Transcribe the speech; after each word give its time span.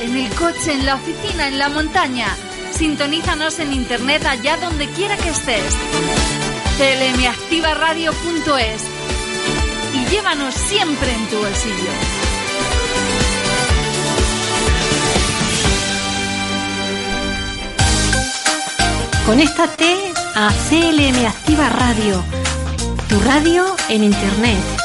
En 0.00 0.16
el 0.16 0.34
coche, 0.34 0.72
en 0.72 0.86
la 0.86 0.94
oficina, 0.94 1.46
en 1.46 1.58
la 1.58 1.68
montaña. 1.68 2.34
Sintonízanos 2.70 3.58
en 3.58 3.74
internet 3.74 4.24
allá 4.24 4.56
donde 4.56 4.88
quiera 4.88 5.14
que 5.18 5.28
estés. 5.28 5.76
clmactivaradio.es 6.78 8.82
y 9.94 10.06
llévanos 10.10 10.54
siempre 10.54 11.12
en 11.12 11.28
tu 11.28 11.36
bolsillo. 11.36 11.92
Conéctate 19.26 20.14
a 20.34 20.50
CLM 20.70 21.26
Activa 21.26 21.68
Radio, 21.68 22.24
tu 23.06 23.20
radio 23.20 23.66
en 23.90 24.04
Internet. 24.04 24.81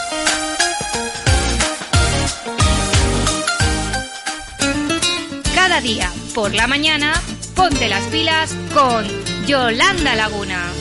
Día, 5.82 6.12
por 6.34 6.56
la 6.56 6.66
mañana, 6.66 7.14
ponte 7.56 7.88
las 7.88 8.04
pilas 8.06 8.56
con 8.74 9.06
Yolanda 9.46 10.16
Laguna. 10.16 10.72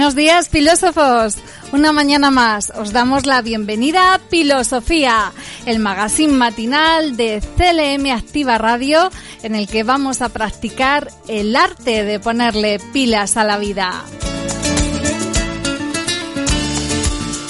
Buenos 0.00 0.14
días, 0.14 0.48
filósofos. 0.48 1.36
Una 1.72 1.92
mañana 1.92 2.30
más 2.30 2.72
os 2.74 2.90
damos 2.90 3.26
la 3.26 3.42
bienvenida 3.42 4.14
a 4.14 4.18
Filosofía, 4.18 5.30
el 5.66 5.78
magazine 5.78 6.32
matinal 6.32 7.18
de 7.18 7.42
CLM 7.58 8.10
Activa 8.10 8.56
Radio, 8.56 9.10
en 9.42 9.54
el 9.54 9.68
que 9.68 9.82
vamos 9.82 10.22
a 10.22 10.30
practicar 10.30 11.10
el 11.28 11.54
arte 11.54 12.02
de 12.04 12.18
ponerle 12.18 12.80
pilas 12.94 13.36
a 13.36 13.44
la 13.44 13.58
vida. 13.58 14.02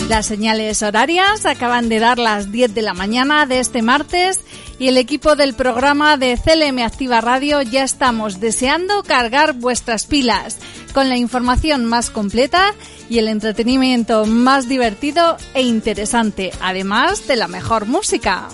Las 0.09 0.27
señales 0.27 0.83
horarias 0.83 1.47
acaban 1.47 1.89
de 1.89 2.01
dar 2.01 2.19
las 2.19 2.51
10 2.51 2.75
de 2.75 2.83
la 2.83 2.95
mañana 2.95 3.47
de 3.47 3.61
este 3.61 3.81
martes 3.81 4.41
y 4.81 4.89
el 4.89 4.99
equipo 4.99 5.37
del 5.37 5.55
programa 5.55 6.17
de 6.17 6.37
CLM 6.37 6.81
Activa 6.81 7.21
Radio 7.21 7.63
ya 7.63 7.85
estamos 7.85 8.41
deseando 8.41 9.05
cargar 9.05 9.53
vuestras 9.53 10.07
pilas 10.07 10.59
con 10.93 11.09
la 11.09 11.17
información 11.17 11.85
más 11.85 12.11
completa 12.11 12.75
y 13.09 13.19
el 13.19 13.29
entretenimiento 13.29 14.27
más 14.27 14.69
divertido 14.69 15.37
e 15.55 15.63
interesante, 15.63 16.53
además 16.61 17.27
de 17.27 17.37
la 17.37 17.49
mejor 17.49 17.87
música. 17.87 18.49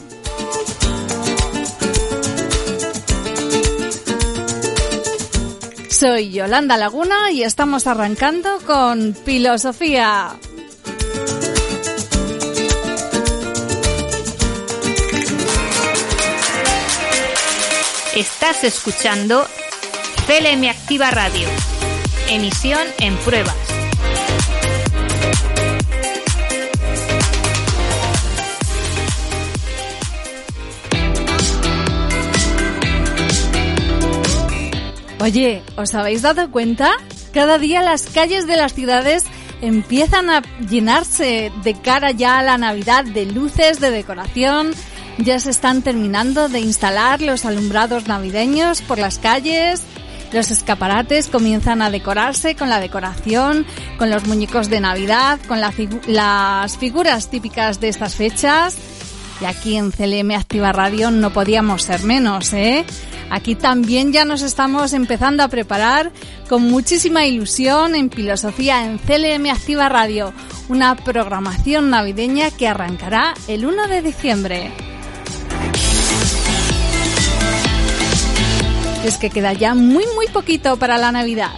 Soy 5.91 6.31
Yolanda 6.31 6.77
Laguna 6.77 7.31
y 7.31 7.43
estamos 7.43 7.87
arrancando 7.87 8.59
con 8.67 9.15
Filosofía. 9.15 10.37
Estás 18.15 18.65
escuchando 18.65 19.47
CLM 20.27 20.69
Activa 20.69 21.11
Radio. 21.11 21.76
Emisión 22.29 22.81
en 22.99 23.17
pruebas. 23.19 23.55
Oye, 35.21 35.63
¿os 35.77 35.95
habéis 35.95 36.23
dado 36.23 36.51
cuenta? 36.51 36.93
Cada 37.33 37.59
día 37.59 37.83
las 37.83 38.07
calles 38.07 38.47
de 38.47 38.57
las 38.57 38.75
ciudades 38.75 39.25
empiezan 39.61 40.31
a 40.31 40.43
llenarse 40.69 41.53
de 41.63 41.75
cara 41.75 42.11
ya 42.11 42.39
a 42.39 42.43
la 42.43 42.59
Navidad 42.59 43.05
de 43.05 43.27
luces, 43.27 43.81
de 43.81 43.91
decoración. 43.91 44.73
Ya 45.19 45.39
se 45.41 45.51
están 45.51 45.83
terminando 45.83 46.49
de 46.49 46.61
instalar 46.61 47.23
los 47.23 47.45
alumbrados 47.45 48.07
navideños 48.07 48.83
por 48.83 48.99
las 48.99 49.19
calles. 49.19 49.83
Los 50.33 50.51
escaparates 50.51 51.29
comienzan 51.29 51.83
a 51.83 51.91
decorarse 51.91 52.57
con 52.57 52.69
la 52.69 52.81
decoración, 52.81 53.65
con 53.99 54.11
los 54.11 54.27
muñecos 54.27 54.69
de 54.69 54.81
Navidad, 54.81 55.39
con 55.47 55.61
las 55.61 56.77
figuras 56.79 57.31
típicas 57.31 57.81
de 57.81 57.89
estas 57.89 58.17
fechas. 58.17 58.77
Y 59.41 59.45
aquí 59.45 59.77
en 59.77 59.91
CLM 59.91 60.33
Activa 60.33 60.73
Radio 60.73 61.11
no 61.11 61.31
podíamos 61.31 61.83
ser 61.83 62.03
menos, 62.03 62.53
¿eh? 62.55 62.85
Aquí 63.31 63.55
también 63.55 64.13
ya 64.13 64.25
nos 64.25 64.43
estamos 64.43 64.93
empezando 64.93 65.43
a 65.43 65.49
preparar 65.49 66.13
con 66.49 66.63
muchísima 66.63 67.27
ilusión 67.27 67.95
en 67.95 68.11
filosofía 68.11 68.85
en 68.85 68.99
CLM 68.99 69.51
Activa 69.51 69.89
Radio, 69.89 70.33
una 70.69 70.95
programación 70.97 71.91
navideña 71.91 72.51
que 72.51 72.69
arrancará 72.69 73.35
el 73.49 73.67
1 73.67 73.89
de 73.89 74.03
diciembre. 74.03 74.96
Es 79.07 79.19
que 79.19 79.31
queda 79.31 79.53
ya 79.53 79.73
muy 79.73 80.05
muy 80.17 80.27
poquito 80.27 80.77
para 80.79 80.99
la 80.99 81.13
Navidad. 81.13 81.53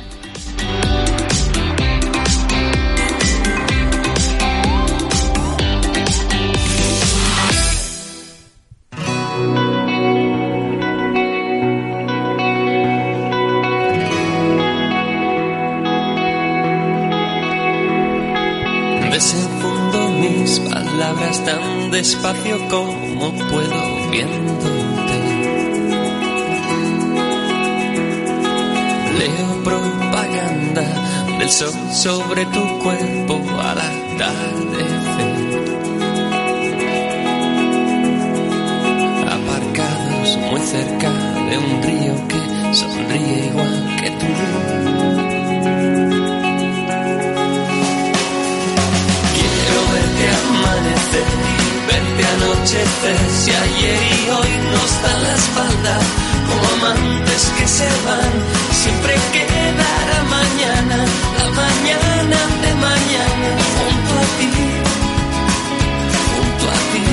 Desenfundo 19.11 20.11
mis 20.21 20.61
palabras 20.61 21.43
tan 21.47 21.91
despacio 21.93 22.59
como 22.69 23.33
puedo 23.49 24.11
viéndote. 24.11 25.08
Sol 31.51 31.73
sobre 31.93 32.45
tu 32.47 32.79
cuerpo 32.81 33.41
al 33.61 33.79
atardecer. 33.79 35.29
Aparcados 39.27 40.37
muy 40.51 40.61
cerca 40.61 41.11
de 41.49 41.59
un 41.59 41.83
río 41.83 42.15
que 42.29 42.75
sonríe 42.75 43.47
igual 43.47 43.97
que 44.01 44.11
tú. 44.11 44.27
Quiero 49.37 49.81
verte 49.95 50.25
amanecer 50.45 51.29
y 51.55 51.87
verte 51.89 52.23
anochecer 52.37 53.19
Si 53.31 53.51
ayer 53.51 54.01
y 54.03 54.31
hoy 54.31 54.53
nos 54.73 55.03
dan 55.03 55.23
la 55.23 55.35
espalda 55.35 55.99
Como 56.49 56.89
amantes 56.89 57.53
que 57.59 57.67
se 57.67 57.89
van 58.05 58.33
Siempre 58.73 59.15
quedará 59.33 60.23
mañana 60.25 61.38
mañana 61.89 62.41
de 62.63 62.75
mañana 62.75 63.51
junto 63.77 64.13
a 64.19 64.27
ti, 64.39 64.51
junto 66.35 66.65
a 66.69 66.79
ti. 66.91 67.05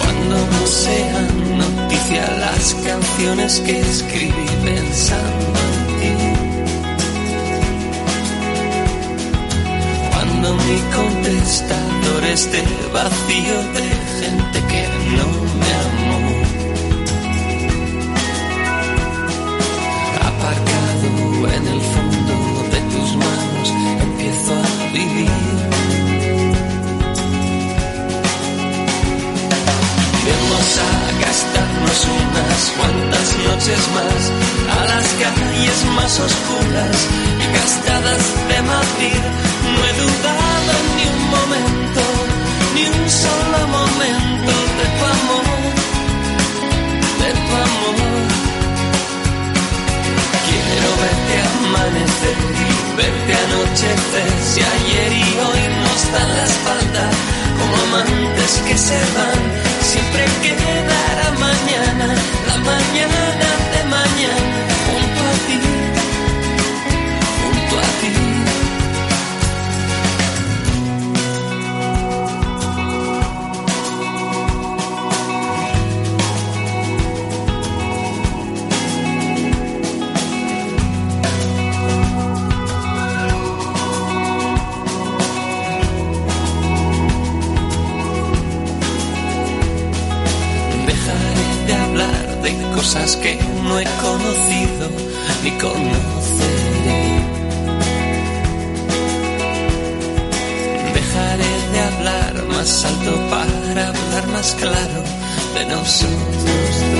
Cuando 0.00 0.36
no 0.52 0.66
sean 0.66 1.28
noticias 1.58 2.28
las 2.38 2.74
canciones 2.74 3.60
que 3.60 3.80
escribí 3.80 4.46
pensando 4.64 5.60
en 5.76 5.78
ti. 6.00 6.12
Cuando 10.10 10.46
mi 10.54 10.78
contestador 10.96 12.24
esté 12.32 12.62
vacío 12.92 13.56
de 13.76 13.86
gente 14.20 14.58
que 14.70 14.82
no 15.16 15.26
me 15.60 15.70
ama. 15.82 15.91
Noches 33.44 33.82
más 33.96 34.22
a 34.76 34.84
las 34.86 35.06
calles 35.20 35.78
más 35.96 36.20
oscuras 36.20 36.96
y 37.42 37.46
gastadas 37.56 38.24
de 38.48 38.62
Madrid. 38.62 39.22
No 39.74 39.80
he 39.86 39.92
dudado 40.02 40.72
ni 40.96 41.04
un 41.14 41.22
momento, 41.36 42.02
ni 42.74 42.84
un 42.86 43.10
solo 43.10 43.58
momento 43.78 44.52
de 44.78 44.86
tu 44.96 45.04
amor, 45.16 45.46
de 47.22 47.30
tu 47.44 47.54
amor. 47.68 47.96
Quiero 50.46 50.90
verte 51.02 51.34
amanecer 51.58 52.52
verte 52.96 53.32
anochecer. 53.44 54.30
Si 54.50 54.60
ayer 54.60 55.12
y 55.12 55.28
hoy 55.46 55.62
nos 55.84 56.00
dan 56.12 56.28
la 56.36 56.44
espalda, 56.44 57.04
como 57.58 57.74
amantes 57.86 58.52
que 58.66 58.76
se 58.76 58.98
van, 59.16 59.40
siempre 59.80 60.24
quedará 60.42 61.01
mañana, 62.64 63.51
no 93.72 93.78
he 93.78 93.84
conocido 93.84 94.86
ni 95.42 95.50
conoceré. 95.52 97.02
Dejaré 100.94 101.52
de 101.72 101.80
hablar 101.80 102.44
más 102.48 102.84
alto 102.84 103.12
para 103.30 103.88
hablar 103.88 104.26
más 104.28 104.54
claro 104.60 105.02
de 105.54 105.64
nosotros 105.66 106.91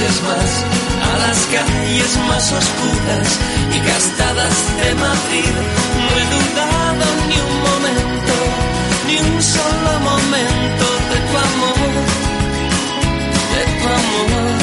a 0.00 1.18
las 1.18 1.38
calles 1.46 2.16
más 2.28 2.52
oscuras 2.52 3.28
y 3.74 3.78
gastadas 3.80 4.56
de 4.78 4.94
Madrid. 4.94 5.54
No 6.04 6.10
he 6.18 6.26
dudado 6.36 7.06
ni 7.26 7.34
un 7.34 7.54
momento, 7.66 8.34
ni 9.08 9.16
un 9.18 9.42
solo 9.42 9.90
momento 9.98 10.84
de 11.10 11.18
tu 11.26 11.34
amor, 11.48 11.90
de 13.54 13.62
tu 13.78 13.86
amor. 13.98 14.54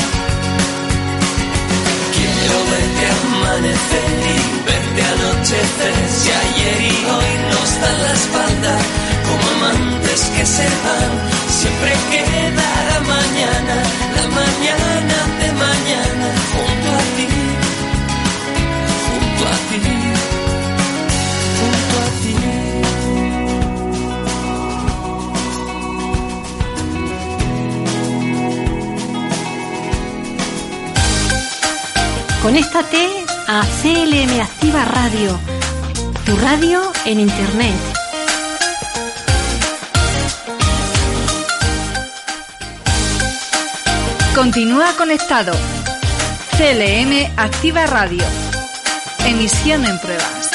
Quiero 2.16 2.58
verte 2.72 3.06
amanecer 3.20 4.12
y 4.32 4.38
verte 4.64 5.02
anochecer. 5.16 5.96
Si 6.16 6.30
ayer 6.32 6.82
y 6.82 6.98
hoy 7.12 7.32
nos 7.52 7.82
dan 7.82 7.98
la 8.04 8.14
espalda, 8.14 8.74
como 9.28 9.46
amantes 9.56 10.22
que 10.36 10.46
se 10.46 10.68
van, 10.84 11.12
siempre 11.60 11.92
quedará 12.12 12.98
mañana, 13.16 13.76
la 14.16 14.26
mañana 14.40 15.18
de 15.42 15.50
mañana, 15.66 16.28
junto 16.52 16.88
a 16.90 17.04
ti, 17.16 17.28
junto 19.08 19.44
a 19.48 19.58
ti, 19.70 19.80
junto 21.60 21.96
a 22.00 22.08
ti. 22.22 22.36
Conéctate 32.42 33.04
a 33.48 33.64
CLM 33.82 34.34
Activa 34.42 34.86
Radio, 34.86 35.40
tu 36.26 36.36
radio 36.38 36.80
en 37.06 37.20
Internet. 37.20 38.05
Continúa 44.36 44.92
conectado. 44.98 45.54
CLM 46.58 47.32
Activa 47.38 47.86
Radio. 47.86 48.22
Emisión 49.26 49.86
en 49.86 49.98
pruebas. 49.98 50.52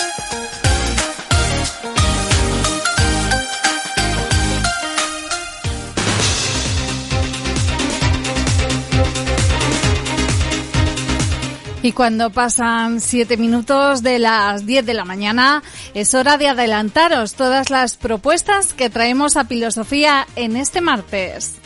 Y 11.82 11.93
cuando 11.93 12.29
pasan 12.29 13.00
siete 13.00 13.38
minutos 13.38 14.03
de 14.03 14.19
las 14.19 14.67
10 14.67 14.85
de 14.85 14.93
la 14.93 15.06
mañana, 15.06 15.62
es 15.94 16.12
hora 16.12 16.37
de 16.37 16.49
adelantaros 16.49 17.32
todas 17.32 17.71
las 17.71 17.97
propuestas 17.97 18.75
que 18.75 18.91
traemos 18.91 19.38
a 19.38 19.47
Filosofía 19.47 20.27
en 20.37 20.59
este 20.59 20.82
martes. 20.82 21.61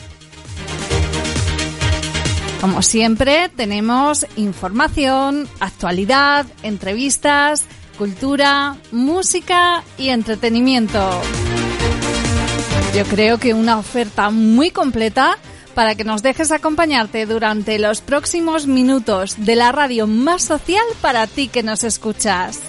Como 2.65 2.81
siempre, 2.81 3.51
tenemos 3.51 4.27
información, 4.37 5.47
actualidad, 5.61 6.47
entrevistas, 6.63 7.67
cultura, 7.99 8.79
música 8.91 9.85
y 9.99 10.09
entretenimiento. 10.09 11.21
Yo 12.97 13.05
creo 13.05 13.37
que 13.37 13.53
una 13.53 13.77
oferta 13.77 14.31
muy 14.31 14.71
completa 14.71 15.37
para 15.75 15.95
que 15.95 16.05
nos 16.05 16.23
dejes 16.23 16.53
acompañarte 16.53 17.27
durante 17.27 17.79
los 17.79 18.01
próximos 18.01 18.67
minutos 18.67 19.35
de 19.37 19.57
la 19.57 19.71
radio 19.71 20.07
más 20.07 20.43
social 20.43 20.87
para 21.03 21.27
ti 21.27 21.49
que 21.49 21.63
nos 21.63 21.85
escuchas. 21.85 22.61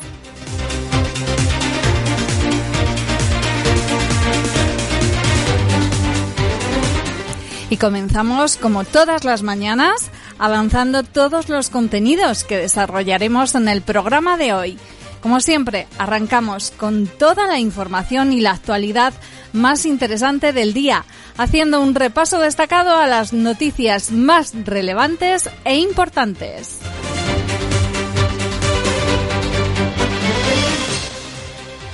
Y 7.70 7.78
comenzamos 7.78 8.58
como 8.58 8.84
todas 8.84 9.24
las 9.24 9.42
mañanas 9.42 10.12
avanzando 10.38 11.04
todos 11.04 11.50
los 11.50 11.70
contenidos 11.70 12.44
que 12.44 12.58
desarrollaremos 12.58 13.56
en 13.56 13.68
el 13.68 13.82
programa 13.82 14.38
de 14.38 14.54
hoy. 14.54 14.78
Como 15.22 15.40
siempre, 15.40 15.88
arrancamos 15.98 16.70
con 16.70 17.08
toda 17.08 17.48
la 17.48 17.58
información 17.58 18.32
y 18.32 18.42
la 18.42 18.52
actualidad 18.52 19.14
más 19.54 19.88
interesante 19.88 20.54
del 20.54 20.74
día, 20.74 21.06
haciendo 21.38 21.82
un 21.82 21.96
repaso 21.96 22.40
destacado 22.40 22.96
a 22.96 23.08
las 23.08 23.34
noticias 23.34 24.12
más 24.12 24.54
relevantes 24.66 25.50
e 25.64 25.78
importantes. 25.78 26.80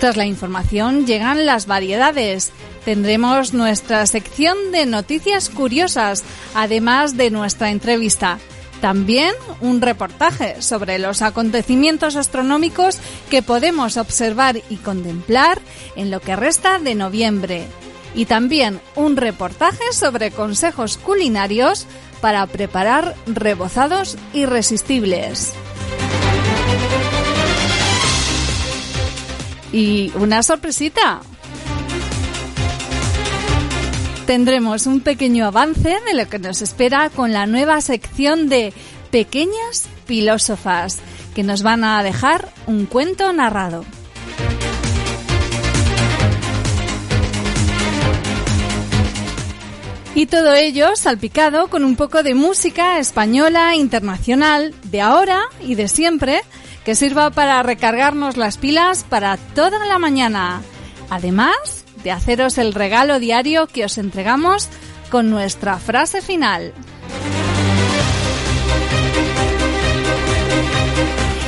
Tras 0.01 0.17
la 0.17 0.25
información 0.25 1.05
llegan 1.05 1.45
las 1.45 1.67
variedades. 1.67 2.51
Tendremos 2.85 3.53
nuestra 3.53 4.05
sección 4.07 4.71
de 4.71 4.85
noticias 4.85 5.49
curiosas, 5.49 6.23
además 6.55 7.15
de 7.15 7.29
nuestra 7.29 7.69
entrevista. 7.69 8.39
También 8.81 9.35
un 9.59 9.79
reportaje 9.81 10.59
sobre 10.63 10.97
los 10.97 11.21
acontecimientos 11.21 12.15
astronómicos 12.15 12.97
que 13.29 13.43
podemos 13.43 13.97
observar 13.97 14.59
y 14.69 14.77
contemplar 14.77 15.61
en 15.95 16.09
lo 16.09 16.19
que 16.19 16.35
resta 16.35 16.79
de 16.79 16.95
noviembre. 16.95 17.67
Y 18.15 18.25
también 18.25 18.81
un 18.95 19.15
reportaje 19.15 19.93
sobre 19.93 20.31
consejos 20.31 20.97
culinarios 20.97 21.85
para 22.19 22.45
preparar 22.47 23.15
rebozados 23.27 24.17
irresistibles. 24.33 25.53
Y 29.71 30.11
una 30.15 30.41
sorpresita 30.41 31.21
tendremos 34.25 34.85
un 34.87 35.01
pequeño 35.01 35.45
avance 35.45 35.97
de 36.05 36.13
lo 36.13 36.27
que 36.29 36.39
nos 36.39 36.61
espera 36.61 37.09
con 37.09 37.33
la 37.33 37.45
nueva 37.45 37.81
sección 37.81 38.49
de 38.49 38.73
Pequeñas 39.11 39.87
Filósofas, 40.05 40.99
que 41.35 41.43
nos 41.43 41.63
van 41.63 41.83
a 41.83 42.01
dejar 42.03 42.49
un 42.67 42.85
cuento 42.85 43.31
narrado. 43.33 43.85
Y 50.13 50.25
todo 50.25 50.53
ello 50.53 50.95
salpicado 50.95 51.69
con 51.69 51.85
un 51.85 51.95
poco 51.95 52.21
de 52.21 52.35
música 52.35 52.99
española 52.99 53.75
internacional 53.75 54.75
de 54.83 55.01
ahora 55.01 55.41
y 55.61 55.75
de 55.75 55.87
siempre, 55.87 56.41
que 56.83 56.95
sirva 56.95 57.29
para 57.29 57.63
recargarnos 57.63 58.35
las 58.35 58.57
pilas 58.57 59.05
para 59.07 59.37
toda 59.37 59.85
la 59.85 59.99
mañana. 59.99 60.61
Además, 61.09 61.80
de 62.03 62.11
haceros 62.11 62.57
el 62.57 62.73
regalo 62.73 63.19
diario 63.19 63.67
que 63.67 63.85
os 63.85 63.97
entregamos 63.97 64.69
con 65.09 65.29
nuestra 65.29 65.77
frase 65.77 66.21
final. 66.21 66.73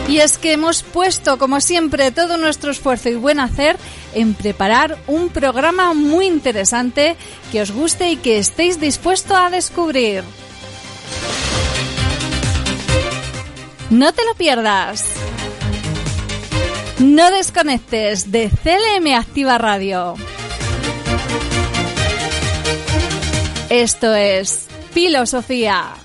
Y 0.08 0.20
es 0.20 0.38
que 0.38 0.54
hemos 0.54 0.84
puesto, 0.84 1.40
como 1.40 1.60
siempre, 1.60 2.12
todo 2.12 2.38
nuestro 2.38 2.70
esfuerzo 2.70 3.10
y 3.10 3.16
buen 3.16 3.40
hacer 3.40 3.78
en 4.14 4.36
preparar 4.36 5.00
un 5.08 5.30
programa 5.30 5.94
muy 5.96 6.28
interesante 6.28 7.16
que 7.52 7.62
os 7.62 7.72
guste 7.72 8.12
y 8.12 8.18
que 8.18 8.38
estéis 8.38 8.80
dispuestos 8.80 9.36
a 9.36 9.50
descubrir. 9.50 10.24
No 13.90 14.14
te 14.14 14.24
lo 14.26 14.36
pierdas. 14.36 15.04
No 17.00 17.32
desconectes 17.32 18.32
de 18.32 18.50
CLM 18.50 19.16
Activa 19.16 19.58
Radio. 19.58 20.16
Esto 23.74 24.14
es 24.14 24.68
Filosofía. 24.92 25.96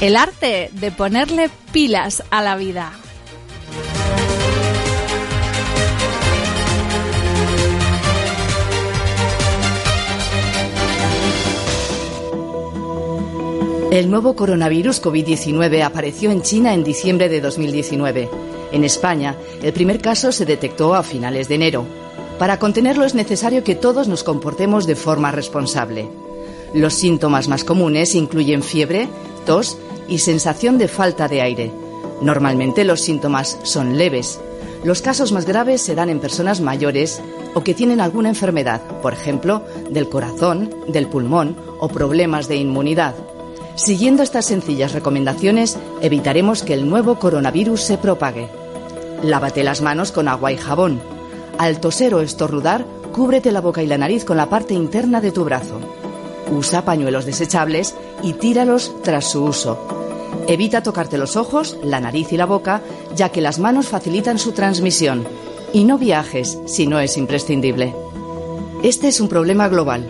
El 0.00 0.14
arte 0.14 0.70
de 0.72 0.92
ponerle 0.92 1.50
pilas 1.72 2.22
a 2.30 2.44
la 2.44 2.54
vida. 2.54 2.92
El 13.90 14.08
nuevo 14.08 14.36
coronavirus 14.36 15.02
COVID-19 15.02 15.82
apareció 15.82 16.30
en 16.30 16.42
China 16.42 16.72
en 16.72 16.84
diciembre 16.84 17.28
de 17.28 17.40
2019. 17.40 18.30
En 18.70 18.84
España, 18.84 19.34
el 19.60 19.72
primer 19.72 20.00
caso 20.00 20.30
se 20.30 20.44
detectó 20.46 20.94
a 20.94 21.02
finales 21.02 21.48
de 21.48 21.56
enero. 21.56 22.05
Para 22.38 22.58
contenerlo 22.58 23.04
es 23.04 23.14
necesario 23.14 23.64
que 23.64 23.74
todos 23.74 24.08
nos 24.08 24.22
comportemos 24.22 24.86
de 24.86 24.94
forma 24.94 25.32
responsable. 25.32 26.08
Los 26.74 26.92
síntomas 26.94 27.48
más 27.48 27.64
comunes 27.64 28.14
incluyen 28.14 28.62
fiebre, 28.62 29.08
tos 29.46 29.78
y 30.06 30.18
sensación 30.18 30.76
de 30.76 30.88
falta 30.88 31.28
de 31.28 31.40
aire. 31.40 31.72
Normalmente 32.20 32.84
los 32.84 33.00
síntomas 33.00 33.58
son 33.62 33.96
leves. 33.96 34.38
Los 34.84 35.00
casos 35.00 35.32
más 35.32 35.46
graves 35.46 35.80
se 35.80 35.94
dan 35.94 36.10
en 36.10 36.20
personas 36.20 36.60
mayores 36.60 37.22
o 37.54 37.62
que 37.64 37.74
tienen 37.74 38.02
alguna 38.02 38.28
enfermedad, 38.28 38.82
por 39.00 39.14
ejemplo, 39.14 39.62
del 39.88 40.08
corazón, 40.10 40.74
del 40.88 41.08
pulmón 41.08 41.56
o 41.80 41.88
problemas 41.88 42.48
de 42.48 42.56
inmunidad. 42.56 43.14
Siguiendo 43.76 44.22
estas 44.22 44.44
sencillas 44.44 44.92
recomendaciones, 44.92 45.78
evitaremos 46.02 46.62
que 46.62 46.74
el 46.74 46.88
nuevo 46.88 47.18
coronavirus 47.18 47.80
se 47.80 47.98
propague. 47.98 48.48
Lávate 49.22 49.64
las 49.64 49.80
manos 49.80 50.12
con 50.12 50.28
agua 50.28 50.52
y 50.52 50.58
jabón. 50.58 51.15
Al 51.58 51.80
toser 51.80 52.14
o 52.14 52.20
estornudar, 52.20 52.84
cúbrete 53.12 53.50
la 53.50 53.62
boca 53.62 53.82
y 53.82 53.86
la 53.86 53.96
nariz 53.96 54.24
con 54.24 54.36
la 54.36 54.50
parte 54.50 54.74
interna 54.74 55.22
de 55.22 55.32
tu 55.32 55.44
brazo. 55.44 55.80
Usa 56.50 56.84
pañuelos 56.84 57.24
desechables 57.24 57.94
y 58.22 58.34
tíralos 58.34 58.92
tras 59.02 59.24
su 59.30 59.42
uso. 59.42 59.78
Evita 60.48 60.82
tocarte 60.82 61.16
los 61.16 61.36
ojos, 61.36 61.78
la 61.82 61.98
nariz 61.98 62.32
y 62.32 62.36
la 62.36 62.44
boca, 62.44 62.82
ya 63.14 63.30
que 63.30 63.40
las 63.40 63.58
manos 63.58 63.88
facilitan 63.88 64.38
su 64.38 64.52
transmisión. 64.52 65.26
Y 65.72 65.84
no 65.84 65.96
viajes 65.96 66.58
si 66.66 66.86
no 66.86 67.00
es 67.00 67.16
imprescindible. 67.16 67.94
Este 68.82 69.08
es 69.08 69.20
un 69.20 69.28
problema 69.28 69.68
global. 69.68 70.04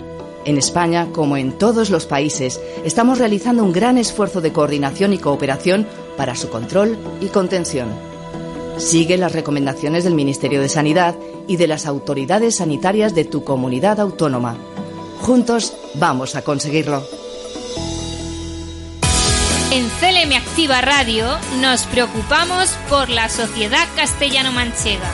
En 0.44 0.58
España, 0.58 1.08
como 1.12 1.36
en 1.36 1.52
todos 1.52 1.90
los 1.90 2.06
países, 2.06 2.60
estamos 2.84 3.18
realizando 3.18 3.62
un 3.64 3.72
gran 3.72 3.98
esfuerzo 3.98 4.40
de 4.40 4.52
coordinación 4.52 5.12
y 5.12 5.18
cooperación 5.18 5.86
para 6.16 6.34
su 6.34 6.48
control 6.50 6.98
y 7.20 7.26
contención. 7.26 7.88
Sigue 8.78 9.16
las 9.16 9.32
recomendaciones 9.32 10.04
del 10.04 10.14
Ministerio 10.14 10.60
de 10.60 10.68
Sanidad 10.68 11.14
y 11.46 11.56
de 11.56 11.66
las 11.66 11.86
autoridades 11.86 12.56
sanitarias 12.56 13.14
de 13.14 13.24
tu 13.24 13.44
comunidad 13.44 14.00
autónoma. 14.00 14.56
Juntos 15.20 15.74
vamos 15.94 16.36
a 16.36 16.42
conseguirlo. 16.42 17.04
En 19.70 19.88
CLM 20.00 20.32
Activa 20.36 20.80
Radio 20.80 21.26
nos 21.60 21.82
preocupamos 21.84 22.70
por 22.88 23.08
la 23.08 23.28
sociedad 23.28 23.86
castellano-manchega 23.96 25.10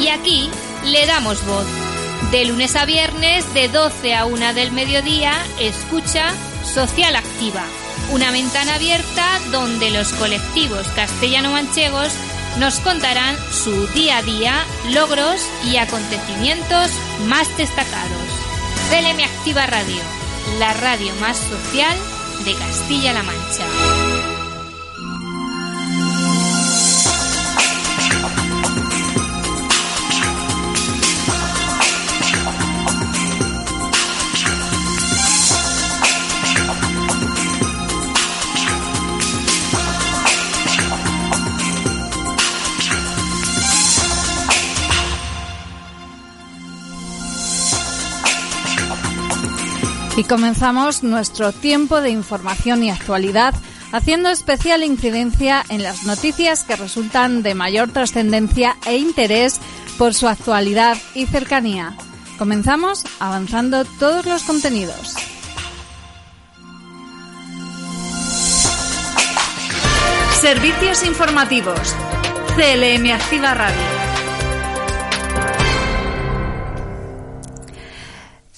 y 0.00 0.08
aquí 0.08 0.50
le 0.84 1.06
damos 1.06 1.44
voz. 1.46 1.66
De 2.30 2.44
lunes 2.44 2.76
a 2.76 2.84
viernes, 2.84 3.52
de 3.54 3.68
12 3.68 4.14
a 4.14 4.26
1 4.26 4.54
del 4.54 4.72
mediodía, 4.72 5.32
escucha 5.60 6.32
Social 6.64 7.16
Activa, 7.16 7.64
una 8.12 8.30
ventana 8.30 8.74
abierta 8.74 9.24
donde 9.50 9.90
los 9.90 10.12
colectivos 10.12 10.86
castellano-manchegos 10.88 12.12
nos 12.58 12.80
contarán 12.80 13.36
su 13.52 13.86
día 13.88 14.18
a 14.18 14.22
día, 14.22 14.64
logros 14.90 15.40
y 15.64 15.76
acontecimientos 15.76 16.90
más 17.26 17.54
destacados. 17.56 18.22
CLM 18.90 19.22
Activa 19.24 19.66
Radio, 19.66 20.02
la 20.58 20.72
radio 20.74 21.14
más 21.20 21.36
social 21.36 21.96
de 22.44 22.54
Castilla-La 22.54 23.22
Mancha. 23.22 23.64
Y 50.16 50.24
comenzamos 50.24 51.02
nuestro 51.02 51.52
tiempo 51.52 52.00
de 52.00 52.08
información 52.10 52.82
y 52.82 52.90
actualidad 52.90 53.54
haciendo 53.92 54.30
especial 54.30 54.82
incidencia 54.82 55.62
en 55.68 55.82
las 55.82 56.04
noticias 56.04 56.64
que 56.64 56.76
resultan 56.76 57.42
de 57.42 57.54
mayor 57.54 57.90
trascendencia 57.90 58.76
e 58.86 58.96
interés 58.96 59.60
por 59.98 60.14
su 60.14 60.26
actualidad 60.26 60.96
y 61.14 61.26
cercanía. 61.26 61.94
Comenzamos 62.38 63.04
avanzando 63.20 63.84
todos 63.84 64.26
los 64.26 64.42
contenidos. 64.42 65.14
Servicios 70.40 71.04
informativos. 71.04 71.94
CLM 72.56 73.10
Activa 73.12 73.54
Radio. 73.54 74.05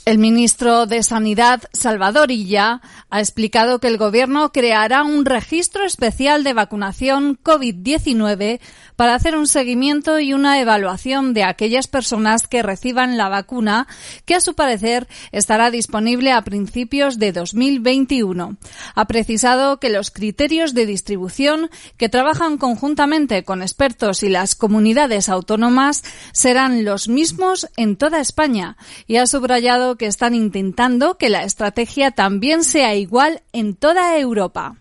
El 0.09 0.17
ministro 0.17 0.87
de 0.87 1.03
Sanidad, 1.03 1.65
Salvador 1.75 2.31
Illa, 2.31 2.81
ha 3.11 3.21
explicado 3.21 3.79
que 3.79 3.89
el 3.89 3.99
Gobierno 3.99 4.53
creará 4.53 5.03
un 5.03 5.27
registro 5.27 5.85
especial 5.85 6.45
de 6.45 6.55
vacunación 6.55 7.39
COVID-19 7.43 8.59
para 8.99 9.15
hacer 9.15 9.37
un 9.37 9.47
seguimiento 9.47 10.19
y 10.19 10.33
una 10.33 10.61
evaluación 10.61 11.33
de 11.33 11.45
aquellas 11.45 11.87
personas 11.87 12.49
que 12.49 12.65
reciban 12.65 13.17
la 13.17 13.29
vacuna, 13.29 13.87
que 14.25 14.35
a 14.35 14.41
su 14.41 14.57
parecer 14.57 15.07
estará 15.31 15.71
disponible 15.71 16.33
a 16.33 16.43
principios 16.43 17.21
de 17.21 17.31
2021. 17.31 18.57
Ha 18.97 19.07
precisado 19.07 19.79
que 19.79 19.89
los 19.89 20.11
criterios 20.11 20.75
de 20.75 20.85
distribución, 20.85 21.71
que 21.97 22.09
trabajan 22.09 22.59
conjuntamente 22.59 23.45
con 23.45 23.63
expertos 23.63 24.25
y 24.25 24.31
las 24.31 24.57
comunidades 24.57 25.29
autónomas, 25.29 26.03
serán 26.33 26.85
los 26.85 27.09
mismos 27.09 27.69
en 27.77 27.95
toda 27.95 28.19
España 28.19 28.77
y 29.07 29.19
ha 29.19 29.29
subrayado 29.29 29.95
que 29.95 30.07
están 30.07 30.35
intentando 30.35 31.19
que 31.19 31.29
la 31.29 31.45
estrategia 31.45 32.11
también 32.11 32.65
sea 32.65 32.97
igual 32.97 33.43
en 33.53 33.77
toda 33.77 34.19
Europa. 34.19 34.75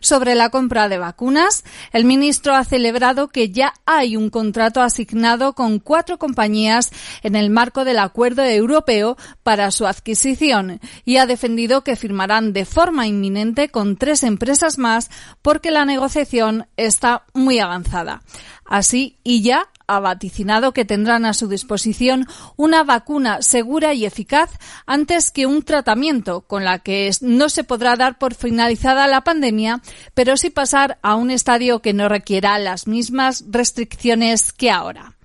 Sobre 0.00 0.34
la 0.34 0.50
compra 0.50 0.88
de 0.88 0.98
vacunas, 0.98 1.64
el 1.92 2.04
ministro 2.04 2.54
ha 2.54 2.64
celebrado 2.64 3.28
que 3.28 3.50
ya 3.50 3.74
hay 3.86 4.16
un 4.16 4.30
contrato 4.30 4.82
asignado 4.82 5.54
con 5.54 5.78
cuatro 5.78 6.18
compañías 6.18 6.90
en 7.22 7.36
el 7.36 7.50
marco 7.50 7.84
del 7.84 7.98
acuerdo 7.98 8.44
europeo 8.44 9.16
para 9.42 9.70
su 9.70 9.86
adquisición 9.86 10.80
y 11.04 11.16
ha 11.16 11.26
defendido 11.26 11.82
que 11.84 11.96
firmarán 11.96 12.52
de 12.52 12.64
forma 12.64 13.06
inminente 13.06 13.68
con 13.68 13.96
tres 13.96 14.22
empresas 14.22 14.78
más 14.78 15.10
porque 15.42 15.70
la 15.70 15.84
negociación 15.84 16.66
está 16.76 17.24
muy 17.34 17.58
avanzada. 17.58 18.22
Así, 18.64 19.18
y 19.24 19.42
ya 19.42 19.68
ha 19.90 19.98
vaticinado 19.98 20.72
que 20.72 20.84
tendrán 20.84 21.24
a 21.24 21.34
su 21.34 21.48
disposición 21.48 22.28
una 22.56 22.84
vacuna 22.84 23.42
segura 23.42 23.92
y 23.92 24.06
eficaz 24.06 24.50
antes 24.86 25.32
que 25.32 25.46
un 25.46 25.62
tratamiento 25.64 26.42
con 26.42 26.64
la 26.64 26.78
que 26.78 27.10
no 27.20 27.48
se 27.48 27.64
podrá 27.64 27.96
dar 27.96 28.16
por 28.16 28.34
finalizada 28.34 29.08
la 29.08 29.22
pandemia, 29.22 29.82
pero 30.14 30.36
sí 30.36 30.50
pasar 30.50 30.98
a 31.02 31.16
un 31.16 31.32
estadio 31.32 31.80
que 31.80 31.92
no 31.92 32.08
requiera 32.08 32.58
las 32.60 32.86
mismas 32.86 33.44
restricciones 33.48 34.52
que 34.52 34.70
ahora. 34.70 35.16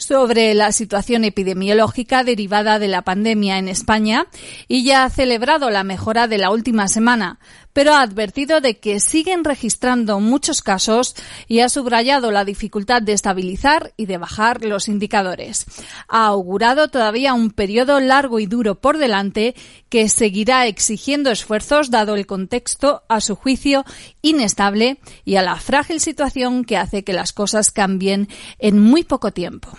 Sobre 0.00 0.54
la 0.54 0.72
situación 0.72 1.24
epidemiológica 1.24 2.24
derivada 2.24 2.78
de 2.78 2.88
la 2.88 3.02
pandemia 3.02 3.58
en 3.58 3.68
España 3.68 4.26
y 4.66 4.82
ya 4.82 5.04
ha 5.04 5.10
celebrado 5.10 5.70
la 5.70 5.84
mejora 5.84 6.26
de 6.26 6.38
la 6.38 6.50
última 6.50 6.88
semana, 6.88 7.38
pero 7.72 7.94
ha 7.94 8.00
advertido 8.00 8.60
de 8.60 8.78
que 8.78 8.98
siguen 8.98 9.44
registrando 9.44 10.18
muchos 10.18 10.62
casos 10.62 11.14
y 11.46 11.60
ha 11.60 11.68
subrayado 11.68 12.30
la 12.30 12.44
dificultad 12.44 13.02
de 13.02 13.12
estabilizar 13.12 13.92
y 13.96 14.06
de 14.06 14.18
bajar 14.18 14.64
los 14.64 14.88
indicadores. 14.88 15.66
Ha 16.08 16.26
augurado 16.26 16.88
todavía 16.88 17.34
un 17.34 17.50
periodo 17.50 18.00
largo 18.00 18.40
y 18.40 18.46
duro 18.46 18.80
por 18.80 18.98
delante 18.98 19.54
que 19.88 20.08
seguirá 20.08 20.66
exigiendo 20.66 21.30
esfuerzos 21.30 21.90
dado 21.90 22.14
el 22.14 22.26
contexto, 22.26 23.02
a 23.08 23.20
su 23.20 23.36
juicio, 23.36 23.84
inestable 24.22 24.98
y 25.24 25.36
a 25.36 25.42
la 25.42 25.56
frágil 25.56 26.00
situación 26.00 26.64
que 26.64 26.76
hace 26.76 27.04
que 27.04 27.12
las 27.12 27.32
cosas 27.32 27.70
cambien 27.70 28.28
en 28.58 28.78
muy 28.78 29.04
poco 29.04 29.32
tiempo. 29.32 29.70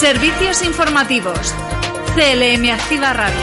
Servicios 0.00 0.62
informativos. 0.62 1.54
CLM 2.14 2.70
Activa 2.70 3.12
Radio. 3.12 3.36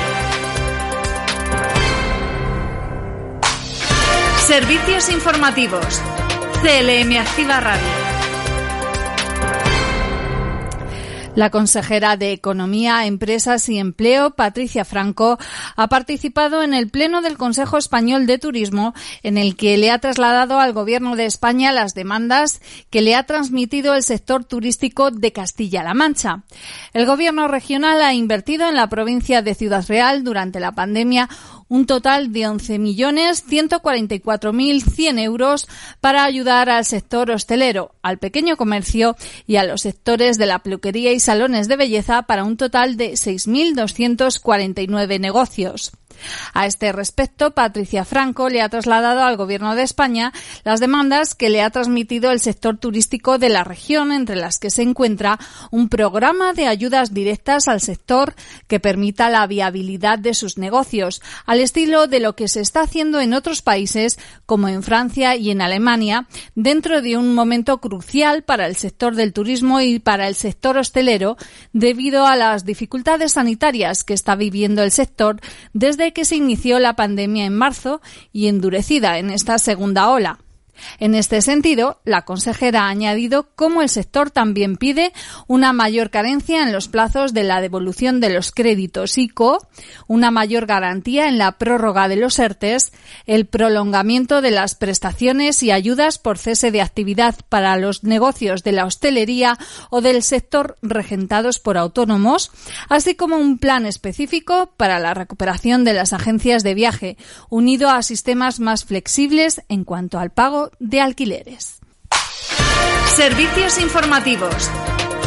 Servicios 4.48 5.08
informativos. 5.10 6.02
CLM 6.64 7.16
Activa 7.20 7.60
Radio. 7.60 8.07
La 11.38 11.52
consejera 11.52 12.18
de 12.18 12.32
Economía, 12.32 13.06
Empresas 13.06 13.70
y 13.70 13.78
Empleo, 13.78 14.32
Patricia 14.32 14.86
Franco, 14.86 15.38
ha 15.76 15.88
participado 15.88 16.64
en 16.64 16.74
el 16.74 16.90
Pleno 16.90 17.22
del 17.22 17.38
Consejo 17.38 17.78
Español 17.78 18.26
de 18.26 18.40
Turismo, 18.40 18.96
en 19.22 19.38
el 19.38 19.56
que 19.56 19.78
le 19.78 19.92
ha 19.92 20.00
trasladado 20.00 20.60
al 20.60 20.74
Gobierno 20.74 21.16
de 21.16 21.28
España 21.28 21.72
las 21.72 21.94
demandas 21.94 22.60
que 22.90 23.04
le 23.04 23.14
ha 23.14 23.28
transmitido 23.28 23.94
el 23.94 24.02
sector 24.02 24.46
turístico 24.46 25.12
de 25.12 25.32
Castilla-La 25.32 25.94
Mancha. 25.94 26.42
El 26.92 27.06
Gobierno 27.06 27.48
regional 27.48 28.02
ha 28.02 28.16
invertido 28.16 28.68
en 28.68 28.74
la 28.74 28.90
provincia 28.90 29.44
de 29.44 29.54
Ciudad 29.54 29.86
Real 29.88 30.24
durante 30.24 30.60
la 30.60 30.72
pandemia 30.72 31.30
un 31.70 31.86
total 31.86 32.32
de 32.32 32.42
11.144.100 32.42 35.20
euros 35.20 35.68
para 36.02 36.24
ayudar 36.24 36.70
al 36.70 36.86
sector 36.86 37.32
hostelero, 37.32 37.96
al 38.02 38.20
pequeño 38.20 38.58
comercio 38.58 39.16
y 39.46 39.56
a 39.58 39.64
los 39.64 39.82
sectores 39.82 40.38
de 40.38 40.46
la 40.46 40.60
peluquería 40.60 41.12
y 41.12 41.20
salones 41.20 41.68
de 41.68 41.76
belleza 41.78 42.22
para 42.24 42.44
un 42.44 42.58
total 42.58 42.98
de 42.98 43.14
6.249 43.14 45.20
negocios. 45.20 45.92
A 46.54 46.66
este 46.66 46.92
respecto, 46.92 47.52
Patricia 47.52 48.06
Franco 48.06 48.50
le 48.50 48.62
ha 48.62 48.70
trasladado 48.70 49.24
al 49.24 49.38
Gobierno 49.38 49.76
de 49.76 49.84
España 49.84 50.34
las 50.64 50.80
demandas 50.80 51.36
que 51.36 51.50
le 51.50 51.62
ha 51.62 51.70
transmitido 51.70 52.32
el 52.32 52.40
sector 52.40 52.78
turístico 52.78 53.38
de 53.38 53.50
la 53.50 53.64
región, 53.64 54.12
entre 54.12 54.36
las 54.36 54.60
que 54.60 54.70
se 54.70 54.82
encuentra 54.82 55.40
un 55.72 55.90
programa 55.90 56.54
de 56.54 56.68
ayudas 56.68 57.14
directas 57.14 57.68
al 57.68 57.82
sector 57.82 58.36
que 58.68 58.80
permita 58.80 59.30
la 59.30 59.46
viabilidad 59.48 60.20
de 60.20 60.34
sus 60.34 60.58
negocios, 60.58 61.22
al 61.46 61.60
estilo 61.60 62.08
de 62.08 62.20
lo 62.20 62.36
que 62.36 62.48
se 62.48 62.62
está 62.62 62.82
haciendo 62.82 63.20
en 63.20 63.34
otros 63.34 63.62
países 63.62 64.20
como 64.46 64.68
en 64.68 64.84
Francia 64.84 65.36
y 65.36 65.52
en 65.52 65.62
Alemania, 65.62 66.28
dentro 66.56 67.02
de 67.02 67.18
un 67.18 67.34
momento 67.34 67.80
crucial 67.80 68.44
para 68.44 68.68
el 68.68 68.76
sector 68.76 69.16
del 69.16 69.34
turismo 69.34 69.82
y 69.82 70.00
para 70.00 70.28
el 70.28 70.36
sector 70.36 70.78
hostelero, 70.78 71.38
debido 71.74 72.26
a 72.26 72.36
las 72.36 72.66
dificultades 72.66 73.34
sanitarias 73.34 74.04
que 74.04 74.14
está 74.14 74.36
viviendo 74.36 74.84
el 74.84 74.92
sector 74.92 75.40
desde 75.74 76.07
que 76.14 76.26
se 76.26 76.36
inició 76.36 76.80
la 76.80 76.96
pandemia 76.96 77.46
en 77.46 77.56
marzo 77.56 78.02
y 78.32 78.48
endurecida 78.48 79.18
en 79.18 79.30
esta 79.30 79.58
segunda 79.58 80.10
ola. 80.10 80.40
En 81.00 81.16
este 81.16 81.42
sentido, 81.42 82.00
la 82.04 82.24
consejera 82.24 82.84
ha 82.84 82.90
añadido 82.90 83.50
cómo 83.56 83.82
el 83.82 83.90
sector 83.90 84.32
también 84.32 84.78
pide 84.78 85.14
una 85.48 85.74
mayor 85.74 86.10
carencia 86.10 86.64
en 86.64 86.72
los 86.72 86.88
plazos 86.88 87.34
de 87.34 87.44
la 87.44 87.62
devolución 87.62 88.20
de 88.20 88.30
los 88.30 88.52
créditos 88.52 89.18
ICO, 89.18 89.68
una 90.08 90.32
mayor 90.32 90.66
garantía 90.66 91.28
en 91.28 91.38
la 91.38 91.54
prórroga 91.54 92.08
de 92.08 92.16
los 92.16 92.40
ERTES, 92.40 92.94
el 93.26 93.46
prolongamiento 93.46 94.42
de 94.42 94.52
las 94.52 94.76
prestaciones 94.76 95.64
y 95.64 95.72
ayudas 95.72 96.18
por 96.20 96.38
cese 96.38 96.72
de 96.72 96.82
actividad 96.82 97.36
para 97.50 97.78
los 97.78 98.04
negocios 98.04 98.64
de 98.64 98.72
la 98.72 98.86
hostelería 98.86 99.58
o 99.90 100.02
del 100.02 100.24
sector 100.24 100.78
regentados 100.82 101.60
por 101.60 101.78
autónomos, 101.78 102.52
así 102.90 103.16
como 103.16 103.38
un 103.38 103.58
plan 103.58 103.86
específico 103.86 104.72
para 104.78 105.00
la 105.00 105.14
recuperación 105.14 105.84
de 105.84 105.94
las 105.94 106.14
agencias 106.14 106.64
de 106.64 106.74
viaje, 106.74 107.18
unido 107.50 107.90
a 107.90 108.02
sistemas 108.02 108.60
más 108.60 108.86
flexibles 108.86 109.62
en 109.70 109.84
cuanto 109.84 110.20
al 110.20 110.32
pago 110.32 110.67
de 110.80 111.02
alquileres. 111.02 111.80
Servicios 113.16 113.80
informativos. 113.80 114.70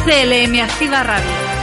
CLM 0.05 0.67
Radio. 1.03 1.61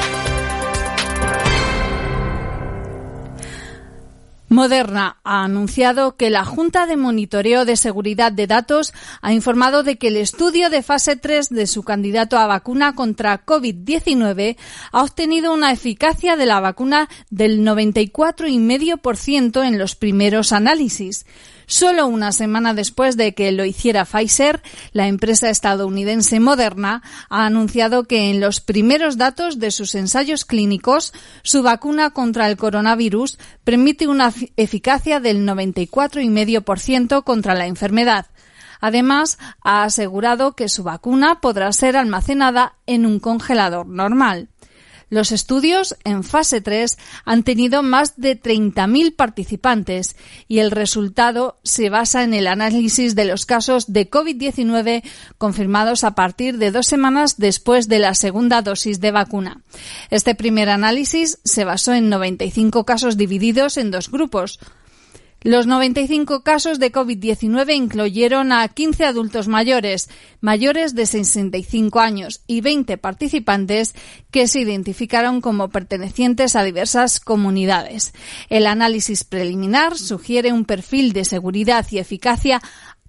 Moderna 4.51 5.19
ha 5.25 5.45
anunciado 5.45 6.17
que 6.17 6.31
la 6.31 6.43
Junta 6.45 6.87
de 6.87 6.97
Monitoreo 6.97 7.67
de 7.67 7.77
Seguridad 7.77 8.33
de 8.33 8.47
Datos 8.47 8.95
ha 9.21 9.35
informado 9.35 9.83
de 9.83 9.99
que 9.99 10.09
el 10.09 10.17
estudio 10.17 10.71
de 10.71 10.83
fase 10.83 11.17
3 11.17 11.51
de 11.51 11.67
su 11.67 11.83
candidato 11.83 12.39
a 12.39 12.47
vacuna 12.47 12.95
contra 12.95 13.45
COVID-19 13.45 14.57
ha 14.93 15.03
obtenido 15.03 15.53
una 15.53 15.73
eficacia 15.73 16.37
de 16.37 16.47
la 16.47 16.61
vacuna 16.61 17.11
del 17.29 17.61
94,5% 17.61 19.67
en 19.67 19.79
los 19.79 19.97
primeros 19.97 20.53
análisis. 20.53 21.27
Solo 21.71 22.07
una 22.07 22.33
semana 22.33 22.73
después 22.73 23.19
de 23.19 23.35
que 23.35 23.53
lo 23.53 23.67
hiciera 23.67 24.07
Pfizer, 24.07 24.63
la 24.93 25.07
empresa 25.07 25.51
estadounidense 25.51 26.41
Moderna 26.41 27.03
ha 27.29 27.45
anunciado 27.45 28.05
que 28.05 28.31
en 28.31 28.41
los 28.41 28.63
primeros 28.63 29.19
datos 29.19 29.59
de 29.59 29.71
sus 29.71 29.95
ensayos 29.95 30.47
clínicos, 30.47 31.13
su 31.43 31.63
vacuna 31.63 32.09
contra 32.09 32.49
el 32.49 32.57
coronavirus 32.57 33.39
permite 33.65 34.09
una 34.09 34.33
eficacia 34.57 35.21
del 35.21 35.47
94,5% 35.47 37.23
contra 37.23 37.55
la 37.55 37.67
enfermedad. 37.67 38.29
Además, 38.81 39.39
ha 39.61 39.85
asegurado 39.85 40.57
que 40.57 40.71
su 40.71 40.85
vacuna 40.85 41.43
podrá 41.43 41.71
ser 41.73 41.99
almacenada 41.99 42.77
en 42.87 43.05
un 43.05 43.21
congelador 43.21 43.87
normal. 43.87 44.49
Los 45.11 45.33
estudios 45.33 45.97
en 46.05 46.23
fase 46.23 46.61
3 46.61 46.99
han 47.25 47.43
tenido 47.43 47.83
más 47.83 48.17
de 48.17 48.41
30.000 48.41 49.17
participantes 49.17 50.17
y 50.49 50.59
el 50.59 50.71
resultado 50.71 51.59
se 51.63 51.89
basa 51.89 52.25
en 52.25 52.35
el 52.35 52.47
análisis 52.47 53.15
de 53.15 53.25
los 53.25 53.47
casos 53.47 53.93
de 53.93 54.11
COVID-19 54.11 55.03
confirmados 55.39 56.05
a 56.05 56.15
partir 56.15 56.59
de 56.59 56.71
dos 56.71 56.87
semanas 56.87 57.39
después 57.39 57.89
de 57.89 58.01
la 58.01 58.15
segunda 58.15 58.61
dosis 58.61 59.01
de 59.01 59.11
vacuna. 59.11 59.63
Este 60.11 60.35
primer 60.35 60.69
análisis 60.69 61.39
se 61.45 61.65
basó 61.65 61.95
en 61.95 62.09
95 62.11 62.85
casos 62.85 63.17
divididos 63.17 63.79
en 63.79 63.91
dos 63.91 64.11
grupos, 64.11 64.61
los 65.43 65.69
95 65.69 66.43
casos 66.43 66.81
de 66.81 66.91
COVID-19 66.91 67.73
incluyeron 67.73 68.51
a 68.51 68.67
15 68.67 69.05
adultos 69.05 69.47
mayores, 69.47 70.11
mayores 70.41 70.97
de 70.97 71.07
65 71.07 72.01
años 72.01 72.43
y 72.49 72.61
20 72.61 72.99
participantes 72.99 73.95
que 74.33 74.49
se 74.49 74.61
identificaron 74.61 75.41
como 75.41 75.69
pertenecientes 75.69 76.57
a 76.57 76.65
diversas 76.65 77.21
comunidades. 77.21 78.15
El 78.49 78.67
análisis 78.67 79.23
preliminar 79.23 79.97
sugiere 79.97 80.53
un 80.53 80.65
perfil 80.65 81.13
de 81.13 81.25
seguridad 81.25 81.87
y 81.93 81.99
eficacia 81.99 82.61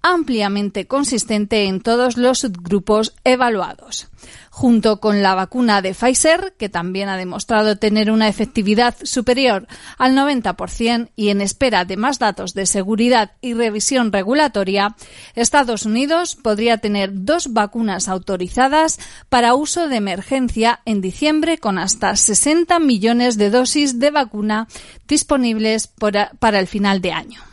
ampliamente 0.02 0.86
consistente 0.86 1.64
en 1.64 1.80
todos 1.80 2.16
los 2.16 2.40
subgrupos 2.40 3.14
evaluados 3.24 4.10
junto 4.50 5.00
con 5.00 5.22
la 5.22 5.34
vacuna 5.34 5.80
de 5.80 5.94
Pfizer, 5.94 6.54
que 6.58 6.68
también 6.68 7.08
ha 7.08 7.16
demostrado 7.16 7.76
tener 7.76 8.10
una 8.10 8.28
efectividad 8.28 8.94
superior 9.02 9.66
al 9.96 10.14
90% 10.14 11.08
y 11.16 11.30
en 11.30 11.40
espera 11.40 11.84
de 11.84 11.96
más 11.96 12.18
datos 12.18 12.52
de 12.52 12.66
seguridad 12.66 13.32
y 13.40 13.54
revisión 13.54 14.12
regulatoria, 14.12 14.96
Estados 15.34 15.86
Unidos 15.86 16.36
podría 16.36 16.78
tener 16.78 17.10
dos 17.24 17.52
vacunas 17.52 18.08
autorizadas 18.08 18.98
para 19.28 19.54
uso 19.54 19.88
de 19.88 19.96
emergencia 19.96 20.80
en 20.84 21.00
diciembre 21.00 21.58
con 21.58 21.78
hasta 21.78 22.14
60 22.14 22.78
millones 22.80 23.38
de 23.38 23.50
dosis 23.50 23.98
de 23.98 24.10
vacuna 24.10 24.68
disponibles 25.08 25.86
para 25.86 26.58
el 26.58 26.66
final 26.66 27.00
de 27.00 27.12
año. 27.12 27.49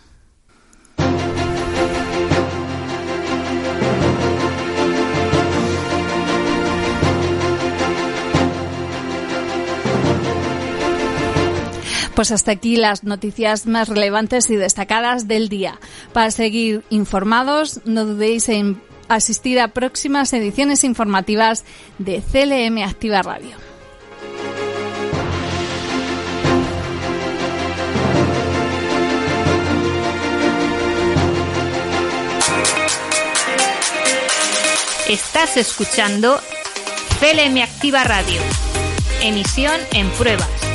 Pues 12.17 12.31
hasta 12.31 12.49
aquí 12.49 12.77
las 12.77 13.03
noticias 13.03 13.67
más 13.67 13.89
relevantes 13.89 14.49
y 14.49 14.55
destacadas 14.55 15.27
del 15.27 15.49
día. 15.49 15.79
Para 16.13 16.31
seguir 16.31 16.83
informados, 16.89 17.81
no 17.85 18.05
dudéis 18.05 18.49
en 18.49 18.81
asistir 19.07 19.59
a 19.59 19.67
próximas 19.67 20.33
ediciones 20.33 20.83
informativas 20.83 21.63
de 21.99 22.23
CLM 22.23 22.81
Activa 22.83 23.21
Radio. 23.21 23.55
Estás 35.07 35.55
escuchando 35.55 36.41
CLM 37.19 37.61
Activa 37.61 38.03
Radio. 38.05 38.41
Emisión 39.21 39.79
en 39.93 40.09
pruebas. 40.09 40.66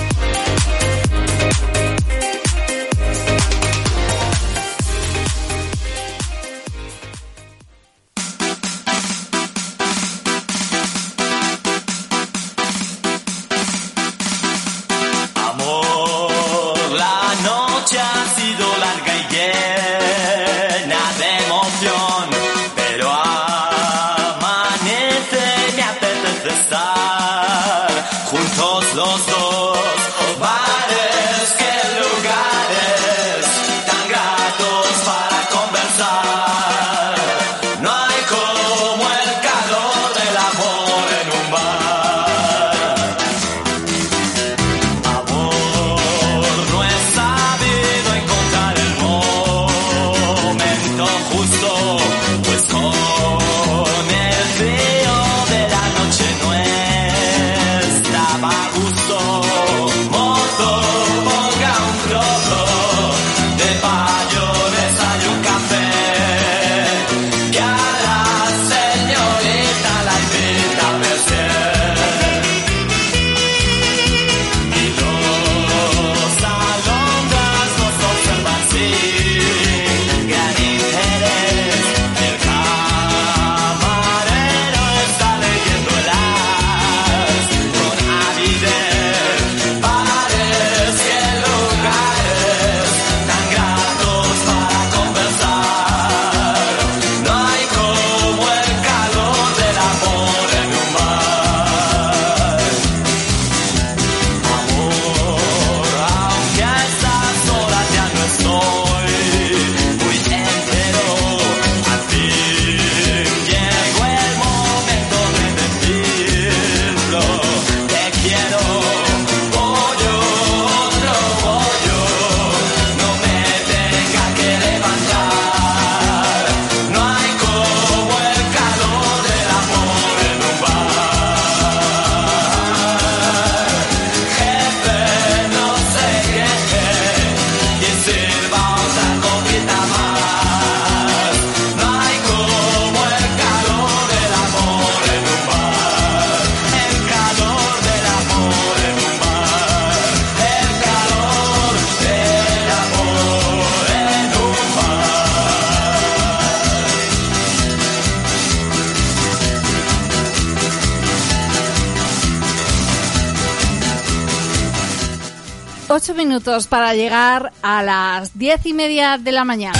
Ocho 165.95 166.15
minutos 166.15 166.69
para 166.69 166.95
llegar 166.95 167.53
a 167.61 167.83
las 167.83 168.39
diez 168.39 168.65
y 168.65 168.73
media 168.73 169.19
de 169.19 169.31
la 169.31 169.45
mañana. 169.45 169.79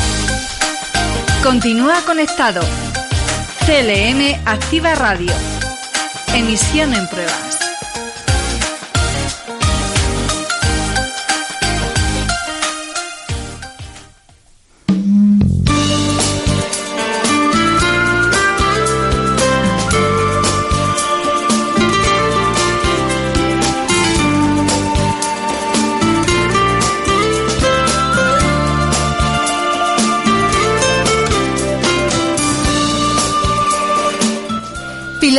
Continúa 1.43 2.03
conectado. 2.05 2.61
CLM 3.65 4.39
Activa 4.45 4.95
Radio. 4.95 5.33
Emisión 6.35 6.93
en 6.93 7.09
pruebas. 7.09 7.62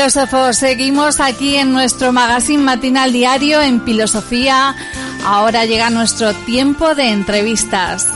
Filósofos, 0.03 0.57
seguimos 0.57 1.21
aquí 1.21 1.55
en 1.55 1.71
nuestro 1.71 2.11
magazine 2.11 2.61
matinal 2.61 3.13
diario 3.13 3.61
en 3.61 3.81
Filosofía. 3.85 4.75
Ahora 5.23 5.63
llega 5.63 5.89
nuestro 5.91 6.33
tiempo 6.33 6.93
de 6.93 7.07
entrevistas. 7.07 8.09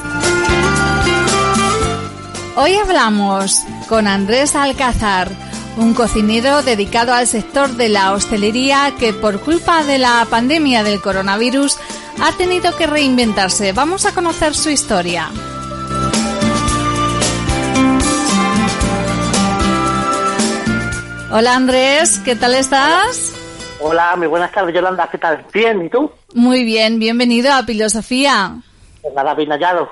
Hoy 2.58 2.76
hablamos 2.76 3.64
con 3.88 4.06
Andrés 4.06 4.54
Alcázar, 4.54 5.30
un 5.78 5.94
cocinero 5.94 6.62
dedicado 6.62 7.14
al 7.14 7.26
sector 7.26 7.70
de 7.70 7.88
la 7.88 8.12
hostelería 8.12 8.94
que 9.00 9.14
por 9.14 9.40
culpa 9.40 9.86
de 9.86 9.98
la 9.98 10.28
pandemia 10.30 10.84
del 10.84 11.00
coronavirus 11.00 11.78
ha 12.22 12.34
tenido 12.34 12.76
que 12.76 12.86
reinventarse. 12.86 13.72
Vamos 13.72 14.06
a 14.06 14.12
conocer 14.12 14.56
su 14.56 14.70
historia. 14.70 15.30
Hola 21.30 21.56
Andrés, 21.56 22.22
¿qué 22.24 22.38
tal 22.38 22.56
estás? 22.56 23.34
Hola, 23.82 24.16
muy 24.16 24.28
buenas 24.28 24.50
tardes, 24.52 24.74
Yolanda. 24.74 25.10
¿Qué 25.12 25.18
tal? 25.18 25.46
Bien, 25.54 25.86
¿y 25.86 25.90
tú? 25.90 26.10
Muy 26.34 26.64
bien, 26.64 27.00
bienvenido 27.00 27.52
a 27.52 27.64
Filosofía. 27.64 28.56
Pues 29.02 29.14
nada, 29.14 29.34
bien 29.34 29.50
hallado. 29.52 29.90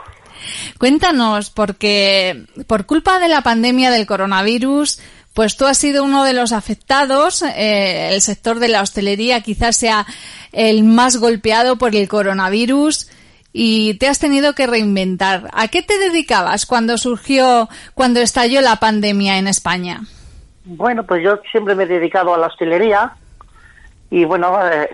Cuéntanos, 0.80 1.50
porque 1.50 2.46
por 2.68 2.86
culpa 2.86 3.20
de 3.20 3.28
la 3.28 3.42
pandemia 3.42 3.92
del 3.92 4.06
coronavirus, 4.06 5.00
pues 5.34 5.58
tú 5.58 5.66
has 5.66 5.78
sido 5.78 6.06
uno 6.06 6.24
de 6.24 6.32
los 6.32 6.54
afectados. 6.54 7.42
eh, 7.42 8.14
el 8.14 8.22
sector 8.22 8.60
de 8.60 8.70
la 8.70 8.82
hostelería 8.82 9.42
quizás 9.42 9.76
sea 9.76 10.06
el 10.54 10.86
más 10.86 11.18
golpeado 11.18 11.78
por 11.78 11.98
el 11.98 12.08
coronavirus 12.08 13.08
y 13.52 13.96
te 13.96 14.08
has 14.08 14.20
tenido 14.20 14.56
que 14.56 14.68
reinventar. 14.68 15.50
¿A 15.52 15.68
qué 15.68 15.82
te 15.82 15.98
dedicabas 16.00 16.66
cuando 16.66 16.98
surgió, 16.98 17.68
cuando 17.94 18.22
estalló 18.22 18.62
la 18.62 18.78
pandemia 18.78 19.38
en 19.38 19.48
España? 19.48 20.02
Bueno, 20.66 21.04
pues 21.04 21.24
yo 21.24 21.40
siempre 21.52 21.76
me 21.76 21.84
he 21.84 21.88
dedicado 21.88 22.34
a 22.34 22.38
la 22.38 22.48
hostelería 22.48 23.14
y 24.10 24.26
bueno, 24.26 24.58
eh, 24.68 24.90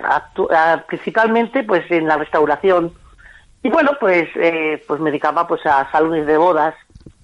principalmente 0.88 1.64
pues 1.64 1.90
en 1.90 2.08
la 2.08 2.18
restauración. 2.18 2.94
Y 3.64 3.70
bueno, 3.70 3.92
pues 4.00 4.28
eh, 4.36 4.84
pues 4.88 5.00
me 5.00 5.12
dedicaba 5.12 5.48
pues 5.48 5.66
a 5.66 5.90
salones 5.92 6.26
de 6.26 6.38
bodas, 6.38 6.76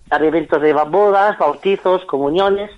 a 0.10 0.18
eventos 0.18 0.62
de 0.62 0.74
bodas, 0.74 1.38
bautizos, 1.38 2.06
comuniones 2.06 2.72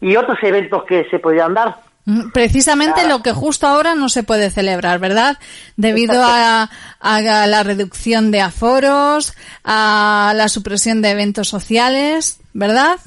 y 0.00 0.16
otros 0.16 0.38
eventos 0.42 0.84
que 0.84 1.04
se 1.10 1.18
podían 1.18 1.54
dar. 1.54 1.76
Mm, 2.04 2.30
Precisamente 2.30 3.08
lo 3.08 3.22
que 3.22 3.32
justo 3.32 3.66
ahora 3.66 3.94
no 3.94 4.08
se 4.08 4.22
puede 4.22 4.50
celebrar, 4.50 5.00
¿verdad? 5.00 5.38
Debido 5.76 6.22
a, 6.24 6.68
a 7.00 7.20
la 7.20 7.62
reducción 7.62 8.30
de 8.30 8.42
aforos, 8.42 9.34
a 9.64 10.32
la 10.36 10.48
supresión 10.48 11.02
de 11.02 11.10
eventos 11.10 11.48
sociales, 11.48 12.40
¿verdad? 12.52 12.98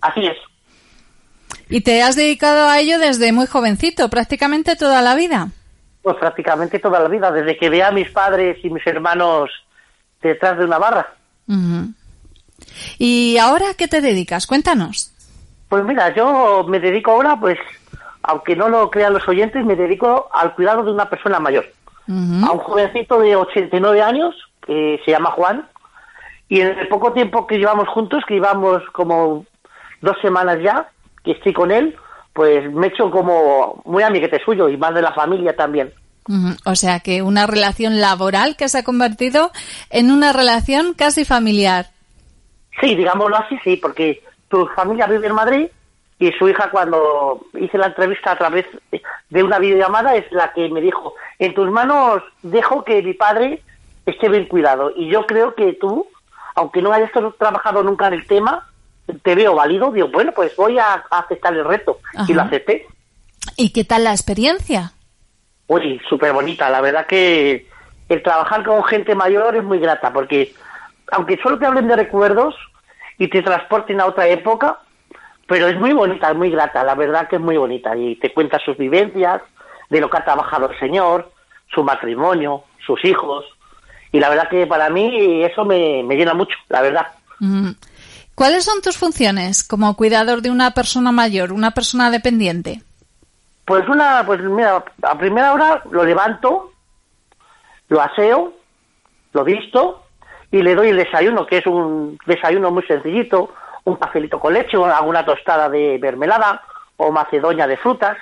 Así 0.00 0.26
es. 0.26 0.36
¿Y 1.72 1.80
te 1.80 2.02
has 2.02 2.16
dedicado 2.16 2.68
a 2.68 2.80
ello 2.80 2.98
desde 2.98 3.32
muy 3.32 3.46
jovencito, 3.46 4.10
prácticamente 4.10 4.76
toda 4.76 5.00
la 5.00 5.14
vida? 5.14 5.48
Pues 6.02 6.18
prácticamente 6.18 6.78
toda 6.78 7.00
la 7.00 7.08
vida, 7.08 7.32
desde 7.32 7.56
que 7.56 7.70
veía 7.70 7.88
a 7.88 7.92
mis 7.92 8.10
padres 8.10 8.62
y 8.62 8.68
mis 8.68 8.86
hermanos 8.86 9.48
detrás 10.20 10.58
de 10.58 10.66
una 10.66 10.76
barra. 10.76 11.14
Ujú. 11.48 11.94
¿Y 12.98 13.38
ahora 13.38 13.70
a 13.70 13.74
qué 13.74 13.88
te 13.88 14.02
dedicas? 14.02 14.46
Cuéntanos. 14.46 15.14
Pues 15.70 15.82
mira, 15.84 16.14
yo 16.14 16.66
me 16.68 16.78
dedico 16.78 17.12
ahora, 17.12 17.40
pues, 17.40 17.58
aunque 18.22 18.54
no 18.54 18.68
lo 18.68 18.90
crean 18.90 19.14
los 19.14 19.26
oyentes, 19.26 19.64
me 19.64 19.74
dedico 19.74 20.28
al 20.30 20.54
cuidado 20.54 20.84
de 20.84 20.90
una 20.90 21.08
persona 21.08 21.40
mayor. 21.40 21.64
A 22.06 22.52
un 22.52 22.58
jovencito 22.58 23.18
de 23.18 23.34
89 23.34 24.02
años, 24.02 24.34
que 24.66 25.00
se 25.06 25.10
llama 25.10 25.30
Juan, 25.30 25.66
y 26.50 26.60
en 26.60 26.78
el 26.78 26.88
poco 26.88 27.14
tiempo 27.14 27.46
que 27.46 27.56
llevamos 27.56 27.88
juntos, 27.88 28.24
que 28.28 28.34
llevamos 28.34 28.82
como 28.92 29.46
dos 30.02 30.16
semanas 30.20 30.58
ya, 30.62 30.90
que 31.24 31.32
estoy 31.32 31.52
con 31.52 31.70
él, 31.70 31.96
pues 32.32 32.70
me 32.72 32.86
he 32.86 32.90
hecho 32.90 33.10
como 33.10 33.82
muy 33.84 34.02
amiguete 34.02 34.40
suyo 34.44 34.68
y 34.68 34.76
más 34.76 34.94
de 34.94 35.02
la 35.02 35.12
familia 35.12 35.54
también. 35.54 35.92
O 36.64 36.74
sea 36.76 37.00
que 37.00 37.22
una 37.22 37.46
relación 37.46 38.00
laboral 38.00 38.56
que 38.56 38.68
se 38.68 38.78
ha 38.78 38.84
convertido 38.84 39.50
en 39.90 40.10
una 40.10 40.32
relación 40.32 40.94
casi 40.94 41.24
familiar. 41.24 41.86
Sí, 42.80 42.94
digámoslo 42.94 43.36
así, 43.36 43.58
sí, 43.64 43.76
porque 43.76 44.22
tu 44.48 44.66
familia 44.68 45.06
vive 45.06 45.26
en 45.26 45.34
Madrid 45.34 45.66
y 46.18 46.30
su 46.32 46.48
hija 46.48 46.70
cuando 46.70 47.44
hice 47.58 47.76
la 47.76 47.86
entrevista 47.88 48.32
a 48.32 48.38
través 48.38 48.66
de 49.30 49.42
una 49.42 49.58
videollamada 49.58 50.14
es 50.14 50.30
la 50.30 50.52
que 50.52 50.68
me 50.68 50.80
dijo, 50.80 51.14
en 51.38 51.54
tus 51.54 51.68
manos 51.70 52.22
dejo 52.42 52.84
que 52.84 53.02
mi 53.02 53.14
padre 53.14 53.60
esté 54.06 54.28
bien 54.28 54.46
cuidado. 54.46 54.92
Y 54.94 55.10
yo 55.10 55.26
creo 55.26 55.54
que 55.54 55.72
tú, 55.74 56.06
aunque 56.54 56.80
no 56.80 56.92
hayas 56.92 57.10
trabajado 57.38 57.82
nunca 57.82 58.06
en 58.06 58.14
el 58.14 58.26
tema, 58.26 58.68
te 59.22 59.34
veo 59.34 59.54
válido, 59.54 59.90
digo, 59.90 60.08
bueno, 60.08 60.32
pues 60.34 60.54
voy 60.56 60.78
a, 60.78 61.04
a 61.10 61.18
aceptar 61.20 61.54
el 61.54 61.64
reto. 61.64 61.98
Y 62.28 62.34
lo 62.34 62.42
acepté. 62.42 62.86
¿Y 63.56 63.72
qué 63.72 63.84
tal 63.84 64.04
la 64.04 64.12
experiencia? 64.12 64.92
Uy, 65.66 66.00
súper 66.08 66.32
bonita. 66.32 66.70
La 66.70 66.80
verdad 66.80 67.06
que 67.06 67.66
el 68.08 68.22
trabajar 68.22 68.64
con 68.64 68.82
gente 68.84 69.14
mayor 69.14 69.56
es 69.56 69.64
muy 69.64 69.78
grata, 69.78 70.12
porque 70.12 70.54
aunque 71.10 71.38
solo 71.42 71.58
te 71.58 71.66
hablen 71.66 71.88
de 71.88 71.96
recuerdos 71.96 72.54
y 73.18 73.28
te 73.28 73.42
transporten 73.42 74.00
a 74.00 74.06
otra 74.06 74.28
época, 74.28 74.78
pero 75.46 75.68
es 75.68 75.78
muy 75.78 75.92
bonita, 75.92 76.30
es 76.30 76.36
muy 76.36 76.50
grata. 76.50 76.84
La 76.84 76.94
verdad 76.94 77.28
que 77.28 77.36
es 77.36 77.42
muy 77.42 77.56
bonita. 77.56 77.96
Y 77.96 78.16
te 78.16 78.32
cuenta 78.32 78.58
sus 78.64 78.76
vivencias, 78.76 79.42
de 79.90 80.00
lo 80.00 80.08
que 80.08 80.16
ha 80.16 80.24
trabajado 80.24 80.70
el 80.70 80.78
señor, 80.78 81.30
su 81.74 81.84
matrimonio, 81.84 82.64
sus 82.86 83.04
hijos. 83.04 83.44
Y 84.10 84.20
la 84.20 84.30
verdad 84.30 84.48
que 84.48 84.66
para 84.66 84.88
mí 84.88 85.42
eso 85.44 85.64
me, 85.64 86.02
me 86.02 86.16
llena 86.16 86.34
mucho, 86.34 86.56
la 86.68 86.80
verdad. 86.80 87.06
¿Cuáles 88.34 88.64
son 88.64 88.80
tus 88.80 88.96
funciones 88.96 89.62
como 89.62 89.94
cuidador 89.94 90.40
de 90.40 90.50
una 90.50 90.72
persona 90.72 91.12
mayor, 91.12 91.52
una 91.52 91.72
persona 91.72 92.10
dependiente? 92.10 92.82
Pues 93.66 93.86
una, 93.88 94.24
pues 94.24 94.40
mira, 94.40 94.82
a 95.02 95.18
primera 95.18 95.52
hora 95.52 95.82
lo 95.90 96.04
levanto, 96.04 96.72
lo 97.88 98.00
aseo, 98.00 98.54
lo 99.32 99.44
visto 99.44 100.04
y 100.50 100.62
le 100.62 100.74
doy 100.74 100.88
el 100.88 100.96
desayuno, 100.96 101.46
que 101.46 101.58
es 101.58 101.66
un 101.66 102.18
desayuno 102.26 102.70
muy 102.70 102.82
sencillito, 102.84 103.54
un 103.84 103.96
cafelito 103.96 104.40
con 104.40 104.54
leche, 104.54 104.76
alguna 104.76 105.24
tostada 105.24 105.68
de 105.68 105.98
mermelada 106.00 106.62
o 106.96 107.12
macedonia 107.12 107.66
de 107.66 107.76
frutas. 107.76 108.16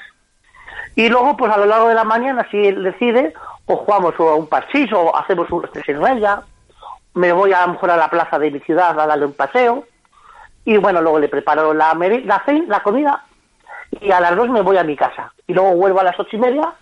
Y 0.96 1.08
luego, 1.08 1.36
pues 1.36 1.52
a 1.52 1.58
lo 1.58 1.66
largo 1.66 1.88
de 1.88 1.94
la 1.94 2.04
mañana, 2.04 2.46
si 2.50 2.58
él 2.58 2.82
decide, 2.82 3.32
o 3.66 3.76
jugamos 3.76 4.14
a 4.18 4.34
un 4.34 4.48
parchís 4.48 4.92
o 4.92 5.16
hacemos 5.16 5.50
un 5.50 5.62
tres 5.72 5.88
en 5.88 6.04
ella, 6.06 6.42
me 7.14 7.32
voy 7.32 7.52
a 7.52 7.66
lo 7.66 7.72
mejor 7.74 7.90
a 7.90 7.96
la 7.96 8.08
plaza 8.08 8.38
de 8.38 8.50
mi 8.50 8.60
ciudad 8.60 8.98
a 8.98 9.06
darle 9.06 9.26
un 9.26 9.34
paseo 9.34 9.86
y 10.64 10.76
bueno, 10.76 11.00
luego 11.00 11.18
le 11.18 11.28
preparo 11.28 11.72
la, 11.74 11.94
la, 11.94 12.44
la 12.66 12.82
comida 12.82 13.24
y 14.00 14.10
a 14.10 14.20
las 14.20 14.36
dos 14.36 14.48
me 14.50 14.62
voy 14.62 14.76
a 14.76 14.84
mi 14.84 14.96
casa. 14.96 15.32
Y 15.46 15.54
luego 15.54 15.74
vuelvo 15.74 16.00
a 16.00 16.04
las 16.04 16.18
ocho 16.18 16.36
y 16.36 16.40
media, 16.40 16.72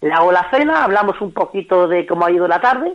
le 0.00 0.12
hago 0.12 0.32
la 0.32 0.48
cena, 0.50 0.84
hablamos 0.84 1.20
un 1.20 1.32
poquito 1.32 1.88
de 1.88 2.06
cómo 2.06 2.26
ha 2.26 2.30
ido 2.30 2.48
la 2.48 2.60
tarde 2.60 2.94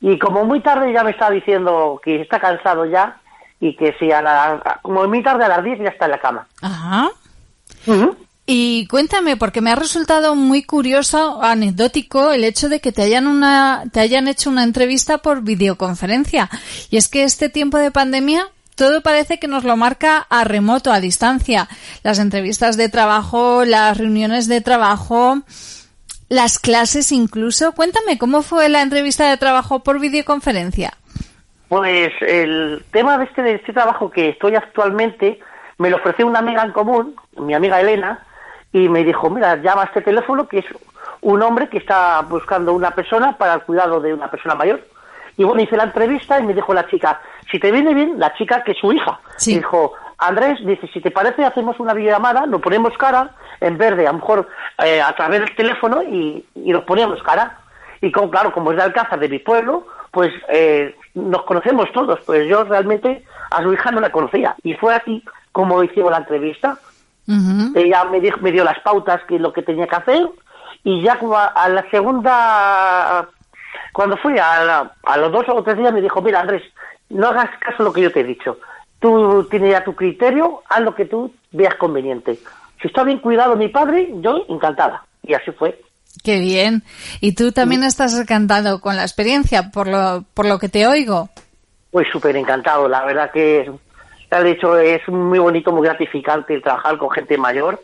y 0.00 0.18
como 0.18 0.44
muy 0.44 0.60
tarde 0.60 0.92
ya 0.92 1.04
me 1.04 1.10
está 1.10 1.30
diciendo 1.30 2.00
que 2.02 2.22
está 2.22 2.40
cansado 2.40 2.86
ya 2.86 3.20
y 3.60 3.76
que 3.76 3.94
si 3.98 4.10
a 4.10 4.22
la, 4.22 4.80
como 4.82 5.06
muy 5.06 5.22
tarde 5.22 5.44
a 5.44 5.48
las 5.48 5.62
10 5.62 5.80
ya 5.80 5.88
está 5.88 6.06
en 6.06 6.10
la 6.12 6.20
cama. 6.20 6.46
Ajá. 6.62 7.10
Y 8.46 8.88
cuéntame, 8.88 9.36
porque 9.36 9.60
me 9.60 9.70
ha 9.70 9.76
resultado 9.76 10.34
muy 10.34 10.64
curioso, 10.64 11.40
anecdótico, 11.42 12.32
el 12.32 12.42
hecho 12.42 12.68
de 12.68 12.80
que 12.80 12.90
te 12.90 13.02
hayan, 13.02 13.26
una, 13.26 13.84
te 13.92 14.00
hayan 14.00 14.26
hecho 14.26 14.50
una 14.50 14.64
entrevista 14.64 15.18
por 15.18 15.42
videoconferencia. 15.42 16.50
Y 16.90 16.96
es 16.96 17.08
que 17.08 17.22
este 17.22 17.48
tiempo 17.48 17.76
de 17.78 17.90
pandemia 17.90 18.48
todo 18.80 19.02
parece 19.02 19.38
que 19.38 19.46
nos 19.46 19.62
lo 19.62 19.76
marca 19.76 20.26
a 20.30 20.42
remoto, 20.44 20.90
a 20.90 21.00
distancia. 21.00 21.68
Las 22.02 22.18
entrevistas 22.18 22.78
de 22.78 22.88
trabajo, 22.88 23.66
las 23.66 23.98
reuniones 23.98 24.48
de 24.48 24.62
trabajo, 24.62 25.36
las 26.30 26.58
clases 26.58 27.12
incluso. 27.12 27.72
Cuéntame, 27.72 28.16
¿cómo 28.16 28.40
fue 28.40 28.70
la 28.70 28.80
entrevista 28.80 29.28
de 29.28 29.36
trabajo 29.36 29.80
por 29.80 30.00
videoconferencia? 30.00 30.94
Pues 31.68 32.10
el 32.22 32.82
tema 32.90 33.18
de 33.18 33.24
este, 33.24 33.42
de 33.42 33.56
este 33.56 33.74
trabajo 33.74 34.10
que 34.10 34.30
estoy 34.30 34.54
actualmente 34.54 35.38
me 35.76 35.90
lo 35.90 35.96
ofreció 35.96 36.26
una 36.26 36.38
amiga 36.38 36.62
en 36.62 36.72
común, 36.72 37.16
mi 37.36 37.52
amiga 37.52 37.82
Elena, 37.82 38.24
y 38.72 38.88
me 38.88 39.04
dijo, 39.04 39.28
mira, 39.28 39.56
llama 39.56 39.84
este 39.84 40.00
teléfono 40.00 40.48
que 40.48 40.60
es 40.60 40.66
un 41.20 41.42
hombre 41.42 41.68
que 41.68 41.76
está 41.76 42.22
buscando 42.22 42.72
una 42.72 42.92
persona 42.92 43.36
para 43.36 43.52
el 43.52 43.62
cuidado 43.64 44.00
de 44.00 44.14
una 44.14 44.30
persona 44.30 44.54
mayor. 44.54 44.80
Y 45.40 45.44
bueno, 45.44 45.62
hice 45.62 45.74
la 45.74 45.84
entrevista 45.84 46.38
y 46.38 46.42
me 46.42 46.52
dijo 46.52 46.74
la 46.74 46.86
chica, 46.86 47.18
si 47.50 47.58
te 47.58 47.72
viene 47.72 47.94
bien, 47.94 48.18
la 48.18 48.34
chica 48.34 48.62
que 48.62 48.72
es 48.72 48.78
su 48.78 48.92
hija, 48.92 49.18
Sí. 49.36 49.54
dijo, 49.54 49.94
Andrés, 50.18 50.58
dice, 50.66 50.86
si 50.92 51.00
te 51.00 51.10
parece, 51.10 51.46
hacemos 51.46 51.80
una 51.80 51.94
videollamada, 51.94 52.44
nos 52.44 52.60
ponemos 52.60 52.92
cara, 52.98 53.30
en 53.58 53.78
verde, 53.78 54.06
a 54.06 54.12
lo 54.12 54.18
mejor 54.18 54.48
eh, 54.84 55.00
a 55.00 55.10
través 55.16 55.40
del 55.40 55.54
teléfono 55.56 56.02
y, 56.02 56.44
y 56.54 56.72
nos 56.72 56.84
ponemos 56.84 57.22
cara. 57.22 57.56
Y 58.02 58.12
como, 58.12 58.28
claro, 58.30 58.52
como 58.52 58.70
es 58.72 58.76
de 58.76 58.82
Alcázar, 58.82 59.18
de 59.18 59.30
mi 59.30 59.38
pueblo, 59.38 59.86
pues 60.10 60.30
eh, 60.50 60.94
nos 61.14 61.42
conocemos 61.44 61.90
todos. 61.92 62.20
Pues 62.26 62.46
yo 62.46 62.64
realmente 62.64 63.24
a 63.50 63.62
su 63.62 63.72
hija 63.72 63.90
no 63.92 64.00
la 64.00 64.12
conocía. 64.12 64.54
Y 64.62 64.74
fue 64.74 64.94
así 64.94 65.24
como 65.52 65.82
hicimos 65.82 66.10
la 66.10 66.18
entrevista. 66.18 66.76
Ella 67.74 68.04
me, 68.04 68.20
dijo, 68.20 68.38
me 68.42 68.52
dio 68.52 68.62
las 68.62 68.78
pautas 68.80 69.22
que 69.26 69.38
lo 69.38 69.54
que 69.54 69.62
tenía 69.62 69.86
que 69.86 69.96
hacer 69.96 70.28
y 70.84 71.00
ya 71.02 71.18
como 71.18 71.36
a, 71.36 71.46
a 71.46 71.68
la 71.70 71.88
segunda, 71.90 73.26
cuando 73.92 74.16
fui 74.16 74.38
a, 74.38 74.64
la- 74.64 74.92
a 75.04 75.16
los 75.16 75.32
dos 75.32 75.44
o 75.48 75.62
tres 75.62 75.76
días 75.78 75.92
me 75.92 76.00
dijo, 76.02 76.20
mira 76.22 76.40
Andrés, 76.40 76.62
no 77.08 77.28
hagas 77.28 77.50
caso 77.58 77.82
a 77.82 77.84
lo 77.84 77.92
que 77.92 78.02
yo 78.02 78.12
te 78.12 78.20
he 78.20 78.24
dicho. 78.24 78.58
Tú 79.00 79.46
tienes 79.50 79.72
ya 79.72 79.82
tu 79.84 79.94
criterio, 79.94 80.62
haz 80.68 80.80
lo 80.82 80.94
que 80.94 81.06
tú 81.06 81.32
veas 81.52 81.74
conveniente. 81.76 82.38
Si 82.80 82.88
está 82.88 83.02
bien 83.02 83.18
cuidado 83.18 83.56
mi 83.56 83.68
padre, 83.68 84.08
yo 84.20 84.44
encantada. 84.48 85.04
Y 85.22 85.34
así 85.34 85.50
fue. 85.52 85.80
Qué 86.24 86.38
bien. 86.38 86.82
Y 87.20 87.34
tú 87.34 87.52
también 87.52 87.82
estás 87.84 88.18
encantado 88.18 88.80
con 88.80 88.96
la 88.96 89.02
experiencia, 89.02 89.70
por 89.70 89.86
lo, 89.86 90.24
por 90.34 90.46
lo 90.46 90.58
que 90.58 90.68
te 90.68 90.86
oigo. 90.86 91.30
Pues 91.90 92.06
súper 92.12 92.36
encantado, 92.36 92.88
la 92.88 93.04
verdad 93.04 93.30
que 93.32 93.70
ya 94.30 94.42
de 94.42 94.50
hecho 94.52 94.78
es 94.78 95.06
muy 95.08 95.38
bonito, 95.38 95.72
muy 95.72 95.86
gratificante 95.86 96.54
el 96.54 96.62
trabajar 96.62 96.98
con 96.98 97.10
gente 97.10 97.36
mayor 97.36 97.82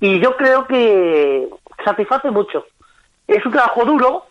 y 0.00 0.18
yo 0.20 0.36
creo 0.36 0.66
que 0.66 1.48
satisface 1.84 2.30
mucho. 2.32 2.64
Es 3.28 3.44
un 3.46 3.52
trabajo 3.52 3.84
duro 3.84 4.24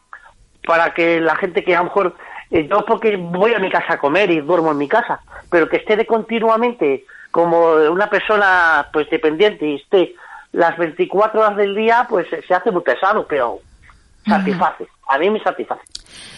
para 0.68 0.94
que 0.94 1.20
la 1.20 1.36
gente 1.38 1.64
que 1.64 1.76
a 1.76 1.80
lo 1.80 1.86
mejor, 1.86 2.16
eh, 2.52 2.68
yo 2.70 2.86
porque 2.86 3.16
voy 3.16 3.54
a 3.54 3.60
mi 3.60 3.72
casa 3.72 3.94
a 3.94 3.98
comer 3.98 4.30
y 4.30 4.42
duermo 4.42 4.72
en 4.72 4.78
mi 4.78 4.88
casa, 4.88 5.22
pero 5.50 5.68
que 5.68 5.78
esté 5.78 5.96
de 5.96 6.06
continuamente 6.06 7.06
como 7.32 7.74
una 7.74 8.10
persona 8.10 8.88
pues 8.94 9.10
dependiente 9.10 9.66
y 9.66 9.76
esté 9.76 10.14
las 10.52 10.78
24 10.78 11.40
horas 11.40 11.58
del 11.58 11.76
día, 11.76 12.06
pues 12.10 12.28
se 12.30 12.54
hace 12.54 12.72
muy 12.72 12.82
pesado, 12.82 13.26
pero 13.28 13.60
satisface. 14.28 14.88
A 15.10 15.18
mí 15.18 15.30
me 15.30 15.42
satisface. 15.42 15.82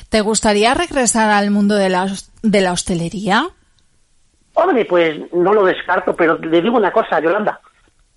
¿Te 0.09 0.21
gustaría 0.21 0.73
regresar 0.73 1.29
al 1.29 1.51
mundo 1.51 1.75
de 1.75 1.89
la, 1.89 2.07
de 2.41 2.61
la 2.61 2.71
hostelería? 2.71 3.47
Hombre, 4.53 4.85
pues 4.85 5.31
no 5.33 5.53
lo 5.53 5.63
descarto, 5.63 6.15
pero 6.15 6.37
le 6.37 6.61
digo 6.61 6.77
una 6.77 6.91
cosa, 6.91 7.19
Yolanda. 7.19 7.59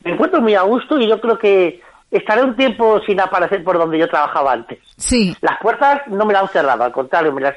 Me 0.05 0.12
encuentro 0.12 0.40
muy 0.40 0.55
a 0.55 0.62
gusto 0.62 0.98
y 0.98 1.09
yo 1.09 1.20
creo 1.20 1.38
que 1.38 1.81
estaré 2.12 2.42
un 2.44 2.55
tiempo 2.55 3.01
sin 3.07 3.20
aparecer 3.20 3.64
por 3.64 3.79
donde 3.79 3.98
yo 3.98 4.09
trabajaba 4.09 4.53
antes. 4.53 4.79
Sí. 4.96 5.37
Las 5.40 5.59
puertas 5.61 6.03
no 6.07 6.25
me 6.25 6.33
las 6.33 6.42
han 6.42 6.48
cerrado, 6.51 6.85
al 6.85 6.92
contrario, 6.92 7.33
me 7.33 7.40
las, 7.40 7.55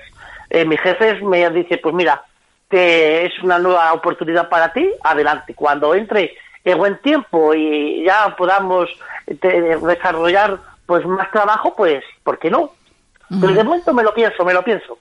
eh, 0.50 0.66
mis 0.66 0.80
jefes 0.80 1.22
me 1.22 1.48
dicen, 1.52 1.80
pues 1.84 1.94
mira, 1.94 2.24
que 2.70 3.26
es 3.26 3.32
una 3.44 3.60
nueva 3.60 3.94
oportunidad 3.94 4.50
para 4.50 4.74
ti, 4.74 4.90
adelante. 5.04 5.54
Cuando 5.54 5.94
entre 5.94 6.34
el 6.64 6.76
buen 6.78 6.98
tiempo 7.02 7.54
y 7.54 8.04
ya 8.06 8.36
podamos 8.36 8.90
te- 9.40 9.78
desarrollar 9.78 10.58
pues 10.86 11.06
más 11.06 11.30
trabajo, 11.32 11.74
pues, 11.76 12.04
¿por 12.24 12.40
qué 12.40 12.50
no? 12.50 12.72
Pero 13.42 13.54
de 13.54 13.64
momento 13.64 13.94
me 13.94 14.04
lo 14.04 14.14
pienso, 14.14 14.46
me 14.46 14.54
lo 14.54 14.64
pienso. 14.64 14.98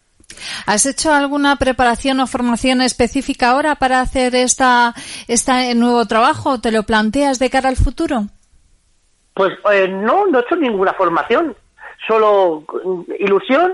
¿Has 0.66 0.86
hecho 0.86 1.12
alguna 1.12 1.56
preparación 1.56 2.18
o 2.20 2.26
formación 2.26 2.80
específica 2.80 3.50
ahora 3.50 3.74
para 3.76 4.00
hacer 4.00 4.34
esta, 4.34 4.94
este 5.28 5.74
nuevo 5.74 6.06
trabajo? 6.06 6.58
¿Te 6.60 6.70
lo 6.72 6.84
planteas 6.84 7.38
de 7.38 7.50
cara 7.50 7.68
al 7.68 7.76
futuro? 7.76 8.24
Pues 9.34 9.52
eh, 9.72 9.88
no, 9.88 10.26
no 10.26 10.38
he 10.38 10.42
hecho 10.42 10.56
ninguna 10.56 10.94
formación, 10.94 11.56
solo 12.06 12.64
mm, 12.84 13.02
ilusión, 13.18 13.72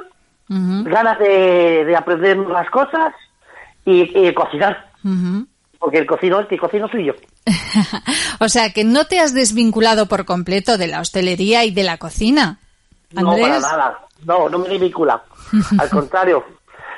ganas 0.49 1.17
de, 1.21 1.85
de 1.85 1.97
aprender 1.97 2.37
nuevas 2.37 2.69
cosas 2.71 3.15
y, 3.85 4.27
y 4.27 4.35
cocinar. 4.35 4.91
porque 5.79 5.99
el 5.99 6.07
cocino, 6.07 6.41
el 6.41 6.49
que 6.49 6.59
cocino 6.59 6.89
soy 6.89 7.05
yo. 7.07 7.13
o 8.41 8.49
sea 8.49 8.73
que 8.73 8.83
no 8.85 9.05
te 9.07 9.21
has 9.21 9.33
desvinculado 9.33 10.07
por 10.07 10.25
completo 10.25 10.77
de 10.77 10.89
la 10.89 11.01
hostelería 11.01 11.65
y 11.65 11.71
de 11.71 11.85
la 11.85 11.99
cocina. 11.99 12.59
No, 13.13 13.31
Andrés. 13.31 13.47
para 13.47 13.77
nada. 13.77 13.99
No, 14.25 14.49
no 14.49 14.59
me 14.59 14.67
he 14.67 14.71
desvinculado. 14.71 15.23
Al 15.79 15.89
contrario, 15.91 16.45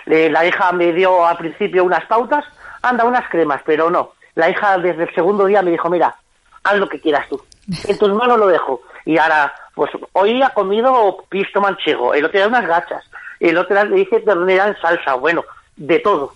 eh, 0.06 0.28
la 0.30 0.46
hija 0.46 0.72
me 0.72 0.92
dio 0.92 1.24
al 1.26 1.36
principio 1.36 1.84
unas 1.84 2.04
pautas, 2.06 2.44
anda, 2.82 3.04
unas 3.04 3.28
cremas, 3.28 3.60
pero 3.64 3.90
no. 3.90 4.12
La 4.34 4.50
hija 4.50 4.78
desde 4.78 5.04
el 5.04 5.14
segundo 5.14 5.44
día 5.46 5.62
me 5.62 5.70
dijo, 5.70 5.90
mira, 5.90 6.16
haz 6.64 6.76
lo 6.76 6.88
que 6.88 7.00
quieras 7.00 7.28
tú. 7.28 7.40
En 7.88 7.98
tus 7.98 8.12
manos 8.14 8.38
lo 8.38 8.46
dejo. 8.46 8.80
Y 9.04 9.18
ahora, 9.18 9.52
pues 9.74 9.90
hoy 10.12 10.42
ha 10.42 10.50
comido 10.50 11.24
pisto 11.28 11.60
manchego, 11.60 12.14
el 12.14 12.24
otro 12.24 12.38
día 12.38 12.48
unas 12.48 12.66
gachas, 12.66 13.04
el 13.40 13.56
otro 13.56 13.74
día 13.74 13.84
le 13.84 13.96
dije 13.96 14.20
ternera 14.20 14.68
en 14.68 14.76
salsa, 14.80 15.14
bueno, 15.14 15.44
de 15.76 15.98
todo. 15.98 16.34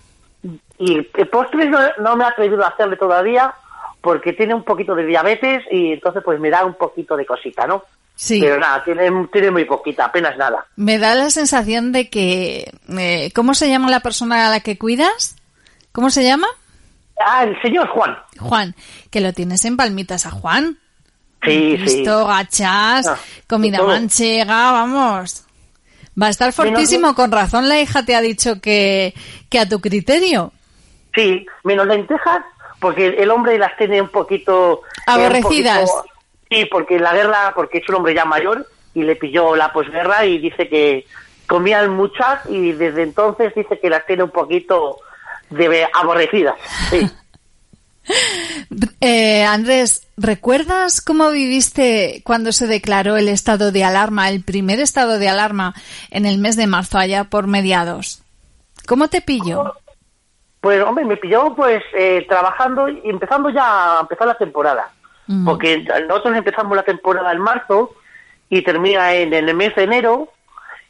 Y 0.77 0.97
el 0.97 1.27
postre 1.29 1.65
no, 1.69 1.79
no 1.99 2.15
me 2.15 2.23
he 2.23 2.27
atrevido 2.27 2.63
a 2.63 2.69
hacerle 2.69 2.97
todavía 2.97 3.53
porque 4.01 4.33
tiene 4.33 4.53
un 4.53 4.63
poquito 4.63 4.95
de 4.95 5.05
diabetes 5.05 5.63
y 5.71 5.93
entonces 5.93 6.21
pues 6.23 6.39
me 6.39 6.49
da 6.49 6.65
un 6.65 6.75
poquito 6.75 7.15
de 7.17 7.25
cosita, 7.25 7.65
¿no? 7.65 7.83
Sí. 8.15 8.39
Pero 8.41 8.59
nada, 8.59 8.83
tiene, 8.83 9.11
tiene 9.31 9.51
muy 9.51 9.65
poquita, 9.65 10.05
apenas 10.05 10.37
nada. 10.37 10.65
Me 10.75 10.97
da 10.97 11.13
la 11.13 11.29
sensación 11.29 11.91
de 11.91 12.09
que... 12.09 12.71
eh, 12.97 13.31
¿Cómo 13.33 13.53
se 13.53 13.69
llama 13.69 13.89
la 13.91 13.99
persona 13.99 14.47
a 14.47 14.49
la 14.49 14.59
que 14.61 14.77
cuidas? 14.77 15.35
¿Cómo 15.91 16.09
se 16.09 16.23
llama? 16.23 16.47
Ah, 17.19 17.43
el 17.43 17.59
señor 17.61 17.87
Juan. 17.89 18.17
Juan. 18.39 18.75
Que 19.11 19.21
lo 19.21 19.33
tienes 19.33 19.65
en 19.65 19.77
palmitas 19.77 20.25
a 20.25 20.31
Juan. 20.31 20.79
Sí, 21.43 21.77
sí. 21.87 22.03
Gachas, 22.03 23.07
Ah, 23.07 23.17
comida 23.47 23.77
todo. 23.77 23.87
manchega, 23.87 24.71
vamos. 24.71 25.43
Va 26.21 26.27
a 26.27 26.29
estar 26.29 26.51
fortísimo. 26.51 27.13
Con 27.15 27.31
razón 27.31 27.69
la 27.69 27.79
hija 27.79 28.03
te 28.03 28.15
ha 28.15 28.21
dicho 28.21 28.59
que, 28.59 29.13
que 29.49 29.59
a 29.59 29.69
tu 29.69 29.79
criterio. 29.79 30.51
Sí, 31.13 31.45
menos 31.63 31.87
lentejas, 31.87 32.39
porque 32.79 33.07
el 33.07 33.29
hombre 33.31 33.57
las 33.59 33.75
tiene 33.77 34.01
un 34.01 34.09
poquito... 34.09 34.81
eh, 34.83 35.11
un 35.11 35.13
Aborrecidas. 35.21 35.89
poquito- 35.89 36.05
sí, 36.49 36.65
porque 36.71 36.99
la 36.99 37.13
guerra, 37.13 37.53
porque 37.55 37.77
es 37.79 37.89
un 37.89 37.95
hombre 37.95 38.13
ya 38.15 38.25
mayor 38.25 38.67
y 38.93 39.03
le 39.03 39.15
pilló 39.15 39.55
la 39.55 39.71
posguerra 39.71 40.25
y 40.25 40.39
dice 40.39 40.67
que 40.67 41.05
comían 41.47 41.91
muchas 41.95 42.39
y 42.49 42.71
desde 42.73 43.03
entonces 43.03 43.53
dice 43.55 43.79
que 43.79 43.89
las 43.89 44.05
tiene 44.05 44.23
un 44.23 44.31
poquito 44.31 44.97
de 45.51 45.87
aborrecidas. 45.93 46.55
Sí. 46.89 47.07
Eh, 48.99 49.43
Andrés, 49.43 50.07
¿recuerdas 50.17 51.01
cómo 51.01 51.29
viviste 51.29 52.21
cuando 52.23 52.51
se 52.51 52.65
declaró 52.65 53.15
el 53.17 53.29
estado 53.29 53.71
de 53.71 53.83
alarma, 53.83 54.29
el 54.29 54.43
primer 54.43 54.79
estado 54.79 55.19
de 55.19 55.29
alarma 55.29 55.75
en 56.09 56.25
el 56.25 56.39
mes 56.39 56.55
de 56.55 56.65
marzo, 56.65 56.97
allá 56.97 57.25
por 57.25 57.45
mediados? 57.47 58.23
¿Cómo 58.87 59.07
te 59.07 59.21
pilló? 59.21 59.75
Pues 60.61 60.83
hombre, 60.83 61.05
me 61.05 61.17
pilló 61.17 61.53
pues 61.55 61.83
eh, 61.93 62.25
trabajando 62.27 62.89
y 62.89 63.01
empezando 63.03 63.49
ya 63.49 63.97
a 63.97 64.01
empezar 64.01 64.27
la 64.27 64.37
temporada. 64.37 64.89
Porque 65.43 65.85
nosotros 66.07 66.37
empezamos 66.37 66.77
la 66.77 66.83
temporada 66.83 67.33
en 67.33 67.39
marzo 67.41 67.91
y 68.49 68.61
termina 68.61 69.13
en, 69.13 69.33
en 69.33 69.49
el 69.49 69.55
mes 69.57 69.75
de 69.75 69.83
enero 69.83 70.29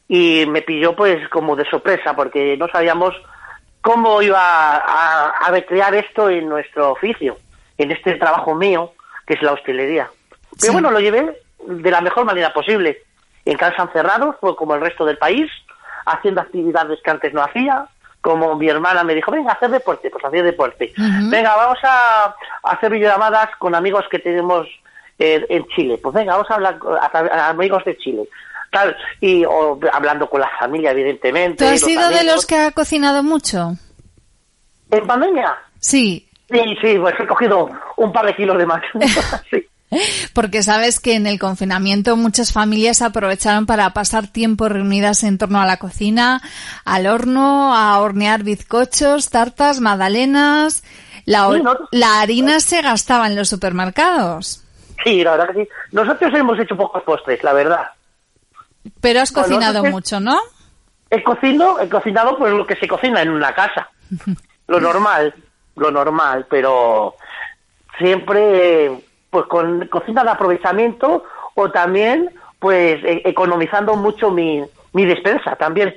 y 0.07 0.45
me 0.47 0.61
pilló 0.61 0.95
pues 0.95 1.27
como 1.29 1.55
de 1.55 1.67
sorpresa 1.67 2.15
porque 2.15 2.55
no 2.55 2.67
sabíamos 2.67 3.15
cómo 3.81 4.21
iba 4.21 4.39
a, 4.39 5.29
a 5.29 5.49
recrear 5.49 5.95
esto 5.95 6.29
en 6.29 6.47
nuestro 6.47 6.91
oficio, 6.91 7.37
en 7.77 7.91
este 7.91 8.15
trabajo 8.15 8.55
mío 8.55 8.93
que 9.25 9.33
es 9.35 9.41
la 9.41 9.53
hostelería. 9.53 10.09
Pero 10.51 10.61
Sí. 10.61 10.71
bueno, 10.71 10.89
lo 10.91 10.99
llevé 10.99 11.41
de 11.65 11.91
la 11.91 12.01
mejor 12.01 12.25
manera 12.25 12.53
posible. 12.53 13.03
En 13.45 13.57
casa 13.57 13.83
encerrados, 13.83 14.35
pues 14.39 14.55
como 14.55 14.75
el 14.75 14.81
resto 14.81 15.05
del 15.05 15.17
país, 15.17 15.49
haciendo 16.05 16.41
actividades 16.41 16.99
que 17.03 17.11
antes 17.11 17.33
no 17.33 17.41
hacía. 17.43 17.85
Como 18.21 18.55
mi 18.55 18.67
hermana 18.67 19.03
me 19.03 19.13
dijo, 19.15 19.31
venga, 19.31 19.53
hacer 19.53 19.69
deporte, 19.69 20.09
pues 20.09 20.23
hacía 20.25 20.43
deporte. 20.43 20.91
Venga, 21.29 21.55
vamos 21.55 21.77
a, 21.83 22.35
hacer 22.63 22.91
videollamadas 22.91 23.49
con 23.57 23.75
amigos 23.75 24.05
que 24.09 24.19
tenemos 24.19 24.67
eh, 25.19 25.45
en 25.49 25.65
Chile. 25.75 25.97
Pues 26.01 26.13
venga, 26.15 26.33
vamos 26.33 26.49
a 26.51 26.55
hablar 26.55 26.77
con 26.77 26.95
a- 26.95 27.01
a 27.11 27.49
amigos 27.49 27.83
de 27.85 27.97
Chile. 27.97 28.23
Tal, 28.71 28.95
y 29.21 29.45
o, 29.45 29.79
hablando 29.93 30.29
con 30.29 30.41
la 30.41 30.49
familia, 30.59 30.91
evidentemente. 30.91 31.63
¿Tú 31.65 31.71
has 31.73 31.79
sido 31.79 32.09
de 32.09 32.23
los 32.25 32.45
que 32.45 32.57
ha 32.57 32.71
cocinado 32.71 33.23
mucho? 33.23 33.73
¿En 34.91 35.07
pandemia? 35.07 35.55
Sí, 35.79 36.26
Sí, 36.49 36.59
sí, 36.81 36.97
pues 36.99 37.15
he 37.19 37.27
cogido 37.27 37.69
un 37.97 38.11
par 38.11 38.25
de 38.25 38.35
kilos 38.35 38.57
de 38.57 38.65
más. 38.65 38.81
sí. 39.51 39.67
porque 40.33 40.63
sabes 40.63 40.99
que 40.99 41.15
en 41.15 41.27
el 41.27 41.39
confinamiento 41.39 42.15
muchas 42.15 42.51
familias 42.51 43.01
aprovecharon 43.01 43.65
para 43.65 43.89
pasar 43.91 44.27
tiempo 44.27 44.69
reunidas 44.69 45.23
en 45.23 45.37
torno 45.37 45.61
a 45.61 45.65
la 45.65 45.77
cocina, 45.77 46.41
al 46.85 47.07
horno, 47.07 47.75
a 47.75 47.99
hornear 47.99 48.43
bizcochos, 48.43 49.29
tartas, 49.29 49.81
magdalenas. 49.81 50.83
La, 51.25 51.49
Sí, 51.51 51.61
¿no? 51.61 51.73
la 51.91 52.21
harina 52.21 52.59
se 52.61 52.81
gastaba 52.81 53.27
en 53.27 53.35
los 53.35 53.49
supermercados. 53.49 54.63
Sí, 55.03 55.23
la 55.23 55.31
verdad 55.31 55.53
que 55.53 55.63
sí. 55.63 55.69
Nosotros 55.91 56.33
hemos 56.33 56.57
hecho 56.59 56.75
pocos 56.77 57.03
postres, 57.03 57.43
la 57.43 57.53
verdad. 57.53 57.87
Pero 59.01 59.21
has 59.21 59.31
cocinado 59.31 59.83
mucho, 59.85 60.19
¿no? 60.19 60.37
He 61.09 61.23
cocinado, 61.23 61.79
he 61.81 61.89
cocinado 61.89 62.37
pues 62.37 62.53
lo 62.53 62.65
que 62.65 62.75
se 62.75 62.87
cocina 62.87 63.21
en 63.21 63.29
una 63.29 63.53
casa. 63.53 63.89
Lo 64.67 64.79
normal, 64.81 65.33
lo 65.77 65.91
normal, 65.91 66.45
pero 66.49 67.15
siempre 67.97 68.91
pues 69.29 69.45
con 69.45 69.87
cocina 69.87 70.23
de 70.23 70.31
aprovechamiento 70.31 71.23
o 71.55 71.71
también 71.71 72.29
pues 72.59 73.03
e- 73.03 73.21
economizando 73.25 73.95
mucho 73.95 74.31
mi, 74.31 74.63
mi 74.93 75.05
despensa 75.05 75.55
también. 75.55 75.95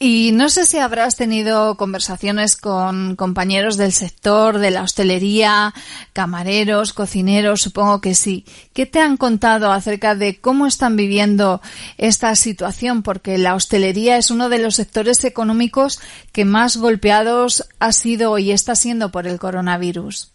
Y 0.00 0.30
no 0.32 0.48
sé 0.48 0.64
si 0.64 0.78
habrás 0.78 1.16
tenido 1.16 1.74
conversaciones 1.76 2.56
con 2.56 3.16
compañeros 3.16 3.76
del 3.76 3.90
sector, 3.90 4.58
de 4.58 4.70
la 4.70 4.82
hostelería, 4.82 5.72
camareros, 6.12 6.92
cocineros, 6.92 7.62
supongo 7.62 8.00
que 8.00 8.14
sí. 8.14 8.44
¿Qué 8.74 8.86
te 8.86 9.00
han 9.00 9.16
contado 9.16 9.72
acerca 9.72 10.14
de 10.14 10.40
cómo 10.40 10.66
están 10.66 10.94
viviendo 10.94 11.60
esta 11.96 12.36
situación? 12.36 13.02
Porque 13.02 13.38
la 13.38 13.56
hostelería 13.56 14.18
es 14.18 14.30
uno 14.30 14.48
de 14.48 14.60
los 14.60 14.76
sectores 14.76 15.24
económicos 15.24 16.00
que 16.32 16.44
más 16.44 16.76
golpeados 16.76 17.68
ha 17.80 17.90
sido 17.90 18.38
y 18.38 18.52
está 18.52 18.76
siendo 18.76 19.10
por 19.10 19.26
el 19.26 19.40
coronavirus. 19.40 20.32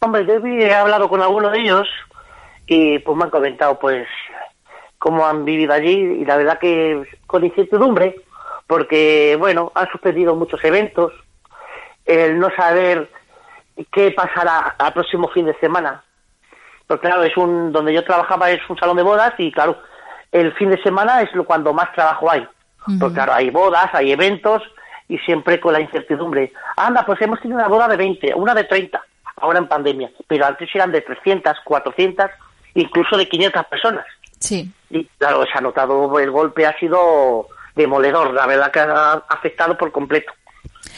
Hombre, 0.00 0.26
yo 0.26 0.34
he 0.34 0.74
hablado 0.74 1.08
con 1.08 1.22
algunos 1.22 1.52
de 1.52 1.60
ellos 1.62 1.88
y 2.66 2.98
pues 2.98 3.16
me 3.16 3.24
han 3.24 3.30
comentado 3.30 3.78
pues 3.78 4.06
cómo 4.98 5.24
han 5.24 5.46
vivido 5.46 5.72
allí 5.72 5.94
y 5.94 6.26
la 6.26 6.36
verdad 6.36 6.58
que 6.58 7.02
con 7.26 7.42
incertidumbre 7.42 8.16
porque 8.66 9.36
bueno, 9.38 9.72
han 9.74 9.88
suspendido 9.90 10.34
muchos 10.34 10.62
eventos, 10.64 11.12
el 12.04 12.38
no 12.38 12.48
saber 12.56 13.10
qué 13.92 14.10
pasará 14.12 14.74
al 14.78 14.92
próximo 14.92 15.28
fin 15.28 15.46
de 15.46 15.58
semana. 15.58 16.02
Porque 16.86 17.08
claro, 17.08 17.24
es 17.24 17.36
un 17.36 17.72
donde 17.72 17.92
yo 17.92 18.04
trabajaba 18.04 18.50
es 18.50 18.60
un 18.68 18.78
salón 18.78 18.96
de 18.96 19.02
bodas 19.02 19.32
y 19.38 19.50
claro, 19.52 19.78
el 20.32 20.52
fin 20.54 20.70
de 20.70 20.82
semana 20.82 21.22
es 21.22 21.32
lo 21.34 21.44
cuando 21.44 21.72
más 21.72 21.92
trabajo 21.92 22.30
hay. 22.30 22.46
Porque 23.00 23.14
claro, 23.14 23.32
hay 23.32 23.50
bodas, 23.50 23.88
hay 23.92 24.12
eventos 24.12 24.62
y 25.08 25.18
siempre 25.18 25.58
con 25.60 25.72
la 25.72 25.80
incertidumbre. 25.80 26.52
Anda, 26.76 27.04
pues 27.04 27.20
hemos 27.20 27.40
tenido 27.40 27.58
una 27.58 27.68
boda 27.68 27.88
de 27.88 27.96
20, 27.96 28.34
una 28.34 28.54
de 28.54 28.64
30, 28.64 29.00
ahora 29.36 29.58
en 29.58 29.68
pandemia, 29.68 30.10
pero 30.26 30.46
antes 30.46 30.68
eran 30.74 30.92
de 30.92 31.00
300, 31.00 31.58
400, 31.64 32.30
incluso 32.74 33.16
de 33.16 33.28
500 33.28 33.66
personas. 33.66 34.06
Sí. 34.38 34.70
Y 34.90 35.04
claro, 35.18 35.42
se 35.44 35.58
ha 35.58 35.60
notado, 35.60 36.18
el 36.20 36.30
golpe 36.30 36.66
ha 36.66 36.78
sido 36.78 37.48
demoledor, 37.76 38.32
la 38.34 38.46
verdad 38.46 38.72
que 38.72 38.80
ha 38.80 39.12
afectado 39.28 39.76
por 39.78 39.92
completo. 39.92 40.32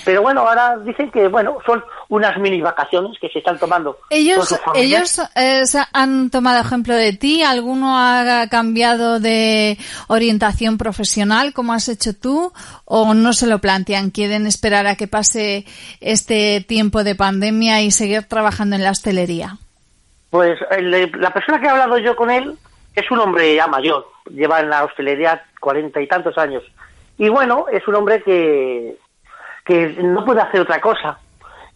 Pero 0.05 0.23
bueno, 0.23 0.43
ahora 0.43 0.79
dicen 0.79 1.11
que, 1.11 1.29
bueno, 1.29 1.59
son 1.67 1.83
unas 2.09 2.38
mini 2.38 2.61
vacaciones 2.61 3.19
que 3.21 3.29
se 3.29 3.41
están 3.41 3.59
tomando. 3.59 3.99
Ellos, 4.11 4.59
ellos 4.75 5.21
eh, 5.35 5.62
han 5.93 6.31
tomado 6.31 6.61
ejemplo 6.61 6.95
de 6.95 7.12
ti. 7.14 7.43
¿Alguno 7.43 7.99
ha 7.99 8.47
cambiado 8.49 9.19
de 9.21 9.77
orientación 10.07 10.79
profesional 10.79 11.53
como 11.53 11.73
has 11.73 11.88
hecho 11.88 12.14
tú? 12.14 12.53
¿O 12.85 13.12
no 13.12 13.33
se 13.33 13.47
lo 13.47 13.59
plantean? 13.59 14.11
¿Quieren 14.11 14.47
esperar 14.47 14.87
a 14.87 14.95
que 14.97 15.09
pase 15.09 15.66
este 16.01 16.64
tiempo 16.66 17.03
de 17.05 17.14
pandemia 17.14 17.83
y 17.83 17.91
seguir 17.91 18.22
trabajando 18.22 18.76
en 18.76 18.85
la 18.85 18.93
hostelería? 18.93 19.59
Pues 20.31 20.59
el- 20.70 21.11
la 21.18 21.33
persona 21.33 21.61
que 21.61 21.66
he 21.66 21.70
hablado 21.70 21.99
yo 21.99 22.14
con 22.16 22.31
él 22.31 22.57
es 22.99 23.11
un 23.11 23.18
hombre 23.20 23.55
ya 23.55 23.66
mayor, 23.66 24.09
lleva 24.30 24.61
en 24.61 24.70
la 24.70 24.84
hostelería 24.84 25.44
cuarenta 25.61 26.01
y 26.01 26.07
tantos 26.07 26.36
años. 26.38 26.62
Y 27.16 27.28
bueno, 27.28 27.66
es 27.70 27.86
un 27.88 27.94
hombre 27.96 28.22
que, 28.22 28.96
que 29.64 29.88
no 30.03 30.24
puede 30.24 30.40
hacer 30.40 30.61
otra 30.61 30.80
cosa. 30.80 31.18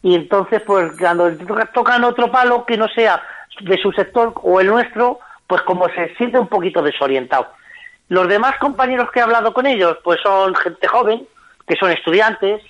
Y 0.02 0.14
entonces, 0.14 0.62
pues 0.62 0.92
cuando 0.98 1.30
toca- 1.36 1.66
tocan 1.72 2.04
otro 2.04 2.30
palo 2.30 2.64
que 2.66 2.76
no 2.76 2.88
sea 2.88 3.22
de 3.60 3.76
su 3.78 3.92
sector 3.92 4.32
o 4.42 4.60
el 4.60 4.66
nuestro, 4.68 5.20
pues 5.46 5.62
como 5.62 5.88
se 5.88 6.14
siente 6.16 6.38
un 6.38 6.48
poquito 6.48 6.82
desorientado. 6.82 7.46
Los 8.08 8.28
demás 8.28 8.56
compañeros 8.58 9.10
que 9.10 9.20
he 9.20 9.22
hablado 9.22 9.52
con 9.52 9.66
ellos, 9.66 9.96
pues 10.04 10.20
son 10.22 10.54
gente 10.56 10.86
joven, 10.88 11.26
que 11.66 11.76
son 11.76 11.90
estudiantes, 11.90 12.62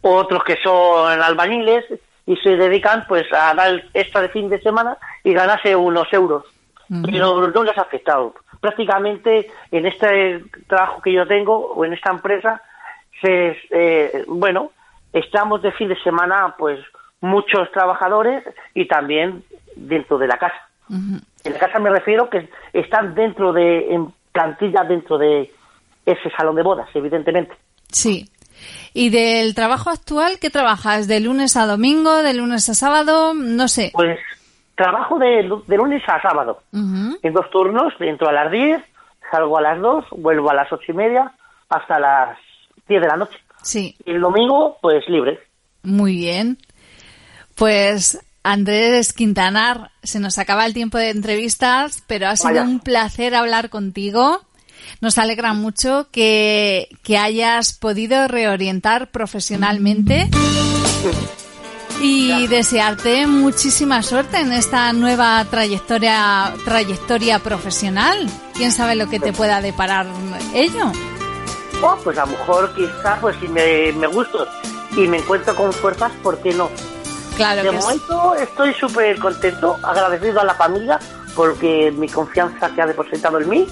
otros 0.00 0.42
que 0.44 0.56
son 0.62 1.20
albañiles 1.22 1.84
y 2.26 2.36
se 2.36 2.56
dedican 2.56 3.04
pues 3.08 3.26
a 3.32 3.54
dar 3.54 3.82
extra 3.94 4.22
de 4.22 4.28
fin 4.28 4.48
de 4.48 4.60
semana 4.60 4.96
y 5.24 5.32
ganarse 5.32 5.74
unos 5.76 6.12
euros. 6.12 6.44
Pero 6.88 7.48
no 7.48 7.62
les 7.62 7.76
ha 7.76 7.82
afectado. 7.82 8.34
Prácticamente 8.60 9.50
en 9.70 9.86
este 9.86 10.42
trabajo 10.66 11.02
que 11.02 11.12
yo 11.12 11.26
tengo 11.26 11.72
o 11.74 11.84
en 11.84 11.92
esta 11.92 12.10
empresa, 12.10 12.62
se, 13.20 13.56
eh, 13.70 14.24
bueno, 14.26 14.72
estamos 15.12 15.62
de 15.62 15.72
fin 15.72 15.88
de 15.88 16.00
semana, 16.02 16.54
pues 16.58 16.80
muchos 17.20 17.70
trabajadores 17.72 18.44
y 18.74 18.86
también 18.86 19.44
dentro 19.76 20.18
de 20.18 20.26
la 20.26 20.38
casa. 20.38 20.68
En 20.88 21.52
la 21.52 21.58
casa 21.58 21.78
me 21.78 21.90
refiero 21.90 22.30
que 22.30 22.48
están 22.72 23.14
dentro 23.14 23.52
de, 23.52 23.92
en 23.92 24.12
plantilla 24.32 24.84
dentro 24.84 25.18
de 25.18 25.52
ese 26.06 26.30
salón 26.36 26.56
de 26.56 26.62
bodas, 26.62 26.88
evidentemente. 26.94 27.54
Sí. 27.92 28.30
¿Y 28.94 29.10
del 29.10 29.54
trabajo 29.54 29.90
actual 29.90 30.38
qué 30.40 30.50
trabajas? 30.50 31.06
¿De 31.06 31.20
lunes 31.20 31.56
a 31.56 31.66
domingo? 31.66 32.22
¿De 32.22 32.34
lunes 32.34 32.68
a 32.68 32.74
sábado? 32.74 33.34
No 33.34 33.68
sé. 33.68 33.90
Pues 33.92 34.18
trabajo 34.78 35.18
de, 35.18 35.42
lu- 35.42 35.62
de 35.66 35.76
lunes 35.76 36.02
a 36.08 36.22
sábado, 36.22 36.62
en 36.72 37.32
dos 37.34 37.50
turnos, 37.50 37.92
entro 38.00 38.28
a 38.30 38.32
las 38.32 38.50
10, 38.50 38.80
salgo 39.30 39.58
a 39.58 39.60
las 39.60 39.78
2, 39.78 40.04
vuelvo 40.12 40.50
a 40.50 40.54
las 40.54 40.72
ocho 40.72 40.90
y 40.92 40.94
media 40.94 41.30
hasta 41.68 41.98
las 42.00 42.38
10 42.88 43.02
de 43.02 43.08
la 43.08 43.16
noche. 43.16 43.36
Sí. 43.62 43.94
Y 44.06 44.12
el 44.12 44.20
domingo, 44.22 44.78
pues 44.80 45.06
libre. 45.08 45.38
Muy 45.82 46.14
bien. 46.16 46.56
Pues 47.56 48.24
Andrés 48.42 49.12
Quintanar, 49.12 49.90
se 50.02 50.20
nos 50.20 50.38
acaba 50.38 50.64
el 50.64 50.72
tiempo 50.74 50.96
de 50.96 51.10
entrevistas, 51.10 52.02
pero 52.06 52.28
ha 52.28 52.36
sido 52.36 52.50
Vaya. 52.54 52.62
un 52.62 52.80
placer 52.80 53.34
hablar 53.34 53.68
contigo. 53.68 54.40
Nos 55.00 55.18
alegra 55.18 55.52
mucho 55.54 56.06
que, 56.12 56.88
que 57.02 57.18
hayas 57.18 57.76
podido 57.76 58.28
reorientar 58.28 59.10
profesionalmente 59.10 60.28
y 62.00 62.46
desearte 62.46 63.26
muchísima 63.26 64.02
suerte 64.02 64.38
en 64.38 64.52
esta 64.52 64.92
nueva 64.92 65.44
trayectoria, 65.50 66.54
trayectoria 66.64 67.38
profesional. 67.40 68.28
¿Quién 68.54 68.72
sabe 68.72 68.94
lo 68.94 69.08
que 69.08 69.18
te 69.20 69.32
pueda 69.32 69.60
deparar 69.60 70.06
ello? 70.54 70.92
Oh, 71.82 71.96
pues 72.02 72.18
a 72.18 72.26
lo 72.26 72.32
mejor 72.32 72.74
quizá, 72.74 73.18
pues 73.20 73.36
si 73.40 73.48
me, 73.48 73.92
me 73.92 74.06
gusto 74.08 74.46
y 74.96 75.06
me 75.06 75.18
encuentro 75.18 75.54
con 75.54 75.72
fuerzas, 75.72 76.10
¿por 76.22 76.38
qué 76.40 76.52
no? 76.52 76.68
Claro 77.36 77.62
De 77.62 77.70
que 77.70 77.80
sí. 77.80 77.82
momento 77.82 78.34
estoy 78.34 78.74
súper 78.74 79.18
contento, 79.18 79.78
agradecido 79.82 80.40
a 80.40 80.44
la 80.44 80.54
familia 80.54 80.98
porque 81.36 81.92
mi 81.96 82.08
confianza 82.08 82.68
que 82.74 82.82
ha 82.82 82.86
depositado 82.86 83.38
en 83.38 83.48
mí 83.48 83.66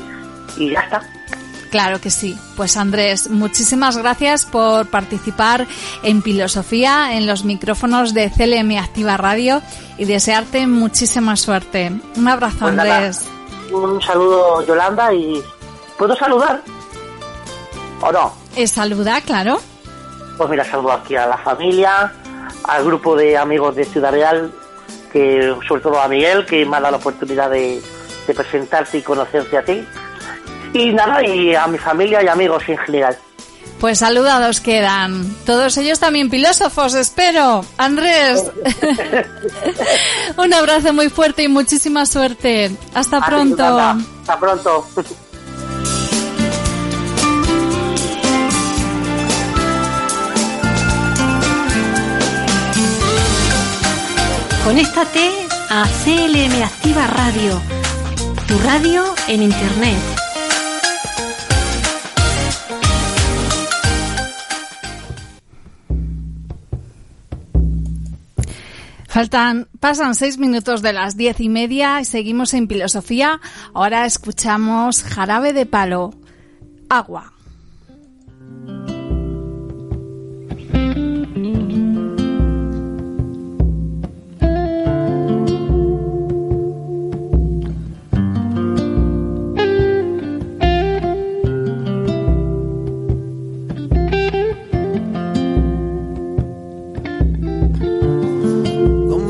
y 0.56 0.70
ya 0.70 0.80
está. 0.80 1.02
Claro 1.76 2.00
que 2.00 2.08
sí. 2.08 2.38
Pues 2.56 2.78
Andrés, 2.78 3.28
muchísimas 3.28 3.98
gracias 3.98 4.46
por 4.46 4.86
participar 4.86 5.66
en 6.02 6.22
Filosofía 6.22 7.12
en 7.18 7.26
los 7.26 7.44
micrófonos 7.44 8.14
de 8.14 8.30
CLM 8.30 8.78
Activa 8.78 9.18
Radio 9.18 9.60
y 9.98 10.06
desearte 10.06 10.66
muchísima 10.66 11.36
suerte. 11.36 11.92
Un 12.16 12.28
abrazo, 12.28 12.56
Pues 12.60 12.74
nada, 12.74 12.96
Andrés. 12.96 13.26
un 13.70 14.00
saludo 14.00 14.64
Yolanda 14.66 15.12
y 15.12 15.42
¿puedo 15.98 16.16
saludar? 16.16 16.62
¿O 18.00 18.10
no? 18.10 18.32
Eh, 18.56 18.66
saluda, 18.66 19.20
claro. 19.20 19.58
Pues 20.38 20.48
mira, 20.48 20.64
saludo 20.64 20.92
aquí 20.92 21.14
a 21.14 21.26
la 21.26 21.36
familia, 21.36 22.10
al 22.64 22.84
grupo 22.86 23.14
de 23.16 23.36
amigos 23.36 23.76
de 23.76 23.84
Ciudad 23.84 24.12
Real, 24.12 24.50
que 25.12 25.54
sobre 25.68 25.82
todo 25.82 26.00
a 26.00 26.08
Miguel, 26.08 26.46
que 26.46 26.64
me 26.64 26.78
ha 26.78 26.80
dado 26.80 26.92
la 26.92 26.96
oportunidad 26.98 27.50
de, 27.50 27.82
de 28.26 28.34
presentarte 28.34 28.96
y 28.96 29.02
conocerte 29.02 29.58
a 29.58 29.62
ti. 29.62 29.86
Y 30.72 30.92
nada, 30.92 31.24
y 31.24 31.54
a 31.54 31.66
mi 31.66 31.78
familia 31.78 32.22
y 32.22 32.28
amigos 32.28 32.62
en 32.68 32.78
general. 32.78 33.16
Pues 33.80 33.98
saludados 33.98 34.60
quedan. 34.60 35.34
Todos 35.44 35.76
ellos 35.76 36.00
también 36.00 36.30
filósofos, 36.30 36.94
espero. 36.94 37.64
Andrés, 37.76 38.42
un 40.36 40.54
abrazo 40.54 40.92
muy 40.94 41.10
fuerte 41.10 41.42
y 41.42 41.48
muchísima 41.48 42.06
suerte. 42.06 42.70
Hasta 42.94 43.18
Así, 43.18 43.26
pronto. 43.26 43.78
Hasta 43.78 44.40
pronto. 44.40 44.86
Conéctate 54.64 55.30
a 55.70 55.84
CLM 56.02 56.62
Activa 56.62 57.06
Radio, 57.06 57.62
tu 58.48 58.58
radio 58.58 59.04
en 59.28 59.42
Internet. 59.42 60.15
Faltan, 69.16 69.66
pasan 69.80 70.14
seis 70.14 70.36
minutos 70.36 70.82
de 70.82 70.92
las 70.92 71.16
diez 71.16 71.40
y 71.40 71.48
media 71.48 72.02
y 72.02 72.04
seguimos 72.04 72.52
en 72.52 72.68
filosofía. 72.68 73.40
Ahora 73.72 74.04
escuchamos 74.04 75.02
Jarabe 75.02 75.54
de 75.54 75.64
Palo, 75.64 76.12
Agua. 76.90 77.32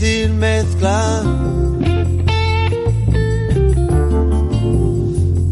Difícil 0.00 0.32
mezcla. 0.34 1.22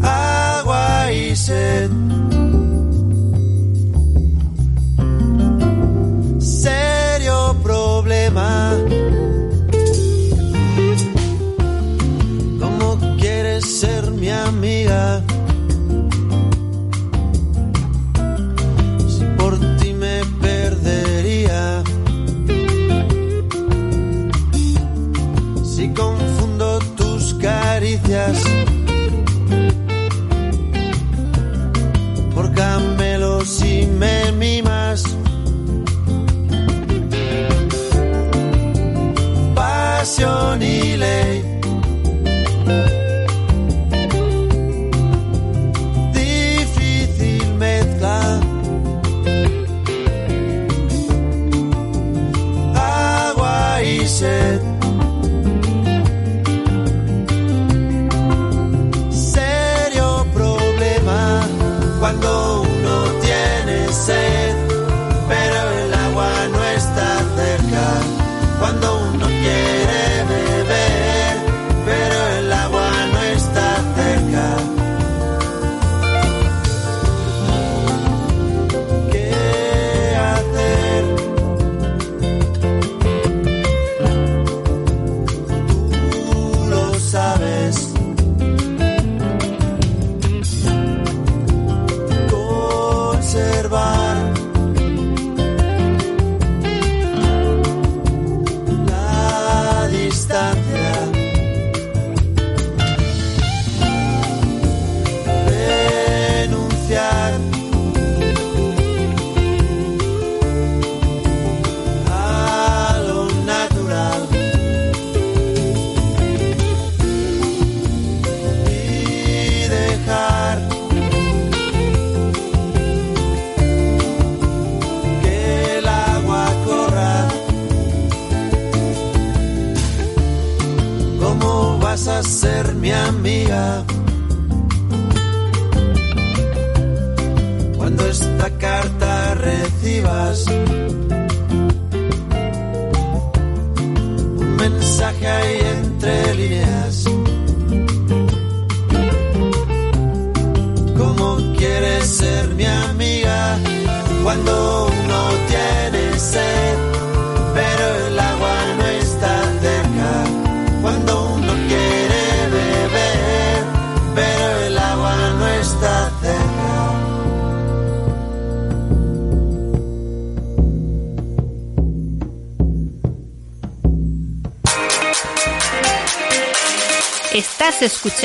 Agua 0.01 1.11
y 1.13 1.35
sed. 1.35 1.89
Serio 6.39 7.55
problema. 7.63 8.75
¿Cómo 12.59 13.17
quieres 13.19 13.65
ser 13.79 14.11
mi 14.11 14.29
amiga? 14.29 15.23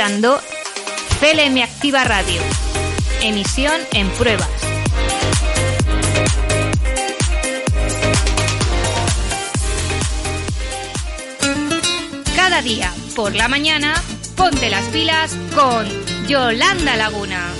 CLM 0.06 1.62
Activa 1.62 2.04
Radio. 2.04 2.38
Emisión 3.22 3.72
en 3.94 4.06
pruebas. 4.10 4.50
Cada 12.36 12.60
día 12.60 12.92
por 13.16 13.34
la 13.34 13.48
mañana, 13.48 13.94
ponte 14.36 14.68
las 14.68 14.84
pilas 14.88 15.34
con 15.54 15.88
Yolanda 16.28 16.96
Laguna. 16.96 17.53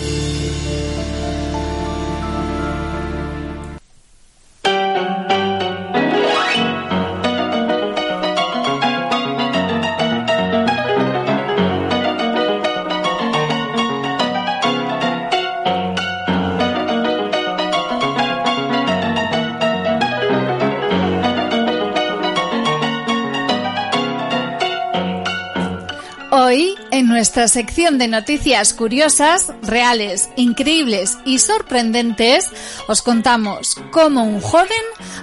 Nuestra 27.45 27.63
sección 27.63 27.99
de 27.99 28.09
noticias 28.09 28.73
curiosas, 28.73 29.53
reales, 29.61 30.31
increíbles 30.35 31.19
y 31.27 31.41
sorprendentes, 31.41 32.49
os 32.89 33.03
contamos 33.03 33.77
cómo 33.91 34.25
un 34.25 34.41
joven 34.41 34.71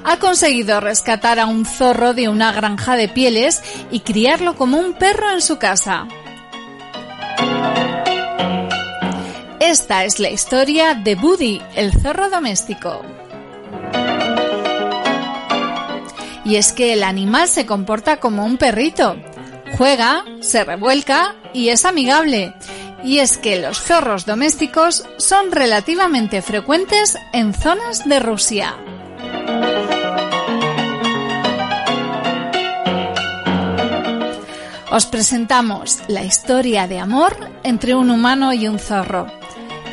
ha 0.04 0.20
conseguido 0.20 0.80
rescatar 0.82 1.40
a 1.40 1.48
un 1.48 1.66
zorro 1.66 2.14
de 2.14 2.30
una 2.30 2.52
granja 2.52 2.96
de 2.96 3.08
pieles 3.08 3.64
y 3.90 4.02
criarlo 4.02 4.56
como 4.56 4.78
un 4.78 4.94
perro 4.94 5.32
en 5.32 5.42
su 5.42 5.58
casa. 5.58 6.08
Esta 9.60 10.06
es 10.06 10.20
la 10.20 10.30
historia 10.30 10.94
de 10.94 11.16
Buddy, 11.16 11.60
el 11.76 11.92
zorro 11.92 12.30
doméstico. 12.30 13.02
Y 16.46 16.58
es 16.58 16.72
que 16.72 16.94
el 16.94 17.04
animal 17.04 17.48
se 17.48 17.66
comporta 17.66 18.18
como 18.18 18.46
un 18.46 18.58
perrito. 18.58 19.16
Juega, 19.78 20.24
se 20.42 20.64
revuelca 20.64 21.36
y 21.54 21.70
es 21.70 21.86
amigable. 21.86 22.54
Y 23.04 23.20
es 23.20 23.38
que 23.38 23.60
los 23.60 23.82
zorros 23.82 24.26
domésticos 24.26 25.04
son 25.18 25.52
relativamente 25.52 26.42
frecuentes 26.42 27.18
en 27.34 27.54
zonas 27.54 28.08
de 28.08 28.20
Rusia. 28.20 28.76
Os 34.92 35.06
presentamos 35.06 36.00
la 36.08 36.24
historia 36.24 36.88
de 36.88 37.00
amor 37.00 37.36
entre 37.64 37.96
un 37.96 38.10
humano 38.12 38.54
y 38.54 38.68
un 38.68 38.78
zorro. 38.78 39.28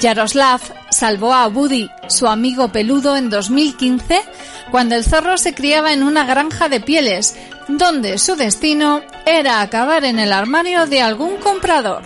Yaroslav 0.00 0.60
salvó 0.90 1.32
a 1.34 1.46
Buddy, 1.48 1.90
su 2.08 2.26
amigo 2.26 2.68
peludo, 2.68 3.16
en 3.16 3.30
2015 3.30 4.22
cuando 4.70 4.94
el 4.94 5.04
zorro 5.04 5.38
se 5.38 5.54
criaba 5.54 5.92
en 5.92 6.02
una 6.02 6.24
granja 6.24 6.68
de 6.68 6.80
pieles, 6.80 7.36
donde 7.68 8.18
su 8.18 8.34
destino 8.34 9.02
era 9.26 9.60
acabar 9.60 10.04
en 10.04 10.18
el 10.18 10.32
armario 10.32 10.86
de 10.86 11.02
algún 11.02 11.36
comprador. 11.36 12.02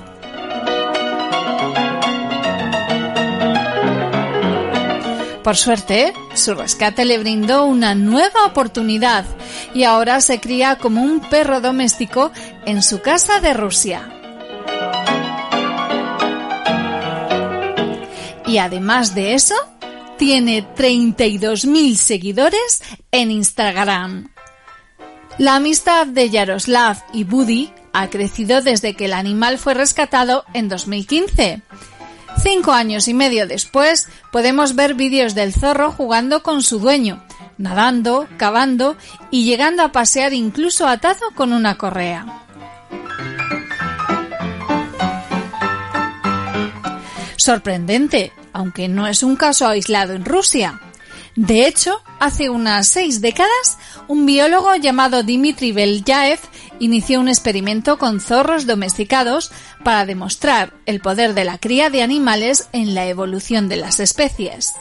Por 5.42 5.56
suerte, 5.56 6.12
su 6.34 6.54
rescate 6.54 7.04
le 7.04 7.18
brindó 7.18 7.64
una 7.64 7.94
nueva 7.94 8.44
oportunidad 8.46 9.24
y 9.74 9.84
ahora 9.84 10.20
se 10.20 10.38
cría 10.40 10.76
como 10.76 11.02
un 11.02 11.20
perro 11.20 11.60
doméstico 11.60 12.30
en 12.64 12.82
su 12.82 13.00
casa 13.00 13.40
de 13.40 13.52
Rusia. 13.52 14.08
Y 18.46 18.58
además 18.58 19.14
de 19.14 19.34
eso, 19.34 19.54
tiene 20.16 20.64
32.000 20.76 21.96
seguidores 21.96 22.82
en 23.10 23.30
Instagram. 23.30 24.32
La 25.39 25.57
amistad 25.57 26.07
de 26.07 26.30
Yaroslav 26.30 26.99
y 27.12 27.24
Buddy 27.24 27.72
ha 27.93 28.11
crecido 28.11 28.61
desde 28.61 28.95
que 28.95 29.07
el 29.07 29.12
animal 29.12 29.59
fue 29.59 29.74
rescatado 29.74 30.45
en 30.53 30.68
2015. 30.68 31.62
Cinco 32.43 32.72
años 32.72 33.09
y 33.09 33.14
medio 33.14 33.47
después, 33.47 34.09
podemos 34.30 34.74
ver 34.74 34.95
vídeos 34.95 35.35
del 35.35 35.53
zorro 35.53 35.91
jugando 35.93 36.43
con 36.43 36.62
su 36.62 36.78
dueño, 36.78 37.22
nadando, 37.59 38.26
cavando 38.37 38.97
y 39.30 39.45
llegando 39.45 39.83
a 39.83 39.93
pasear 39.93 40.33
incluso 40.33 40.87
atado 40.87 41.30
con 41.35 41.53
una 41.53 41.76
correa. 41.76 42.26
Sorprendente, 47.37 48.33
aunque 48.53 48.89
no 48.89 49.07
es 49.07 49.22
un 49.22 49.37
caso 49.37 49.66
aislado 49.66 50.14
en 50.14 50.24
Rusia. 50.24 50.80
De 51.35 51.66
hecho, 51.66 52.03
hace 52.20 52.51
unas 52.51 52.87
seis 52.87 53.20
décadas, 53.20 53.78
un 54.09 54.26
biólogo 54.26 54.74
llamado 54.76 55.22
Dmitry 55.22 55.72
Belyaev 55.72 56.40
inició 56.78 57.20
un 57.20 57.28
experimento 57.28 57.98
con 57.98 58.20
zorros 58.20 58.66
domesticados 58.66 59.53
para 59.84 60.07
demostrar 60.07 60.72
el 60.86 61.00
poder 61.00 61.34
de 61.34 61.44
la 61.44 61.59
cría 61.59 61.90
de 61.90 62.03
animales 62.03 62.68
en 62.72 62.94
la 62.94 63.07
evolución 63.07 63.68
de 63.68 63.76
las 63.76 64.00
especies. 64.00 64.74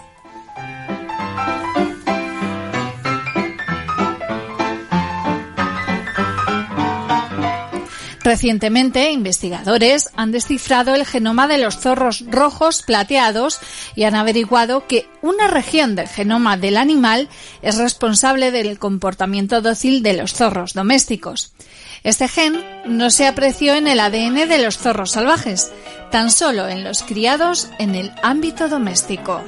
Recientemente, 8.23 9.11
investigadores 9.11 10.09
han 10.15 10.31
descifrado 10.31 10.93
el 10.93 11.05
genoma 11.05 11.47
de 11.47 11.57
los 11.57 11.77
zorros 11.79 12.23
rojos 12.29 12.83
plateados 12.83 13.59
y 13.95 14.03
han 14.03 14.13
averiguado 14.13 14.85
que 14.85 15.09
una 15.23 15.47
región 15.47 15.95
del 15.95 16.07
genoma 16.07 16.55
del 16.55 16.77
animal 16.77 17.29
es 17.63 17.77
responsable 17.77 18.51
del 18.51 18.77
comportamiento 18.77 19.61
dócil 19.61 20.03
de 20.03 20.13
los 20.13 20.33
zorros 20.33 20.73
domésticos. 20.73 21.53
Este 22.03 22.27
gen 22.27 22.63
no 22.85 23.09
se 23.09 23.25
apreció 23.25 23.73
en 23.73 23.87
el 23.87 23.99
ADN 23.99 24.47
de 24.47 24.57
los 24.59 24.77
zorros 24.77 25.11
salvajes, 25.11 25.71
tan 26.11 26.29
solo 26.29 26.67
en 26.67 26.83
los 26.83 27.01
criados 27.01 27.69
en 27.79 27.95
el 27.95 28.11
ámbito 28.21 28.69
doméstico. 28.69 29.41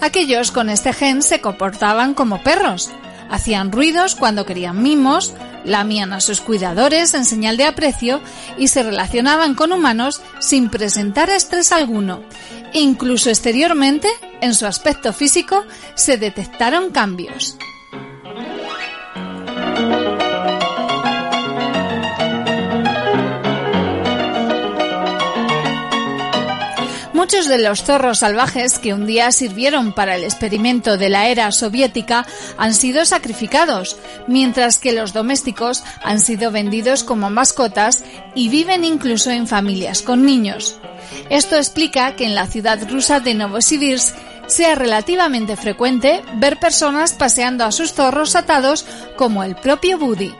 Aquellos 0.00 0.52
con 0.52 0.70
este 0.70 0.94
gen 0.94 1.22
se 1.22 1.40
comportaban 1.40 2.14
como 2.14 2.42
perros, 2.42 2.90
hacían 3.30 3.72
ruidos 3.72 4.14
cuando 4.14 4.46
querían 4.46 4.82
mimos, 4.82 5.34
lamían 5.64 6.12
a 6.12 6.20
sus 6.20 6.40
cuidadores 6.40 7.14
en 7.14 7.24
señal 7.24 7.56
de 7.56 7.64
aprecio 7.64 8.20
y 8.56 8.68
se 8.68 8.82
relacionaban 8.82 9.54
con 9.54 9.72
humanos 9.72 10.20
sin 10.40 10.70
presentar 10.70 11.30
estrés 11.30 11.72
alguno. 11.72 12.22
Incluso 12.72 13.30
exteriormente, 13.30 14.08
en 14.40 14.54
su 14.54 14.66
aspecto 14.66 15.12
físico, 15.12 15.64
se 15.94 16.16
detectaron 16.16 16.90
cambios. 16.90 17.56
Muchos 27.28 27.46
de 27.46 27.58
los 27.58 27.82
zorros 27.82 28.20
salvajes 28.20 28.78
que 28.78 28.94
un 28.94 29.04
día 29.04 29.30
sirvieron 29.32 29.92
para 29.92 30.16
el 30.16 30.24
experimento 30.24 30.96
de 30.96 31.10
la 31.10 31.28
era 31.28 31.52
soviética 31.52 32.26
han 32.56 32.72
sido 32.72 33.04
sacrificados, 33.04 33.98
mientras 34.26 34.78
que 34.78 34.94
los 34.94 35.12
domésticos 35.12 35.84
han 36.02 36.20
sido 36.20 36.50
vendidos 36.50 37.04
como 37.04 37.28
mascotas 37.28 38.02
y 38.34 38.48
viven 38.48 38.82
incluso 38.82 39.30
en 39.30 39.46
familias 39.46 40.00
con 40.00 40.24
niños. 40.24 40.80
Esto 41.28 41.56
explica 41.56 42.16
que 42.16 42.24
en 42.24 42.34
la 42.34 42.46
ciudad 42.46 42.78
rusa 42.88 43.20
de 43.20 43.34
Novosibirsk 43.34 44.16
sea 44.46 44.74
relativamente 44.74 45.54
frecuente 45.58 46.22
ver 46.36 46.58
personas 46.58 47.12
paseando 47.12 47.66
a 47.66 47.72
sus 47.72 47.92
zorros 47.92 48.36
atados 48.36 48.86
como 49.18 49.44
el 49.44 49.54
propio 49.54 49.98
Buddy. 49.98 50.32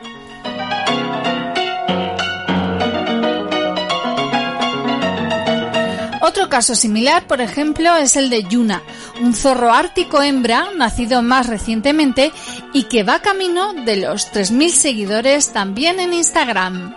Otro 6.29 6.47
caso 6.47 6.75
similar, 6.75 7.25
por 7.25 7.41
ejemplo, 7.41 7.97
es 7.97 8.15
el 8.15 8.29
de 8.29 8.43
Yuna, 8.43 8.83
un 9.19 9.33
zorro 9.33 9.73
ártico 9.73 10.21
hembra 10.21 10.67
nacido 10.75 11.23
más 11.23 11.47
recientemente 11.47 12.31
y 12.71 12.83
que 12.83 13.01
va 13.01 13.19
camino 13.19 13.73
de 13.73 13.95
los 13.95 14.31
3.000 14.31 14.69
seguidores 14.69 15.51
también 15.51 15.99
en 15.99 16.13
Instagram. 16.13 16.95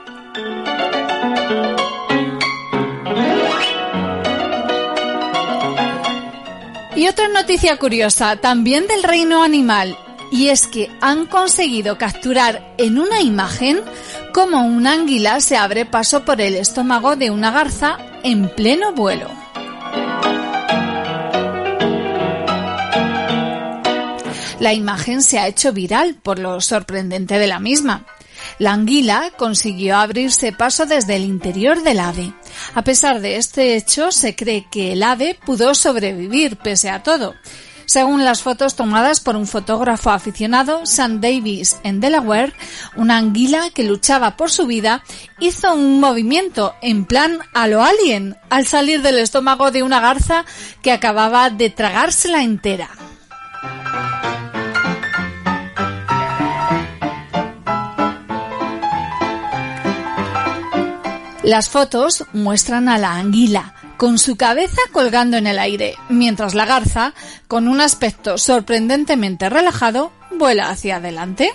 Y 6.95 7.09
otra 7.09 7.29
noticia 7.29 7.79
curiosa, 7.79 8.37
también 8.37 8.87
del 8.87 9.03
reino 9.03 9.43
animal, 9.43 9.97
y 10.33 10.49
es 10.49 10.67
que 10.67 10.91
han 11.03 11.27
conseguido 11.27 11.99
capturar 11.99 12.75
en 12.79 12.99
una 12.99 13.21
imagen 13.21 13.83
cómo 14.33 14.65
un 14.65 14.87
águila 14.87 15.41
se 15.41 15.59
abre 15.59 15.85
paso 15.85 16.25
por 16.25 16.41
el 16.41 16.57
estómago 16.57 17.17
de 17.17 17.31
una 17.31 17.51
garza 17.51 17.99
en 18.25 18.49
pleno 18.49 18.93
vuelo. 18.93 19.29
La 24.59 24.73
imagen 24.73 25.23
se 25.23 25.39
ha 25.39 25.49
hecho 25.49 25.73
viral 25.73 26.15
por 26.15 26.39
lo 26.39 26.61
sorprendente 26.61 27.39
de 27.39 27.47
la 27.47 27.59
misma. 27.59 28.07
La 28.59 28.73
anguila 28.73 29.33
consiguió 29.37 29.97
abrirse 29.97 30.53
paso 30.53 30.87
desde 30.87 31.17
el 31.17 31.25
interior 31.25 31.83
del 31.83 32.01
ave. 32.01 32.33
A 32.75 32.83
pesar 32.83 33.21
de 33.21 33.37
este 33.37 33.77
hecho, 33.77 34.11
se 34.13 34.35
cree 34.35 34.67
que 34.71 34.93
el 34.93 35.03
ave 35.03 35.39
pudo 35.45 35.75
sobrevivir 35.75 36.57
pese 36.57 36.91
a 36.91 37.03
todo. 37.03 37.35
Según 37.87 38.25
las 38.25 38.43
fotos 38.43 38.77
tomadas 38.77 39.21
por 39.21 39.37
un 39.37 39.47
fotógrafo 39.47 40.11
aficionado, 40.11 40.87
Sam 40.87 41.21
Davis, 41.21 41.79
en 41.83 42.01
Delaware, 42.01 42.55
una 42.97 43.17
anguila 43.17 43.71
que 43.75 43.85
luchaba 43.85 44.37
por 44.37 44.51
su 44.51 44.67
vida 44.67 45.03
hizo 45.41 45.75
un 45.75 46.01
movimiento 46.01 46.75
en 46.83 47.05
plan 47.05 47.39
a 47.55 47.67
lo 47.67 47.83
alien 47.83 48.37
al 48.51 48.67
salir 48.67 49.03
del 49.03 49.19
estómago 49.19 49.71
de 49.71 49.83
una 49.83 50.01
garza 50.01 50.45
que 50.83 50.93
acababa 50.93 51.51
de 51.51 51.71
tragársela 51.71 52.43
entera. 52.43 52.89
Las 61.43 61.69
fotos 61.69 62.25
muestran 62.33 62.89
a 62.89 62.99
la 62.99 63.17
anguila 63.17 63.75
con 64.03 64.19
su 64.19 64.35
cabeza 64.35 64.81
colgando 64.91 65.37
en 65.37 65.47
el 65.47 65.61
aire, 65.61 65.95
mientras 66.09 66.55
la 66.55 66.67
garza, 66.67 67.15
con 67.47 67.69
un 67.69 67.81
aspecto 67.81 68.37
sorprendentemente 68.37 69.49
relajado, 69.49 70.11
vuela 70.33 70.71
hacia 70.71 70.97
adelante. 70.97 71.53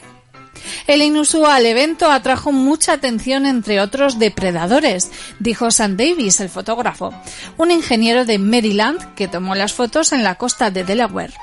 El 0.88 1.02
inusual 1.02 1.66
evento 1.66 2.10
atrajo 2.10 2.54
mucha 2.54 2.94
atención 2.94 3.46
entre 3.46 3.82
otros 3.82 4.18
depredadores, 4.18 5.12
dijo 5.40 5.72
Sam 5.72 5.98
Davis, 5.98 6.40
el 6.40 6.48
fotógrafo, 6.48 7.14
un 7.58 7.70
ingeniero 7.70 8.24
de 8.24 8.40
Maryland 8.40 9.14
que 9.16 9.28
tomó 9.28 9.54
las 9.54 9.74
fotos 9.74 10.14
en 10.14 10.24
la 10.24 10.36
costa 10.36 10.72
de 10.72 10.86
Delaware. 10.86 11.34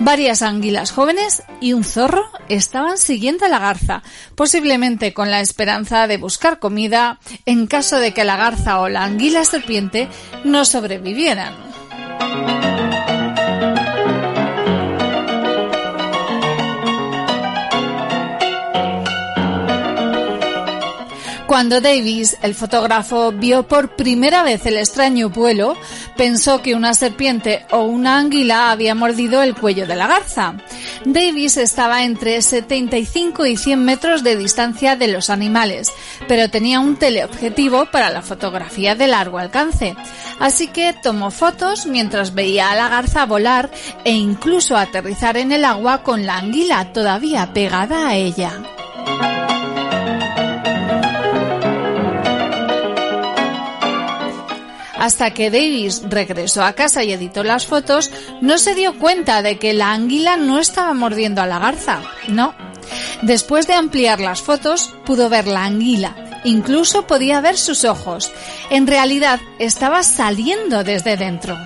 Varias 0.00 0.42
anguilas 0.42 0.92
jóvenes 0.92 1.42
y 1.60 1.72
un 1.72 1.82
zorro 1.82 2.24
estaban 2.48 2.98
siguiendo 2.98 3.46
a 3.46 3.48
la 3.48 3.58
garza, 3.58 4.02
posiblemente 4.36 5.12
con 5.12 5.30
la 5.30 5.40
esperanza 5.40 6.06
de 6.06 6.18
buscar 6.18 6.60
comida 6.60 7.18
en 7.46 7.66
caso 7.66 7.98
de 7.98 8.14
que 8.14 8.24
la 8.24 8.36
garza 8.36 8.80
o 8.80 8.88
la 8.88 9.04
anguila 9.04 9.44
serpiente 9.44 10.08
no 10.44 10.64
sobrevivieran. 10.64 11.54
Cuando 21.58 21.80
Davis, 21.80 22.36
el 22.40 22.54
fotógrafo, 22.54 23.32
vio 23.32 23.66
por 23.66 23.96
primera 23.96 24.44
vez 24.44 24.64
el 24.66 24.76
extraño 24.76 25.28
vuelo, 25.28 25.76
pensó 26.16 26.62
que 26.62 26.76
una 26.76 26.94
serpiente 26.94 27.66
o 27.72 27.82
una 27.82 28.16
anguila 28.16 28.70
había 28.70 28.94
mordido 28.94 29.42
el 29.42 29.56
cuello 29.56 29.84
de 29.84 29.96
la 29.96 30.06
garza. 30.06 30.54
Davis 31.04 31.56
estaba 31.56 32.04
entre 32.04 32.42
75 32.42 33.44
y 33.44 33.56
100 33.56 33.84
metros 33.84 34.22
de 34.22 34.36
distancia 34.36 34.94
de 34.94 35.08
los 35.08 35.30
animales, 35.30 35.90
pero 36.28 36.48
tenía 36.48 36.78
un 36.78 36.96
teleobjetivo 36.96 37.86
para 37.86 38.10
la 38.10 38.22
fotografía 38.22 38.94
de 38.94 39.08
largo 39.08 39.38
alcance. 39.38 39.96
Así 40.38 40.68
que 40.68 40.92
tomó 40.92 41.32
fotos 41.32 41.86
mientras 41.86 42.34
veía 42.34 42.70
a 42.70 42.76
la 42.76 42.88
garza 42.88 43.26
volar 43.26 43.68
e 44.04 44.12
incluso 44.12 44.76
aterrizar 44.76 45.36
en 45.36 45.50
el 45.50 45.64
agua 45.64 46.04
con 46.04 46.24
la 46.24 46.36
anguila 46.36 46.92
todavía 46.92 47.52
pegada 47.52 48.06
a 48.06 48.14
ella. 48.14 48.62
Hasta 54.98 55.32
que 55.32 55.50
Davis 55.50 56.02
regresó 56.08 56.64
a 56.64 56.72
casa 56.72 57.04
y 57.04 57.12
editó 57.12 57.44
las 57.44 57.66
fotos, 57.66 58.10
no 58.40 58.58
se 58.58 58.74
dio 58.74 58.98
cuenta 58.98 59.42
de 59.42 59.58
que 59.58 59.72
la 59.72 59.92
anguila 59.92 60.36
no 60.36 60.58
estaba 60.58 60.92
mordiendo 60.92 61.40
a 61.40 61.46
la 61.46 61.60
garza. 61.60 62.02
No. 62.26 62.54
Después 63.22 63.66
de 63.66 63.74
ampliar 63.74 64.18
las 64.20 64.42
fotos, 64.42 64.92
pudo 65.04 65.28
ver 65.28 65.46
la 65.46 65.64
anguila. 65.64 66.40
Incluso 66.44 67.06
podía 67.06 67.40
ver 67.40 67.56
sus 67.56 67.84
ojos. 67.84 68.32
En 68.70 68.86
realidad, 68.86 69.40
estaba 69.58 70.02
saliendo 70.02 70.82
desde 70.82 71.16
dentro. 71.16 71.56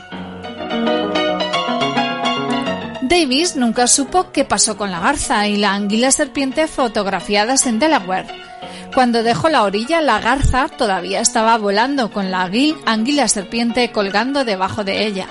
Davis 3.01 3.57
nunca 3.57 3.87
supo 3.87 4.31
qué 4.33 4.45
pasó 4.45 4.77
con 4.77 4.91
la 4.91 5.01
garza 5.01 5.47
y 5.47 5.57
la 5.57 5.75
anguila 5.75 6.11
serpiente 6.11 6.67
fotografiadas 6.67 7.67
en 7.67 7.79
Delaware. 7.79 8.52
Cuando 8.95 9.23
dejó 9.23 9.49
la 9.49 9.63
orilla, 9.63 10.01
la 10.01 10.21
garza 10.21 10.69
todavía 10.69 11.21
estaba 11.21 11.57
volando 11.57 12.11
con 12.11 12.31
la 12.31 12.51
anguila 12.85 13.29
serpiente 13.29 13.91
colgando 13.91 14.45
debajo 14.45 14.85
de 14.85 15.07
ella. 15.07 15.29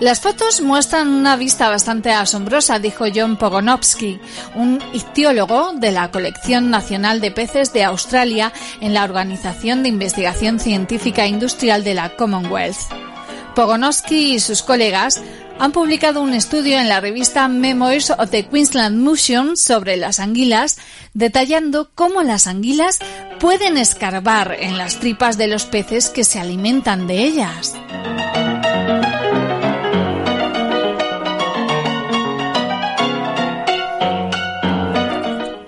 Las 0.00 0.20
fotos 0.20 0.60
muestran 0.60 1.08
una 1.08 1.36
vista 1.36 1.70
bastante 1.70 2.12
asombrosa, 2.12 2.78
dijo 2.78 3.06
John 3.14 3.38
Pogonovsky, 3.38 4.20
un 4.54 4.78
ictiólogo 4.92 5.72
de 5.76 5.92
la 5.92 6.10
Colección 6.10 6.68
Nacional 6.68 7.22
de 7.22 7.30
Peces 7.30 7.72
de 7.72 7.84
Australia 7.84 8.52
en 8.82 8.92
la 8.92 9.04
Organización 9.04 9.82
de 9.82 9.88
Investigación 9.88 10.60
Científica 10.60 11.26
Industrial 11.26 11.82
de 11.82 11.94
la 11.94 12.10
Commonwealth. 12.16 13.13
Pogonovsky 13.54 14.34
y 14.34 14.40
sus 14.40 14.62
colegas 14.62 15.22
han 15.58 15.72
publicado 15.72 16.20
un 16.20 16.34
estudio 16.34 16.78
en 16.78 16.88
la 16.88 17.00
revista 17.00 17.46
Memoirs 17.48 18.10
of 18.10 18.30
the 18.30 18.46
Queensland 18.46 18.98
Museum 18.98 19.56
sobre 19.56 19.96
las 19.96 20.18
anguilas, 20.18 20.78
detallando 21.12 21.90
cómo 21.94 22.22
las 22.22 22.46
anguilas 22.46 22.98
pueden 23.38 23.78
escarbar 23.78 24.56
en 24.58 24.76
las 24.76 24.98
tripas 24.98 25.38
de 25.38 25.46
los 25.46 25.64
peces 25.66 26.08
que 26.08 26.24
se 26.24 26.40
alimentan 26.40 27.06
de 27.06 27.22
ellas. 27.22 27.74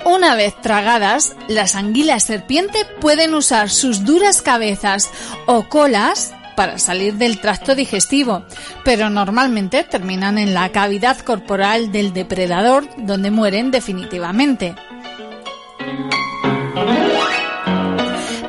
Una 0.04 0.34
vez 0.34 0.60
tragadas, 0.60 1.36
las 1.46 1.76
anguilas 1.76 2.24
serpiente 2.24 2.84
pueden 3.00 3.34
usar 3.34 3.70
sus 3.70 4.04
duras 4.04 4.42
cabezas 4.42 5.10
o 5.46 5.68
colas 5.68 6.34
para 6.56 6.78
salir 6.78 7.14
del 7.14 7.40
tracto 7.40 7.74
digestivo, 7.74 8.44
pero 8.84 9.10
normalmente 9.10 9.84
terminan 9.84 10.38
en 10.38 10.54
la 10.54 10.70
cavidad 10.70 11.18
corporal 11.18 11.92
del 11.92 12.12
depredador 12.12 12.88
donde 12.96 13.30
mueren 13.30 13.70
definitivamente. 13.70 14.74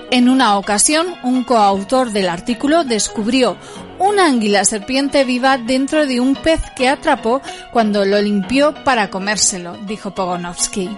En 0.09 0.29
una 0.29 0.57
ocasión, 0.57 1.05
un 1.21 1.43
coautor 1.43 2.11
del 2.11 2.29
artículo 2.29 2.83
descubrió 2.83 3.57
una 3.99 4.25
anguila 4.25 4.63
serpiente 4.65 5.23
viva 5.23 5.57
dentro 5.57 6.07
de 6.07 6.19
un 6.19 6.35
pez 6.35 6.61
que 6.75 6.87
atrapó 6.87 7.41
cuando 7.71 8.05
lo 8.05 8.19
limpió 8.21 8.73
para 8.83 9.09
comérselo, 9.09 9.77
dijo 9.85 10.15
Pogonovsky. 10.15 10.89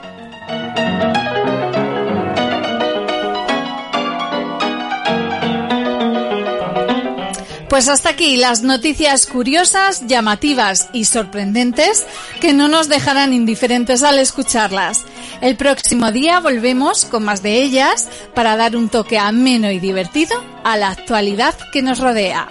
Pues 7.69 7.87
hasta 7.87 8.09
aquí 8.09 8.35
las 8.35 8.63
noticias 8.63 9.27
curiosas, 9.27 10.07
llamativas 10.07 10.89
y 10.91 11.05
sorprendentes 11.05 12.03
que 12.41 12.51
no 12.51 12.67
nos 12.67 12.89
dejarán 12.89 13.31
indiferentes 13.31 14.01
al 14.01 14.17
escucharlas. 14.17 15.05
El 15.39 15.55
próximo 15.55 16.11
día 16.11 16.39
volvemos 16.39 17.05
con 17.05 17.23
más 17.23 17.43
de 17.43 17.61
ellas 17.61 18.09
para 18.33 18.57
dar 18.57 18.75
un 18.75 18.89
toque 18.89 19.19
ameno 19.19 19.69
y 19.69 19.79
divertido 19.79 20.43
a 20.63 20.77
la 20.77 20.89
actualidad 20.89 21.55
que 21.71 21.83
nos 21.83 21.99
rodea. 21.99 22.49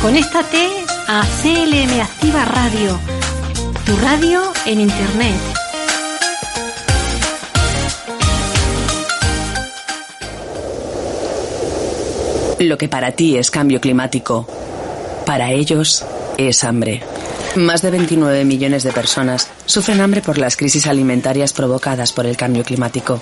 Conéctate 0.00 0.81
a 1.08 1.22
CLM 1.42 2.00
Activa 2.00 2.44
Radio, 2.44 2.98
tu 3.84 3.96
radio 3.96 4.42
en 4.66 4.80
Internet. 4.80 5.36
Lo 12.60 12.78
que 12.78 12.88
para 12.88 13.12
ti 13.12 13.36
es 13.36 13.50
cambio 13.50 13.80
climático, 13.80 14.46
para 15.26 15.50
ellos 15.50 16.04
es 16.38 16.64
hambre. 16.64 17.02
Más 17.56 17.82
de 17.82 17.90
29 17.90 18.44
millones 18.44 18.82
de 18.82 18.92
personas 18.92 19.48
sufren 19.66 20.00
hambre 20.00 20.22
por 20.22 20.38
las 20.38 20.56
crisis 20.56 20.86
alimentarias 20.86 21.52
provocadas 21.52 22.12
por 22.12 22.26
el 22.26 22.36
cambio 22.36 22.64
climático. 22.64 23.20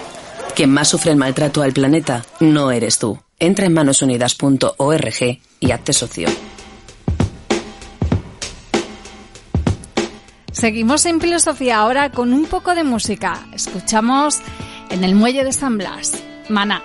Quien 0.54 0.70
más 0.70 0.88
sufre 0.88 1.12
el 1.12 1.16
maltrato 1.16 1.62
al 1.62 1.72
planeta 1.72 2.24
no 2.38 2.70
eres 2.70 2.98
tú. 2.98 3.18
Entra 3.38 3.66
en 3.66 3.72
manosunidas.org 3.72 5.38
y 5.60 5.70
hazte 5.70 5.92
socio. 5.92 6.28
Seguimos 10.60 11.06
en 11.06 11.22
filosofía 11.22 11.78
ahora 11.78 12.10
con 12.10 12.34
un 12.34 12.44
poco 12.44 12.74
de 12.74 12.84
música. 12.84 13.46
Escuchamos 13.50 14.42
en 14.90 15.04
el 15.04 15.14
muelle 15.14 15.42
de 15.42 15.54
San 15.54 15.78
Blas, 15.78 16.22
Maná. 16.50 16.82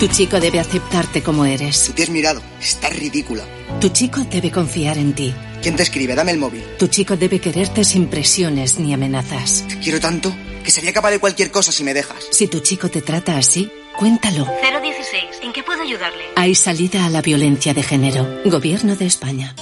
Tu 0.00 0.06
chico 0.08 0.40
debe 0.40 0.58
aceptarte 0.58 1.22
como 1.22 1.44
eres. 1.44 1.92
Te 1.94 2.02
has 2.02 2.08
mirado. 2.08 2.40
Estás 2.58 2.98
ridícula. 2.98 3.44
Tu 3.82 3.90
chico 3.90 4.22
debe 4.30 4.50
confiar 4.50 4.96
en 4.96 5.12
ti. 5.12 5.34
¿Quién 5.60 5.76
te 5.76 5.82
escribe? 5.82 6.14
Dame 6.14 6.32
el 6.32 6.38
móvil. 6.38 6.64
Tu 6.78 6.86
chico 6.86 7.18
debe 7.18 7.38
quererte 7.38 7.84
sin 7.84 8.06
presiones 8.06 8.78
ni 8.78 8.94
amenazas. 8.94 9.66
Te 9.68 9.78
quiero 9.78 10.00
tanto 10.00 10.34
que 10.64 10.70
sería 10.70 10.94
capaz 10.94 11.10
de 11.10 11.18
cualquier 11.18 11.50
cosa 11.50 11.70
si 11.70 11.84
me 11.84 11.92
dejas. 11.92 12.16
Si 12.30 12.46
tu 12.46 12.60
chico 12.60 12.88
te 12.88 13.02
trata 13.02 13.36
así, 13.36 13.70
cuéntalo. 13.94 14.46
016. 14.62 15.22
¿En 15.42 15.52
qué 15.52 15.62
puedo 15.62 15.82
ayudarle? 15.82 16.24
Hay 16.34 16.54
salida 16.54 17.04
a 17.04 17.10
la 17.10 17.20
violencia 17.20 17.74
de 17.74 17.82
género. 17.82 18.26
Gobierno 18.46 18.96
de 18.96 19.04
España. 19.04 19.54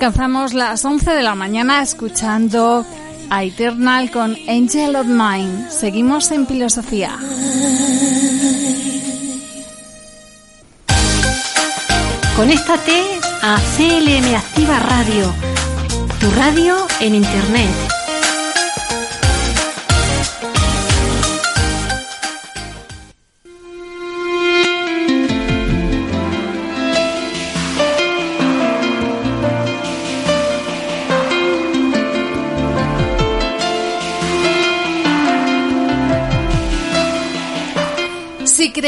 Alcanzamos 0.00 0.54
las 0.54 0.82
11 0.82 1.10
de 1.10 1.22
la 1.22 1.34
mañana 1.34 1.82
escuchando 1.82 2.86
a 3.28 3.44
Eternal 3.44 4.10
con 4.10 4.34
Angel 4.48 4.96
of 4.96 5.04
Mine. 5.04 5.70
Seguimos 5.70 6.30
en 6.30 6.46
filosofía. 6.46 7.18
Conéctate 12.34 13.02
a 13.42 13.58
CLM 13.76 14.34
Activa 14.36 14.78
Radio, 14.78 15.34
tu 16.18 16.30
radio 16.30 16.76
en 17.00 17.16
Internet. 17.16 17.89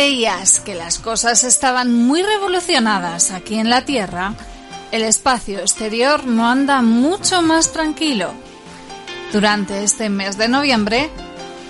Creías 0.03 0.59
que 0.59 0.75
las 0.75 0.99
cosas 0.99 1.45
estaban 1.45 1.95
muy 1.95 2.25
revolucionadas 2.25 3.31
aquí 3.31 3.55
en 3.55 3.71
la 3.71 3.85
Tierra, 3.85 4.35
el 4.91 5.03
espacio 5.05 5.61
exterior 5.61 6.27
no 6.27 6.49
anda 6.49 6.83
mucho 6.83 7.41
más 7.41 7.73
tranquilo. 7.73 8.35
Durante 9.33 9.85
este 9.85 10.09
mes 10.09 10.37
de 10.39 10.49
noviembre 10.49 11.09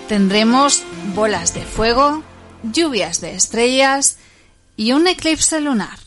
tendremos 0.09 0.83
bolas 1.15 1.53
de 1.53 1.61
fuego, 1.61 2.23
lluvias 2.63 3.21
de 3.21 3.35
estrellas 3.35 4.17
y 4.79 4.93
un 4.93 5.09
eclipse 5.09 5.61
lunar. 5.61 5.99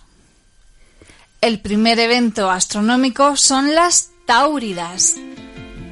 El 1.41 1.59
primer 1.59 1.99
evento 1.99 2.49
astronómico 2.49 3.36
son 3.36 3.76
las 3.76 4.09
Táuridas 4.26 5.13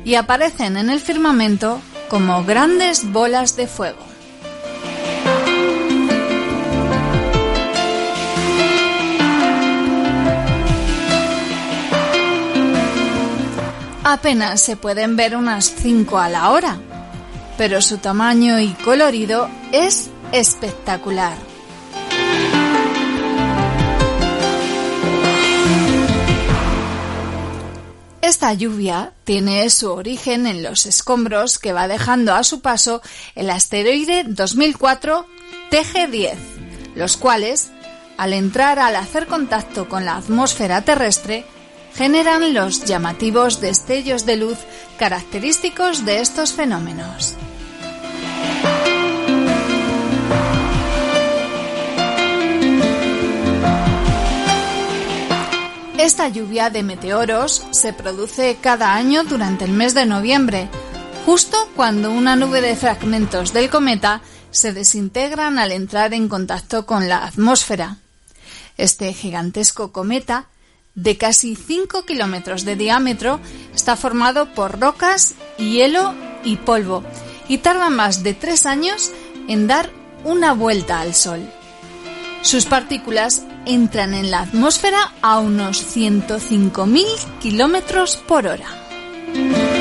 y 0.03 0.15
aparecen 0.15 0.77
en 0.77 0.89
el 0.89 0.99
firmamento 0.99 1.79
como 2.09 2.43
grandes 2.43 3.11
bolas 3.11 3.55
de 3.55 3.67
fuego. 3.67 4.12
Apenas 14.13 14.61
se 14.61 14.75
pueden 14.75 15.15
ver 15.15 15.35
unas 15.35 15.73
5 15.73 16.19
a 16.19 16.29
la 16.29 16.51
hora, 16.51 16.77
pero 17.57 17.81
su 17.81 17.97
tamaño 17.97 18.59
y 18.59 18.67
colorido 18.73 19.49
es 19.71 20.11
espectacular. 20.31 21.35
Esta 28.21 28.53
lluvia 28.53 29.13
tiene 29.23 29.67
su 29.71 29.91
origen 29.91 30.45
en 30.45 30.61
los 30.61 30.85
escombros 30.85 31.57
que 31.57 31.73
va 31.73 31.87
dejando 31.87 32.35
a 32.35 32.43
su 32.43 32.61
paso 32.61 33.01
el 33.33 33.49
asteroide 33.49 34.25
2004 34.25 35.25
TG-10, 35.71 36.35
los 36.93 37.17
cuales, 37.17 37.71
al 38.17 38.33
entrar 38.33 38.77
al 38.77 38.95
hacer 38.95 39.25
contacto 39.25 39.89
con 39.89 40.05
la 40.05 40.17
atmósfera 40.17 40.83
terrestre, 40.83 41.47
generan 41.95 42.53
los 42.53 42.85
llamativos 42.85 43.61
destellos 43.61 44.25
de 44.25 44.37
luz 44.37 44.57
característicos 44.97 46.05
de 46.05 46.21
estos 46.21 46.53
fenómenos. 46.53 47.35
Esta 55.97 56.27
lluvia 56.27 56.69
de 56.69 56.83
meteoros 56.83 57.65
se 57.71 57.93
produce 57.93 58.57
cada 58.59 58.93
año 58.93 59.23
durante 59.23 59.63
el 59.63 59.71
mes 59.71 59.93
de 59.93 60.05
noviembre, 60.05 60.67
justo 61.25 61.69
cuando 61.77 62.11
una 62.11 62.35
nube 62.35 62.59
de 62.59 62.75
fragmentos 62.75 63.53
del 63.53 63.69
cometa 63.69 64.21
se 64.51 64.73
desintegran 64.73 65.59
al 65.59 65.71
entrar 65.71 66.13
en 66.13 66.27
contacto 66.27 66.85
con 66.85 67.07
la 67.07 67.23
atmósfera. 67.23 67.99
Este 68.75 69.13
gigantesco 69.13 69.93
cometa, 69.93 70.47
de 70.95 71.17
casi 71.17 71.55
5 71.55 72.05
kilómetros 72.05 72.65
de 72.65 72.75
diámetro, 72.75 73.39
está 73.73 73.95
formado 73.95 74.53
por 74.53 74.79
rocas, 74.79 75.35
hielo 75.57 76.13
y 76.43 76.57
polvo, 76.57 77.03
y 77.47 77.59
tarda 77.59 77.89
más 77.89 78.23
de 78.23 78.33
tres 78.33 78.65
años 78.65 79.11
en 79.47 79.67
dar 79.67 79.89
una 80.23 80.53
vuelta 80.53 80.99
al 80.99 81.13
Sol. 81.13 81.41
Sus 82.41 82.65
partículas 82.65 83.45
entran 83.65 84.13
en 84.13 84.29
la 84.31 84.41
atmósfera 84.41 85.13
a 85.21 85.39
unos 85.39 85.95
105.000 85.95 87.05
kilómetros 87.39 88.17
por 88.17 88.47
hora. 88.47 89.72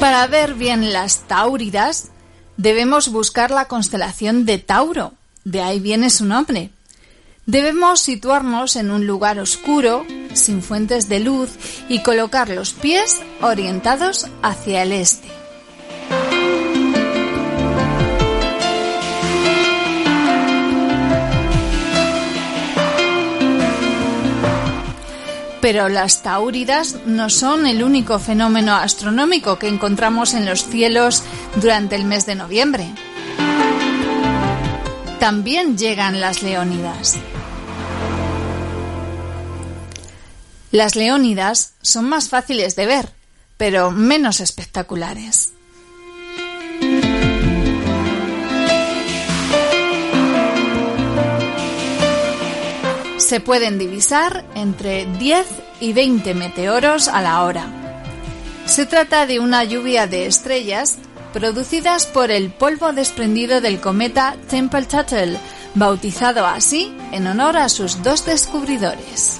Para 0.00 0.26
ver 0.26 0.54
bien 0.54 0.94
las 0.94 1.28
Táuridas, 1.28 2.08
debemos 2.56 3.10
buscar 3.12 3.50
la 3.50 3.66
constelación 3.66 4.46
de 4.46 4.56
Tauro, 4.56 5.12
de 5.44 5.60
ahí 5.60 5.78
viene 5.78 6.08
su 6.08 6.24
nombre. 6.24 6.70
Debemos 7.44 8.00
situarnos 8.00 8.76
en 8.76 8.90
un 8.90 9.06
lugar 9.06 9.38
oscuro, 9.38 10.06
sin 10.32 10.62
fuentes 10.62 11.10
de 11.10 11.20
luz, 11.20 11.50
y 11.90 12.02
colocar 12.02 12.48
los 12.48 12.72
pies 12.72 13.20
orientados 13.42 14.26
hacia 14.40 14.84
el 14.84 14.92
este. 14.92 15.39
Pero 25.60 25.88
las 25.88 26.22
tauridas 26.22 26.96
no 27.06 27.28
son 27.28 27.66
el 27.66 27.82
único 27.82 28.18
fenómeno 28.18 28.74
astronómico 28.74 29.58
que 29.58 29.68
encontramos 29.68 30.34
en 30.34 30.46
los 30.46 30.64
cielos 30.64 31.22
durante 31.56 31.96
el 31.96 32.04
mes 32.04 32.26
de 32.26 32.34
noviembre. 32.34 32.86
También 35.18 35.76
llegan 35.76 36.18
las 36.18 36.42
leónidas. 36.42 37.18
Las 40.70 40.96
leónidas 40.96 41.74
son 41.82 42.08
más 42.08 42.28
fáciles 42.28 42.76
de 42.76 42.86
ver, 42.86 43.12
pero 43.56 43.90
menos 43.90 44.40
espectaculares. 44.40 45.49
Se 53.30 53.38
pueden 53.38 53.78
divisar 53.78 54.44
entre 54.56 55.06
10 55.06 55.46
y 55.78 55.92
20 55.92 56.34
meteoros 56.34 57.06
a 57.06 57.22
la 57.22 57.44
hora. 57.44 57.64
Se 58.66 58.86
trata 58.86 59.24
de 59.24 59.38
una 59.38 59.62
lluvia 59.62 60.08
de 60.08 60.26
estrellas 60.26 60.98
producidas 61.32 62.06
por 62.06 62.32
el 62.32 62.50
polvo 62.50 62.92
desprendido 62.92 63.60
del 63.60 63.80
cometa 63.80 64.34
Temple 64.48 64.82
Tuttle, 64.86 65.38
bautizado 65.76 66.44
así 66.44 66.92
en 67.12 67.28
honor 67.28 67.56
a 67.56 67.68
sus 67.68 68.02
dos 68.02 68.26
descubridores. 68.26 69.38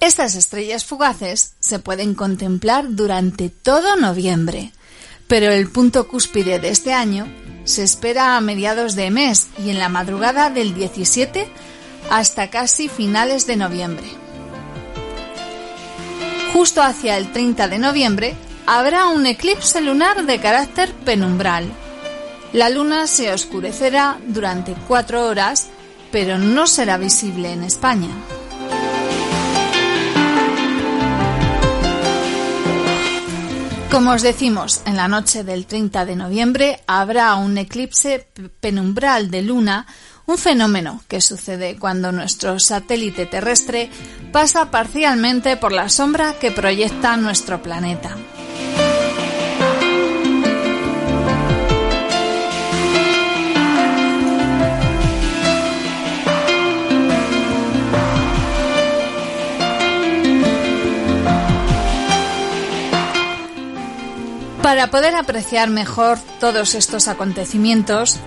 Estas 0.00 0.34
estrellas 0.34 0.84
fugaces 0.84 1.54
se 1.58 1.78
pueden 1.78 2.14
contemplar 2.14 2.84
durante 2.90 3.48
todo 3.48 3.96
noviembre, 3.96 4.72
pero 5.30 5.52
el 5.52 5.70
punto 5.70 6.08
cúspide 6.08 6.58
de 6.58 6.70
este 6.70 6.92
año 6.92 7.28
se 7.62 7.84
espera 7.84 8.36
a 8.36 8.40
mediados 8.40 8.96
de 8.96 9.12
mes 9.12 9.46
y 9.64 9.70
en 9.70 9.78
la 9.78 9.88
madrugada 9.88 10.50
del 10.50 10.74
17 10.74 11.46
hasta 12.10 12.50
casi 12.50 12.88
finales 12.88 13.46
de 13.46 13.56
noviembre. 13.56 14.08
Justo 16.52 16.82
hacia 16.82 17.16
el 17.16 17.30
30 17.30 17.68
de 17.68 17.78
noviembre 17.78 18.34
habrá 18.66 19.06
un 19.06 19.24
eclipse 19.24 19.80
lunar 19.80 20.26
de 20.26 20.40
carácter 20.40 20.92
penumbral. 20.92 21.70
La 22.52 22.68
luna 22.68 23.06
se 23.06 23.32
oscurecerá 23.32 24.18
durante 24.26 24.74
cuatro 24.88 25.28
horas, 25.28 25.68
pero 26.10 26.38
no 26.38 26.66
será 26.66 26.98
visible 26.98 27.52
en 27.52 27.62
España. 27.62 28.10
Como 33.90 34.12
os 34.12 34.22
decimos, 34.22 34.82
en 34.86 34.96
la 34.96 35.08
noche 35.08 35.42
del 35.42 35.66
30 35.66 36.06
de 36.06 36.14
noviembre 36.14 36.80
habrá 36.86 37.34
un 37.34 37.58
eclipse 37.58 38.28
penumbral 38.60 39.32
de 39.32 39.42
luna, 39.42 39.84
un 40.26 40.38
fenómeno 40.38 41.02
que 41.08 41.20
sucede 41.20 41.76
cuando 41.76 42.12
nuestro 42.12 42.60
satélite 42.60 43.26
terrestre 43.26 43.90
pasa 44.30 44.70
parcialmente 44.70 45.56
por 45.56 45.72
la 45.72 45.88
sombra 45.88 46.34
que 46.38 46.52
proyecta 46.52 47.16
nuestro 47.16 47.60
planeta. 47.62 48.16
Para 64.70 64.88
poder 64.88 65.16
apreciar 65.16 65.68
mejor 65.68 66.20
todos 66.38 66.76
estos 66.76 67.08
acontecimientos, 67.08 68.20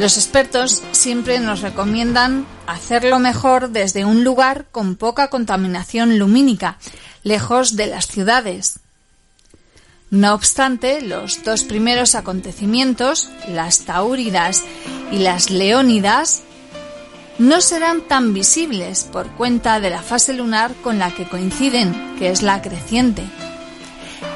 los 0.00 0.16
expertos 0.16 0.82
siempre 0.90 1.38
nos 1.38 1.60
recomiendan 1.60 2.48
hacerlo 2.66 3.20
mejor 3.20 3.70
desde 3.70 4.04
un 4.04 4.24
lugar 4.24 4.66
con 4.72 4.96
poca 4.96 5.28
contaminación 5.28 6.18
lumínica, 6.18 6.78
lejos 7.22 7.76
de 7.76 7.86
las 7.86 8.08
ciudades. 8.08 8.80
No 10.10 10.34
obstante, 10.34 11.00
los 11.00 11.44
dos 11.44 11.62
primeros 11.62 12.16
acontecimientos, 12.16 13.30
las 13.46 13.82
taúridas 13.82 14.64
y 15.12 15.18
las 15.18 15.48
leónidas, 15.50 16.42
no 17.38 17.60
serán 17.60 18.00
tan 18.00 18.34
visibles 18.34 19.04
por 19.04 19.28
cuenta 19.36 19.78
de 19.78 19.90
la 19.90 20.02
fase 20.02 20.32
lunar 20.32 20.74
con 20.82 20.98
la 20.98 21.12
que 21.14 21.28
coinciden, 21.28 22.16
que 22.18 22.30
es 22.30 22.42
la 22.42 22.62
creciente. 22.62 23.22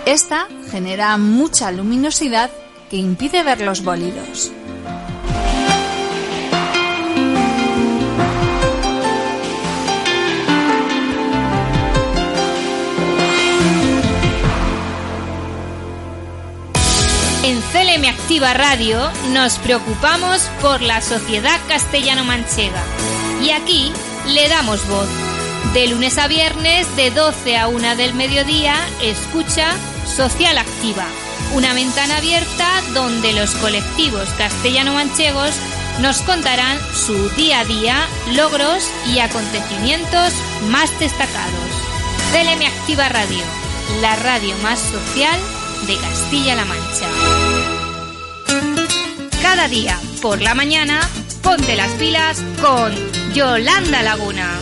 Esta 0.09 0.48
genera 0.70 1.18
mucha 1.18 1.70
luminosidad 1.70 2.50
que 2.88 2.96
impide 2.96 3.42
ver 3.42 3.61
los 3.61 3.84
bólidos. 3.84 4.50
En 17.44 17.61
CLM 17.61 18.09
Activa 18.09 18.54
Radio 18.54 19.11
nos 19.34 19.59
preocupamos 19.59 20.40
por 20.62 20.80
la 20.80 21.02
sociedad 21.02 21.61
castellano-manchega 21.68 22.82
y 23.42 23.50
aquí 23.50 23.92
le 24.26 24.48
damos 24.48 24.88
voz. 24.88 25.38
De 25.72 25.86
lunes 25.88 26.18
a 26.18 26.28
viernes, 26.28 26.86
de 26.96 27.11
12 27.11 27.56
a 27.56 27.68
1 27.68 27.96
del 27.96 28.14
mediodía, 28.14 28.74
escucha 29.02 29.72
Social 30.06 30.56
Activa, 30.59 31.06
una 31.54 31.74
ventana 31.74 32.16
abierta 32.16 32.68
donde 32.94 33.32
los 33.32 33.54
colectivos 33.56 34.28
castellano-manchegos 34.38 35.54
nos 36.00 36.22
contarán 36.22 36.78
su 36.94 37.28
día 37.30 37.61
a 37.61 37.64
día, 37.64 38.06
logros 38.34 38.88
y 39.12 39.18
acontecimientos 39.18 40.32
más 40.70 40.96
destacados. 41.00 41.70
CLM 42.32 42.66
Activa 42.66 43.09
Radio, 43.09 43.42
la 44.00 44.16
radio 44.16 44.54
más 44.62 44.78
social 44.78 45.38
de 45.86 45.96
Castilla-La 45.96 46.64
Mancha. 46.64 47.09
Cada 49.42 49.68
día, 49.68 49.98
por 50.20 50.40
la 50.40 50.54
mañana, 50.54 51.00
ponte 51.42 51.76
las 51.76 51.90
pilas 51.92 52.42
con 52.61 52.92
Yolanda 53.32 54.02
Laguna. 54.02 54.59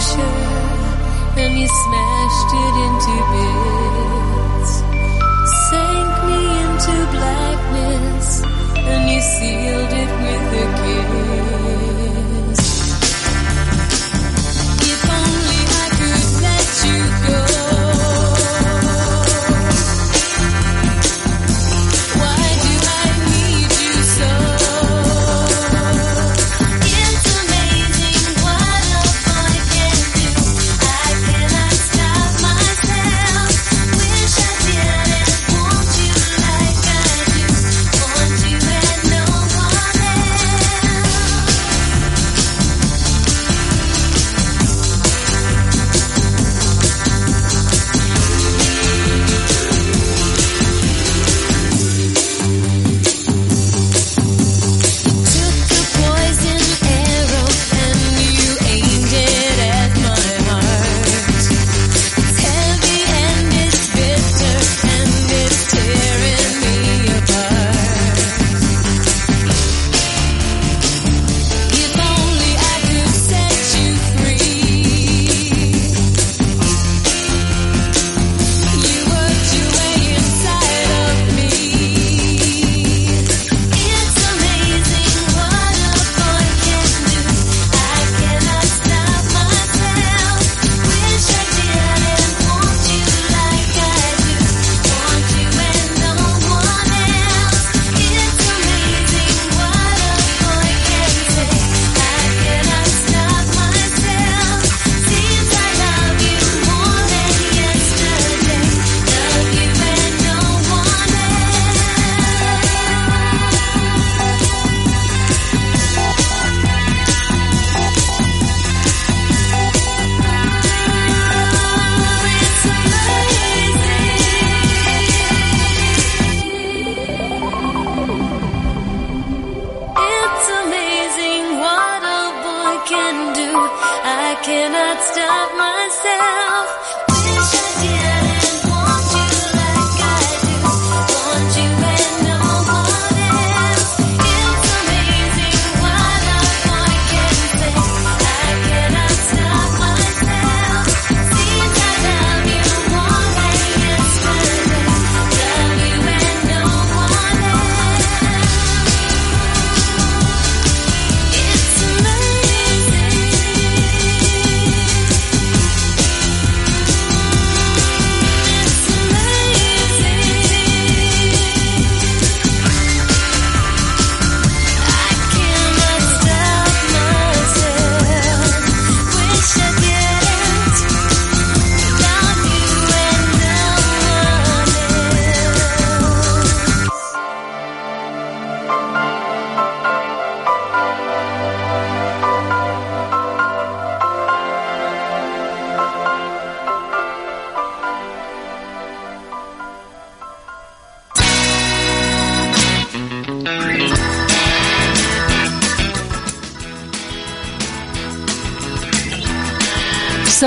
And 0.00 1.58
you 1.60 1.68
smashed 1.68 2.52
it 2.64 2.74
into 2.86 3.14
bits. 3.32 4.72
Sank 5.68 6.12
me 6.26 6.40
into 6.64 6.96
blackness 7.16 8.42
and 8.76 9.02
you 9.12 9.20
sealed 9.20 9.89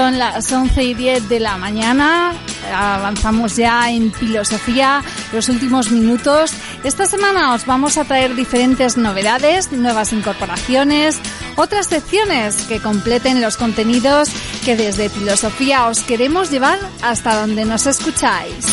Son 0.03 0.19
las 0.19 0.51
11 0.51 0.83
y 0.83 0.93
10 0.95 1.29
de 1.29 1.39
la 1.39 1.55
mañana. 1.55 2.33
Avanzamos 2.75 3.55
ya 3.55 3.89
en 3.89 4.11
filosofía 4.11 5.01
los 5.31 5.47
últimos 5.47 5.91
minutos. 5.91 6.51
Esta 6.83 7.05
semana 7.05 7.53
os 7.53 7.65
vamos 7.65 7.97
a 7.97 8.03
traer 8.03 8.35
diferentes 8.35 8.97
novedades, 8.97 9.71
nuevas 9.71 10.11
incorporaciones, 10.11 11.21
otras 11.55 11.87
secciones 11.87 12.63
que 12.63 12.81
completen 12.81 13.39
los 13.39 13.55
contenidos 13.55 14.27
que 14.65 14.75
desde 14.75 15.07
filosofía 15.07 15.87
os 15.87 16.01
queremos 16.01 16.51
llevar 16.51 16.79
hasta 17.01 17.39
donde 17.39 17.63
nos 17.63 17.85
escucháis. 17.87 18.72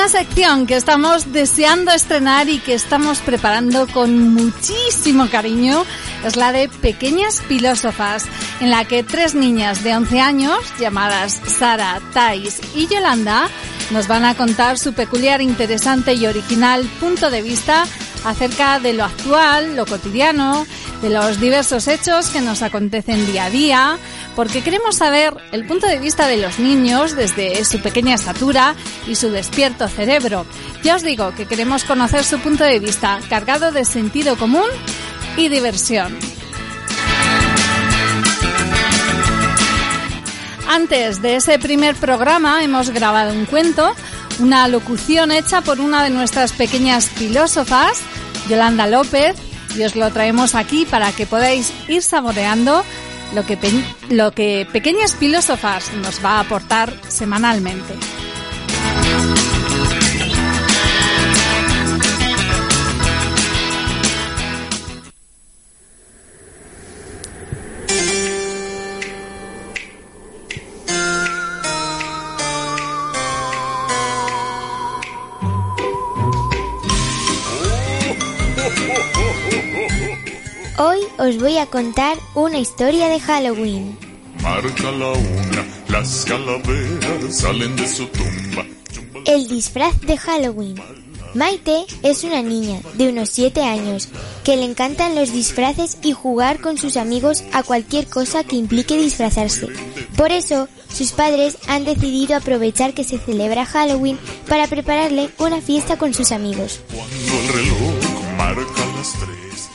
Una 0.00 0.08
sección 0.08 0.66
que 0.66 0.76
estamos 0.76 1.30
deseando 1.30 1.90
estrenar 1.90 2.48
y 2.48 2.58
que 2.58 2.72
estamos 2.72 3.18
preparando 3.18 3.86
con 3.86 4.32
muchísimo 4.32 5.28
cariño 5.28 5.84
es 6.24 6.36
la 6.36 6.52
de 6.52 6.70
Pequeñas 6.70 7.42
Filósofas, 7.42 8.24
en 8.60 8.70
la 8.70 8.86
que 8.86 9.02
tres 9.02 9.34
niñas 9.34 9.84
de 9.84 9.94
11 9.94 10.20
años, 10.22 10.58
llamadas 10.78 11.38
Sara, 11.46 12.00
Thais 12.14 12.62
y 12.74 12.86
Yolanda, 12.86 13.50
nos 13.90 14.08
van 14.08 14.24
a 14.24 14.34
contar 14.34 14.78
su 14.78 14.94
peculiar, 14.94 15.42
interesante 15.42 16.14
y 16.14 16.26
original 16.26 16.82
punto 16.98 17.30
de 17.30 17.42
vista 17.42 17.84
acerca 18.24 18.80
de 18.80 18.94
lo 18.94 19.04
actual, 19.04 19.76
lo 19.76 19.84
cotidiano, 19.84 20.66
de 21.02 21.10
los 21.10 21.40
diversos 21.40 21.88
hechos 21.88 22.30
que 22.30 22.40
nos 22.40 22.62
acontecen 22.62 23.26
día 23.26 23.46
a 23.46 23.50
día, 23.50 23.98
porque 24.36 24.62
queremos 24.62 24.96
saber 24.96 25.34
el 25.52 25.66
punto 25.66 25.86
de 25.86 25.98
vista 25.98 26.26
de 26.26 26.36
los 26.36 26.58
niños 26.58 27.16
desde 27.16 27.64
su 27.64 27.80
pequeña 27.80 28.14
estatura 28.14 28.74
y 29.06 29.14
su 29.16 29.30
despierto 29.30 29.88
cerebro. 29.88 30.46
Ya 30.82 30.96
os 30.96 31.02
digo 31.02 31.34
que 31.34 31.46
queremos 31.46 31.84
conocer 31.84 32.24
su 32.24 32.38
punto 32.38 32.64
de 32.64 32.78
vista 32.78 33.20
cargado 33.28 33.72
de 33.72 33.84
sentido 33.84 34.36
común 34.36 34.68
y 35.36 35.48
diversión. 35.48 36.16
Antes 40.68 41.20
de 41.20 41.36
ese 41.36 41.58
primer 41.58 41.96
programa 41.96 42.62
hemos 42.62 42.90
grabado 42.90 43.32
un 43.32 43.44
cuento, 43.44 43.92
una 44.38 44.68
locución 44.68 45.32
hecha 45.32 45.62
por 45.62 45.80
una 45.80 46.04
de 46.04 46.10
nuestras 46.10 46.52
pequeñas 46.52 47.08
filósofas, 47.08 48.00
Yolanda 48.48 48.86
López, 48.86 49.34
y 49.76 49.82
os 49.82 49.96
lo 49.96 50.10
traemos 50.10 50.54
aquí 50.54 50.86
para 50.86 51.12
que 51.12 51.26
podáis 51.26 51.72
ir 51.88 52.02
saboreando 52.02 52.84
lo 53.34 53.44
que, 53.44 53.58
lo 54.10 54.32
que 54.32 54.66
Pequeñas 54.72 55.16
Filósofas 55.16 55.92
nos 55.94 56.24
va 56.24 56.32
a 56.32 56.40
aportar 56.40 56.92
semanalmente. 57.08 57.94
Os 81.20 81.36
voy 81.36 81.58
a 81.58 81.66
contar 81.66 82.16
una 82.34 82.58
historia 82.58 83.08
de 83.08 83.20
Halloween. 83.20 83.94
Marca 84.42 84.90
la 84.90 85.08
una, 85.08 85.66
las 85.88 86.24
calaveras 86.24 87.36
salen 87.36 87.76
de 87.76 87.86
su 87.86 88.06
tumba. 88.06 88.64
El 89.26 89.46
disfraz 89.46 90.00
de 90.00 90.16
Halloween. 90.16 90.76
Maite 91.34 91.84
es 92.02 92.24
una 92.24 92.42
niña 92.42 92.80
de 92.94 93.10
unos 93.10 93.28
7 93.28 93.62
años 93.62 94.08
que 94.44 94.56
le 94.56 94.64
encantan 94.64 95.14
los 95.14 95.30
disfraces 95.30 95.98
y 96.02 96.12
jugar 96.12 96.58
con 96.60 96.78
sus 96.78 96.96
amigos 96.96 97.44
a 97.52 97.62
cualquier 97.64 98.06
cosa 98.06 98.42
que 98.42 98.56
implique 98.56 98.96
disfrazarse. 98.96 99.68
Por 100.16 100.32
eso, 100.32 100.68
sus 100.90 101.12
padres 101.12 101.58
han 101.68 101.84
decidido 101.84 102.34
aprovechar 102.34 102.94
que 102.94 103.04
se 103.04 103.18
celebra 103.18 103.66
Halloween 103.66 104.18
para 104.48 104.66
prepararle 104.68 105.28
una 105.38 105.60
fiesta 105.60 105.98
con 105.98 106.14
sus 106.14 106.32
amigos. 106.32 106.80
Cuando 106.90 107.42
el 107.42 107.48
reloj 107.48 108.36
marca. 108.38 108.79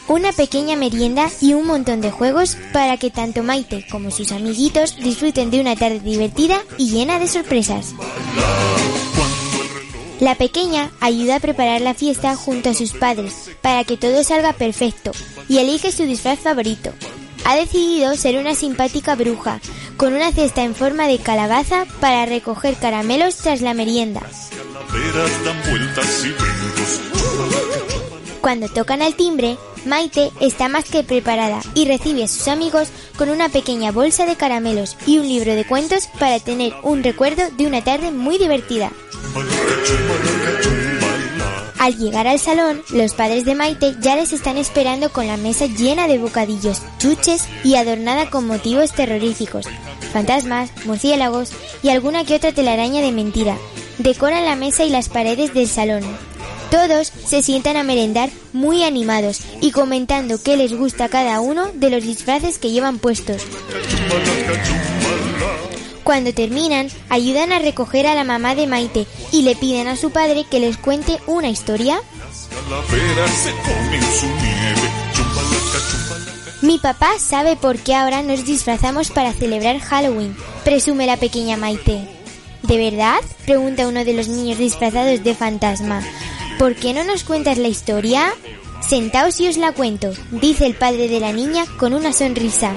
Una 0.07 0.31
pequeña 0.31 0.75
merienda 0.75 1.29
y 1.41 1.53
un 1.53 1.65
montón 1.65 2.01
de 2.01 2.11
juegos 2.11 2.57
para 2.73 2.97
que 2.97 3.09
tanto 3.09 3.43
Maite 3.43 3.85
como 3.89 4.11
sus 4.11 4.31
amiguitos 4.31 4.97
disfruten 4.97 5.51
de 5.51 5.61
una 5.61 5.75
tarde 5.75 5.99
divertida 5.99 6.61
y 6.77 6.89
llena 6.89 7.19
de 7.19 7.27
sorpresas. 7.27 7.95
La 10.19 10.35
pequeña 10.35 10.91
ayuda 11.01 11.35
a 11.35 11.39
preparar 11.39 11.81
la 11.81 11.93
fiesta 11.93 12.35
junto 12.35 12.69
a 12.69 12.73
sus 12.73 12.93
padres 12.93 13.49
para 13.61 13.83
que 13.83 13.97
todo 13.97 14.23
salga 14.23 14.53
perfecto 14.53 15.11
y 15.49 15.57
elige 15.57 15.91
su 15.91 16.03
disfraz 16.03 16.39
favorito. 16.39 16.91
Ha 17.43 17.55
decidido 17.55 18.15
ser 18.15 18.37
una 18.37 18.55
simpática 18.55 19.15
bruja 19.15 19.59
con 19.97 20.13
una 20.13 20.31
cesta 20.31 20.63
en 20.63 20.75
forma 20.75 21.07
de 21.07 21.19
calabaza 21.19 21.85
para 21.99 22.25
recoger 22.25 22.75
caramelos 22.75 23.37
tras 23.37 23.61
la 23.61 23.73
merienda. 23.73 24.21
Cuando 28.45 28.69
tocan 28.69 29.01
al 29.01 29.15
timbre, 29.15 29.57
Maite 29.85 30.31
está 30.39 30.69
más 30.69 30.85
que 30.85 31.01
preparada 31.01 31.61
y 31.73 31.85
recibe 31.85 32.25
a 32.25 32.27
sus 32.27 32.47
amigos 32.47 32.89
con 33.17 33.29
una 33.29 33.49
pequeña 33.49 33.91
bolsa 33.91 34.27
de 34.27 34.35
caramelos 34.35 34.97
y 35.07 35.17
un 35.17 35.27
libro 35.27 35.55
de 35.55 35.65
cuentos 35.65 36.07
para 36.19 36.39
tener 36.39 36.71
un 36.83 37.01
recuerdo 37.01 37.41
de 37.57 37.65
una 37.65 37.83
tarde 37.83 38.11
muy 38.11 38.37
divertida. 38.37 38.91
Al 41.79 41.97
llegar 41.97 42.27
al 42.27 42.37
salón, 42.37 42.83
los 42.91 43.15
padres 43.15 43.45
de 43.45 43.55
Maite 43.55 43.95
ya 43.99 44.15
les 44.15 44.31
están 44.31 44.57
esperando 44.57 45.11
con 45.11 45.25
la 45.25 45.37
mesa 45.37 45.65
llena 45.65 46.07
de 46.07 46.19
bocadillos, 46.19 46.83
chuches 46.99 47.45
y 47.63 47.77
adornada 47.77 48.29
con 48.29 48.45
motivos 48.45 48.93
terroríficos. 48.93 49.65
Fantasmas, 50.13 50.69
murciélagos 50.85 51.49
y 51.81 51.89
alguna 51.89 52.25
que 52.25 52.35
otra 52.35 52.51
telaraña 52.51 53.01
de 53.01 53.11
mentira. 53.11 53.57
Decoran 53.97 54.45
la 54.45 54.55
mesa 54.55 54.83
y 54.83 54.91
las 54.91 55.09
paredes 55.09 55.51
del 55.55 55.67
salón. 55.67 56.03
Todos 56.75 57.07
se 57.25 57.41
sientan 57.41 57.77
a 57.77 57.83
merendar 57.83 58.29
muy 58.51 58.83
animados 58.83 59.39
y 59.61 59.71
comentando 59.71 60.43
qué 60.43 60.57
les 60.57 60.77
gusta 60.77 61.07
cada 61.07 61.39
uno 61.39 61.67
de 61.73 61.89
los 61.89 62.03
disfraces 62.03 62.59
que 62.59 62.69
llevan 62.69 62.99
puestos. 62.99 63.43
Cuando 66.03 66.33
terminan, 66.33 66.89
ayudan 67.07 67.53
a 67.53 67.59
recoger 67.59 68.07
a 68.07 68.13
la 68.13 68.25
mamá 68.25 68.55
de 68.55 68.67
Maite 68.67 69.07
y 69.31 69.43
le 69.43 69.55
piden 69.55 69.87
a 69.87 69.95
su 69.95 70.11
padre 70.11 70.43
que 70.51 70.59
les 70.59 70.75
cuente 70.75 71.17
una 71.27 71.47
historia. 71.47 71.97
Mi 76.61 76.77
papá 76.77 77.11
sabe 77.19 77.55
por 77.55 77.77
qué 77.77 77.95
ahora 77.95 78.21
nos 78.21 78.43
disfrazamos 78.43 79.11
para 79.11 79.31
celebrar 79.31 79.79
Halloween, 79.79 80.35
presume 80.65 81.05
la 81.05 81.15
pequeña 81.15 81.55
Maite. 81.55 82.05
¿De 82.63 82.77
verdad? 82.77 83.19
pregunta 83.45 83.87
uno 83.87 84.03
de 84.03 84.11
los 84.11 84.27
niños 84.27 84.57
disfrazados 84.57 85.23
de 85.23 85.35
fantasma. 85.35 86.01
¿Por 86.59 86.75
qué 86.75 86.93
no 86.93 87.03
nos 87.03 87.23
cuentas 87.23 87.57
la 87.57 87.67
historia? 87.67 88.33
Sentaos 88.87 89.39
y 89.41 89.47
os 89.47 89.57
la 89.57 89.73
cuento, 89.73 90.13
dice 90.31 90.65
el 90.65 90.75
padre 90.75 91.09
de 91.09 91.19
la 91.19 91.33
niña 91.33 91.65
con 91.77 91.93
una 91.93 92.13
sonrisa. 92.13 92.73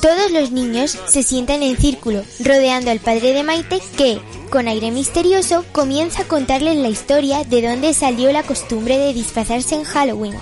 Todos 0.00 0.30
los 0.30 0.52
niños 0.52 0.96
se 1.08 1.22
sientan 1.22 1.62
en 1.62 1.76
círculo, 1.76 2.22
rodeando 2.40 2.90
al 2.90 3.00
padre 3.00 3.32
de 3.32 3.42
Maite 3.42 3.80
que, 3.96 4.20
con 4.50 4.68
aire 4.68 4.90
misterioso, 4.90 5.64
comienza 5.72 6.22
a 6.22 6.28
contarles 6.28 6.76
la 6.76 6.88
historia 6.88 7.42
de 7.44 7.62
dónde 7.62 7.92
salió 7.92 8.30
la 8.32 8.42
costumbre 8.42 8.98
de 8.98 9.14
disfrazarse 9.14 9.74
en 9.74 9.84
Halloween. 9.84 10.34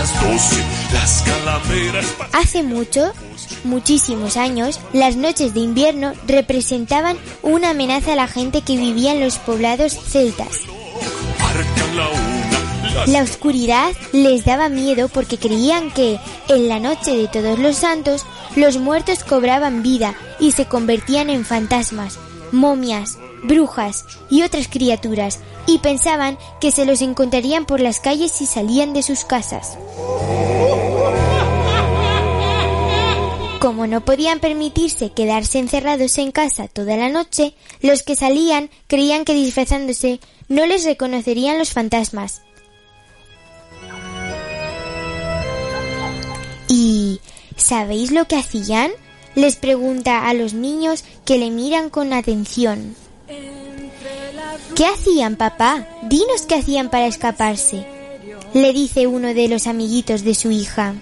A 0.00 0.02
las 0.02 0.22
doce. 0.22 0.64
Las 0.92 1.22
calaveras 1.22 2.16
Hace 2.32 2.62
mucho, 2.62 3.12
muchísimos 3.64 4.36
años, 4.36 4.80
las 4.92 5.16
noches 5.16 5.52
de 5.54 5.60
invierno 5.60 6.12
representaban 6.26 7.16
una 7.42 7.70
amenaza 7.70 8.14
a 8.14 8.16
la 8.16 8.26
gente 8.26 8.62
que 8.62 8.76
vivía 8.76 9.12
en 9.12 9.20
los 9.20 9.36
poblados 9.38 9.92
celtas. 9.92 10.60
La 13.06 13.22
oscuridad 13.22 13.92
les 14.12 14.44
daba 14.44 14.68
miedo 14.68 15.08
porque 15.08 15.38
creían 15.38 15.90
que, 15.90 16.18
en 16.48 16.68
la 16.68 16.80
noche 16.80 17.16
de 17.16 17.28
todos 17.28 17.58
los 17.58 17.76
santos, 17.76 18.24
los 18.56 18.78
muertos 18.78 19.24
cobraban 19.24 19.82
vida 19.82 20.14
y 20.38 20.52
se 20.52 20.66
convertían 20.66 21.30
en 21.30 21.44
fantasmas, 21.44 22.18
momias, 22.52 23.18
brujas 23.42 24.04
y 24.30 24.42
otras 24.42 24.68
criaturas, 24.68 25.40
y 25.66 25.78
pensaban 25.78 26.38
que 26.60 26.72
se 26.72 26.84
los 26.84 27.02
encontrarían 27.02 27.66
por 27.66 27.80
las 27.80 28.00
calles 28.00 28.32
si 28.32 28.46
salían 28.46 28.92
de 28.92 29.02
sus 29.02 29.24
casas. 29.24 29.78
Como 33.60 33.86
no 33.86 34.00
podían 34.02 34.40
permitirse 34.40 35.12
quedarse 35.12 35.58
encerrados 35.58 36.16
en 36.16 36.32
casa 36.32 36.66
toda 36.66 36.96
la 36.96 37.10
noche, 37.10 37.54
los 37.82 38.02
que 38.02 38.16
salían 38.16 38.70
creían 38.86 39.26
que 39.26 39.34
disfrazándose 39.34 40.18
no 40.48 40.64
les 40.64 40.84
reconocerían 40.84 41.58
los 41.58 41.70
fantasmas. 41.70 42.40
¿Y 46.68 47.20
sabéis 47.56 48.12
lo 48.12 48.26
que 48.26 48.36
hacían? 48.36 48.90
Les 49.34 49.56
pregunta 49.56 50.28
a 50.28 50.34
los 50.34 50.54
niños 50.54 51.04
que 51.26 51.36
le 51.36 51.50
miran 51.50 51.90
con 51.90 52.12
atención. 52.12 52.96
¿Qué 54.74 54.86
hacían, 54.86 55.36
papá? 55.36 55.86
Dinos 56.02 56.42
qué 56.48 56.56
hacían 56.56 56.90
para 56.90 57.06
escaparse. 57.06 57.86
Le 58.54 58.72
dice 58.72 59.06
uno 59.06 59.34
de 59.34 59.48
los 59.48 59.66
amiguitos 59.66 60.24
de 60.24 60.34
su 60.34 60.50
hija. 60.50 60.94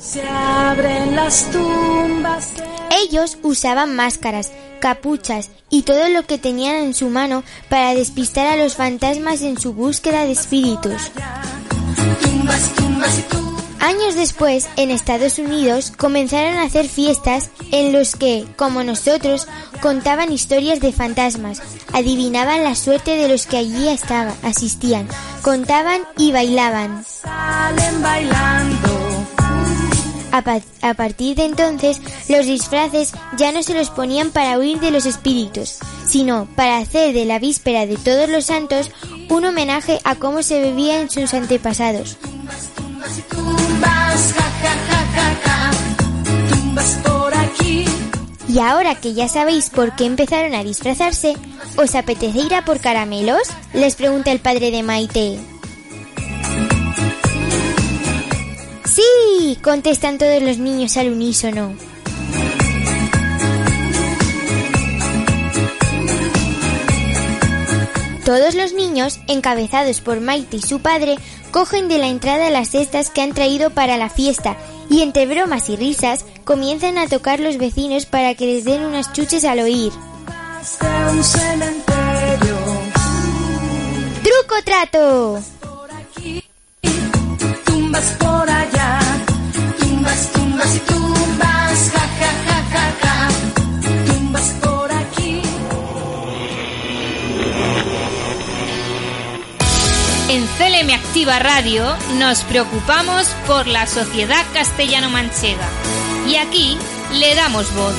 Se 0.00 0.22
abren 0.26 1.16
las 1.16 1.50
tumbas. 1.50 2.48
Ellos 2.90 3.38
usaban 3.42 3.96
máscaras, 3.96 4.52
capuchas 4.80 5.50
y 5.70 5.82
todo 5.82 6.08
lo 6.08 6.26
que 6.26 6.38
tenían 6.38 6.76
en 6.76 6.94
su 6.94 7.08
mano 7.08 7.42
para 7.68 7.94
despistar 7.94 8.46
a 8.46 8.56
los 8.56 8.76
fantasmas 8.76 9.42
en 9.42 9.58
su 9.58 9.72
búsqueda 9.72 10.24
de 10.24 10.32
espíritus. 10.32 11.10
Tumbas, 12.22 12.72
tumbas 12.74 13.18
y 13.18 13.22
tumbas. 13.22 13.41
Años 13.82 14.14
después, 14.14 14.68
en 14.76 14.92
Estados 14.92 15.38
Unidos, 15.40 15.92
comenzaron 15.96 16.54
a 16.54 16.62
hacer 16.62 16.86
fiestas 16.88 17.50
en 17.72 17.92
los 17.92 18.14
que, 18.14 18.46
como 18.56 18.84
nosotros, 18.84 19.48
contaban 19.80 20.32
historias 20.32 20.78
de 20.78 20.92
fantasmas, 20.92 21.60
adivinaban 21.92 22.62
la 22.62 22.76
suerte 22.76 23.16
de 23.16 23.28
los 23.28 23.46
que 23.46 23.56
allí 23.56 23.88
estaban, 23.88 24.34
asistían, 24.44 25.08
contaban 25.42 26.00
y 26.16 26.30
bailaban. 26.30 27.04
Salen 27.04 28.00
bailando. 28.02 28.88
A, 30.30 30.42
pa- 30.42 30.60
a 30.80 30.94
partir 30.94 31.36
de 31.36 31.44
entonces, 31.44 32.00
los 32.28 32.46
disfraces 32.46 33.12
ya 33.36 33.50
no 33.50 33.64
se 33.64 33.74
los 33.74 33.90
ponían 33.90 34.30
para 34.30 34.58
huir 34.58 34.78
de 34.78 34.92
los 34.92 35.06
espíritus, 35.06 35.78
sino 36.06 36.46
para 36.54 36.78
hacer 36.78 37.12
de 37.14 37.24
la 37.24 37.40
víspera 37.40 37.84
de 37.86 37.96
todos 37.96 38.28
los 38.30 38.44
santos 38.46 38.90
un 39.28 39.44
homenaje 39.44 39.98
a 40.04 40.14
cómo 40.14 40.42
se 40.42 40.60
bebía 40.60 41.00
en 41.00 41.10
sus 41.10 41.34
antepasados. 41.34 42.16
Aquí. 47.34 47.84
Y 48.48 48.58
ahora 48.58 48.94
que 48.94 49.14
ya 49.14 49.28
sabéis 49.28 49.70
por 49.70 49.96
qué 49.96 50.04
empezaron 50.04 50.54
a 50.54 50.62
disfrazarse, 50.62 51.36
¿os 51.76 51.94
apetece 51.94 52.38
ir 52.38 52.54
a 52.54 52.64
por 52.64 52.80
caramelos? 52.80 53.42
Les 53.72 53.96
pregunta 53.96 54.30
el 54.30 54.40
padre 54.40 54.70
de 54.70 54.82
Maite. 54.82 55.38
Sí, 58.84 59.58
contestan 59.62 60.18
todos 60.18 60.42
los 60.42 60.58
niños 60.58 60.96
al 60.96 61.10
unísono. 61.10 61.74
Todos 68.24 68.54
los 68.54 68.72
niños, 68.72 69.18
encabezados 69.26 70.00
por 70.00 70.20
Maite 70.20 70.58
y 70.58 70.62
su 70.62 70.80
padre, 70.80 71.16
cogen 71.52 71.86
de 71.88 71.98
la 71.98 72.08
entrada 72.08 72.50
las 72.50 72.70
cestas 72.70 73.10
que 73.10 73.22
han 73.22 73.34
traído 73.34 73.70
para 73.70 73.96
la 73.98 74.08
fiesta 74.08 74.56
y 74.90 75.02
entre 75.02 75.26
bromas 75.26 75.68
y 75.68 75.76
risas 75.76 76.24
comienzan 76.44 76.98
a 76.98 77.06
tocar 77.06 77.38
los 77.38 77.58
vecinos 77.58 78.06
para 78.06 78.34
que 78.34 78.46
les 78.46 78.64
den 78.64 78.84
unas 78.84 79.12
chuches 79.12 79.44
al 79.44 79.60
oír. 79.60 79.92
¡Truco 84.22 84.62
trato! 84.64 85.40
Tumbas 87.64 88.04
por 88.18 88.50
allá. 88.50 88.98
Tumbas, 89.78 90.32
tumbas 90.32 90.76
y 90.76 90.78
tumbas. 90.80 91.51
CLM 100.62 100.90
Activa 100.94 101.40
Radio 101.40 101.96
nos 102.18 102.42
preocupamos 102.44 103.26
por 103.48 103.66
la 103.66 103.88
sociedad 103.88 104.46
castellano-manchega 104.52 105.68
y 106.28 106.36
aquí 106.36 106.78
le 107.14 107.34
damos 107.34 107.74
voz. 107.74 107.96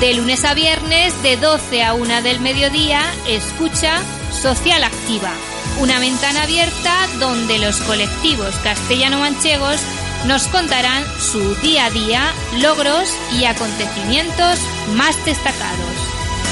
De 0.00 0.12
lunes 0.14 0.44
a 0.44 0.52
viernes, 0.52 1.22
de 1.22 1.36
12 1.36 1.84
a 1.84 1.94
1 1.94 2.22
del 2.22 2.40
mediodía, 2.40 3.02
escucha 3.28 4.02
Social 4.32 4.82
Activa, 4.82 5.30
una 5.78 6.00
ventana 6.00 6.42
abierta 6.42 6.92
donde 7.20 7.60
los 7.60 7.80
colectivos 7.82 8.52
castellano-manchegos 8.64 9.80
nos 10.26 10.48
contarán 10.48 11.04
su 11.20 11.54
día 11.56 11.84
a 11.84 11.90
día, 11.90 12.32
logros 12.62 13.16
y 13.38 13.44
acontecimientos 13.44 14.58
más 14.96 15.24
destacados. 15.24 15.94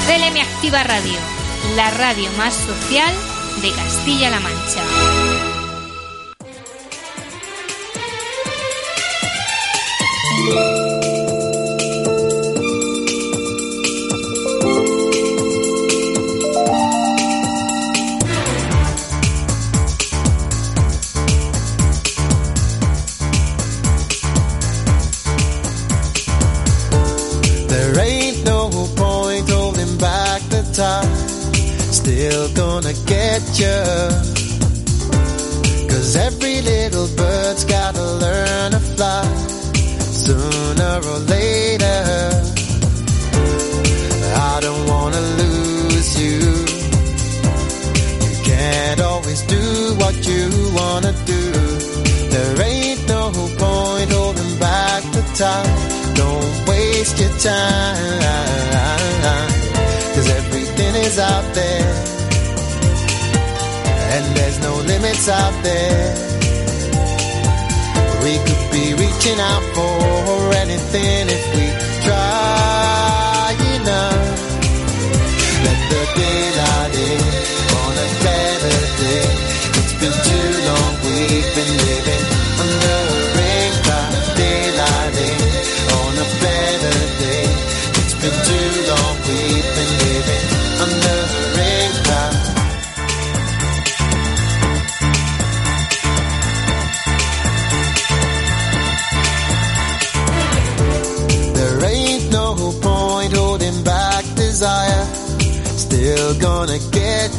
CLM 0.07 0.39
Activa 0.39 0.83
Radio, 0.83 1.19
la 1.75 1.91
radio 1.91 2.31
más 2.37 2.53
social 2.53 3.13
de 3.61 3.71
Castilla-La 3.73 4.39
Mancha. 4.39 5.10
Cause 36.01 36.15
every 36.15 36.61
little 36.61 37.07
bird's 37.15 37.63
gotta 37.63 38.03
learn 38.03 38.71
to 38.71 38.79
fly. 38.79 39.50
Sooner 40.31 41.01
or 41.11 41.19
later. 41.35 41.99
I 44.51 44.59
don't 44.61 44.85
wanna 44.87 45.19
lose 45.41 46.09
you. 46.23 46.39
You 48.25 48.35
can't 48.45 49.01
always 49.01 49.41
do 49.41 49.63
what 50.01 50.15
you 50.25 50.47
wanna 50.79 51.11
do. 51.25 51.43
There 52.33 52.61
ain't 52.61 53.05
no 53.09 53.23
point 53.59 54.09
holding 54.17 54.57
back 54.57 55.03
the 55.11 55.23
time. 55.35 55.69
Don't 56.15 56.51
waste 56.65 57.19
your 57.19 57.35
time. 57.51 58.21
Cause 60.13 60.29
everything 60.39 60.95
is 61.07 61.19
out 61.19 61.47
there. 61.53 61.93
And 64.13 64.23
there's 64.37 64.59
no 64.61 64.77
limits 64.91 65.27
out 65.27 65.55
there. 65.61 66.30
Reaching 69.23 69.39
out 69.39 69.61
for 69.75 70.55
anything 70.57 71.29
if 71.29 71.45
we 71.53 71.65
try 72.01 73.53
enough. 73.77 74.17
Let 75.61 75.79
the 75.91 76.01
daylight 76.17 76.95
in 77.05 77.21
on 77.81 77.93
a 78.01 78.09
better 78.25 78.77
day. 78.97 79.25
It's 79.77 79.93
been 80.01 80.17
too 80.25 80.49
long 80.65 80.91
we've 81.05 81.49
been 81.53 81.73
living 81.85 82.25
under 82.65 82.97
a 82.97 83.29
rain 83.37 83.73
cloud. 83.85 84.13
Daylight 84.41 85.15
in 85.29 85.41
on 86.01 86.13
a 86.17 86.27
better 86.41 86.97
day. 87.21 87.45
It's 88.01 88.15
been 88.17 88.37
too 88.49 88.69
long 88.89 89.15
we've 89.29 89.69
been 89.77 89.93
living 90.01 90.50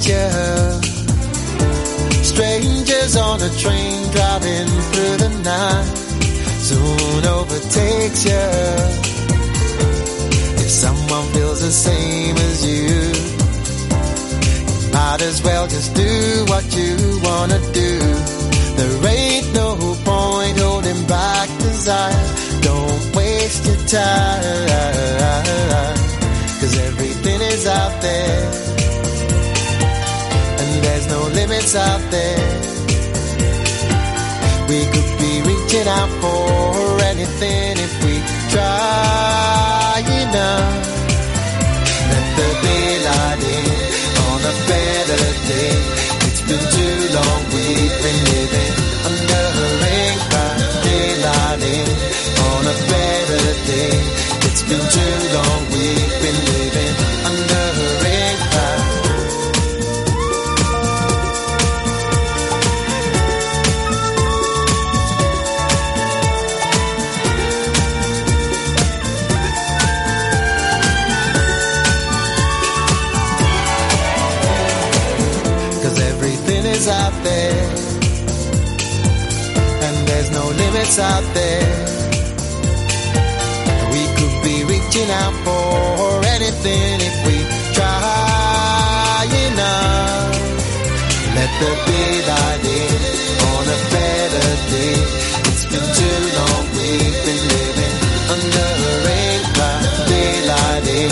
get. 0.06 0.84
Strangers 2.24 3.16
on 3.16 3.40
a 3.42 3.50
train 3.58 4.10
driving 4.10 4.68
through 4.90 5.16
the 5.24 5.28
night 5.44 5.86
soon 6.68 7.24
overtakes 7.26 8.24
you. 8.24 8.46
If 10.62 10.70
someone 10.70 11.26
feels 11.34 11.60
the 11.60 11.70
same 11.70 12.36
as 12.36 12.66
you, 12.66 12.88
you 14.80 14.92
might 14.92 15.22
as 15.22 15.42
well 15.42 15.66
just 15.68 15.94
do 15.94 16.44
what 16.48 16.64
you 16.76 17.20
wanna 17.22 17.60
do. 17.72 17.98
There 18.78 19.06
ain't 19.06 19.52
no 19.54 19.76
point 20.04 20.58
holding 20.58 21.06
back 21.06 21.48
desire. 21.58 22.26
Don't 22.62 23.16
waste 23.16 23.66
your 23.66 23.80
time. 23.86 24.52
Cause 26.60 26.78
everything 26.78 27.40
is 27.40 27.66
out 27.66 28.00
there. 28.00 28.71
There's 30.82 31.06
no 31.06 31.20
limits 31.28 31.74
out 31.74 32.02
there. 32.10 32.44
We 34.68 34.80
could 34.92 35.12
be 35.22 35.32
reaching 35.48 35.88
out 35.98 36.10
for 36.20 37.00
anything 37.12 37.72
if 37.86 37.92
we 38.04 38.14
try 38.50 40.02
enough. 40.22 40.74
Let 42.10 42.26
the 42.38 42.48
daylight 42.66 43.42
in 43.56 43.66
on 44.26 44.40
a 44.52 44.54
better 44.70 45.24
day. 45.52 45.74
It's 46.26 46.42
been 46.48 46.64
too 46.78 46.98
long 47.16 47.40
we've 47.54 47.96
been 48.04 48.20
living 48.34 48.74
under 49.09 49.44
a 49.66 49.70
rain 49.84 50.16
cloud. 50.28 50.60
Daylight 50.88 51.62
in 51.76 51.88
on 52.48 52.62
a 52.74 52.76
better 52.92 53.44
day. 53.70 53.94
It's 54.48 54.62
been 54.68 54.84
too 54.96 55.16
long 55.36 55.60
we've 55.74 56.11
there. 77.22 77.64
And 79.86 79.96
there's 80.08 80.30
no 80.30 80.44
limits 80.62 80.98
out 80.98 81.24
there. 81.34 81.68
We 83.94 84.02
could 84.16 84.36
be 84.42 84.56
reaching 84.64 85.10
out 85.10 85.34
for 85.44 86.24
anything 86.36 87.00
if 87.08 87.16
we 87.26 87.36
try 87.74 89.26
enough. 89.48 90.34
Let 91.36 91.50
the 91.62 91.72
daylight 91.88 92.64
in 92.80 93.00
on 93.52 93.64
a 93.76 93.80
better 93.94 94.48
day. 94.72 94.96
It's 95.50 95.64
been 95.70 95.86
too 96.00 96.18
long 96.38 96.64
we've 96.76 97.20
been 97.26 97.42
living 97.56 97.96
under 98.34 98.68
a 98.90 98.94
rain 99.06 99.40
cloud. 99.54 99.84
Daylight 100.08 100.86
in 101.00 101.10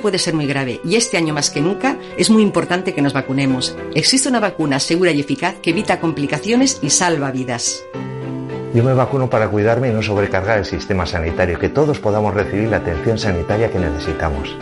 Puede 0.00 0.18
ser 0.18 0.34
muy 0.34 0.46
grave 0.46 0.80
y 0.84 0.96
este 0.96 1.16
año 1.16 1.34
más 1.34 1.50
que 1.50 1.60
nunca 1.60 1.98
es 2.16 2.30
muy 2.30 2.42
importante 2.42 2.94
que 2.94 3.02
nos 3.02 3.12
vacunemos. 3.12 3.76
Existe 3.94 4.28
una 4.28 4.40
vacuna 4.40 4.80
segura 4.80 5.10
y 5.12 5.20
eficaz 5.20 5.56
que 5.62 5.70
evita 5.70 6.00
complicaciones 6.00 6.78
y 6.82 6.90
salva 6.90 7.30
vidas. 7.30 7.82
Yo 8.74 8.84
me 8.84 8.94
vacuno 8.94 9.28
para 9.28 9.48
cuidarme 9.48 9.88
y 9.88 9.92
no 9.92 10.02
sobrecargar 10.02 10.58
el 10.58 10.64
sistema 10.64 11.04
sanitario, 11.04 11.58
que 11.58 11.68
todos 11.68 11.98
podamos 11.98 12.32
recibir 12.34 12.68
la 12.68 12.78
atención 12.78 13.18
sanitaria 13.18 13.70
que 13.70 13.78
necesitamos. 13.78 14.56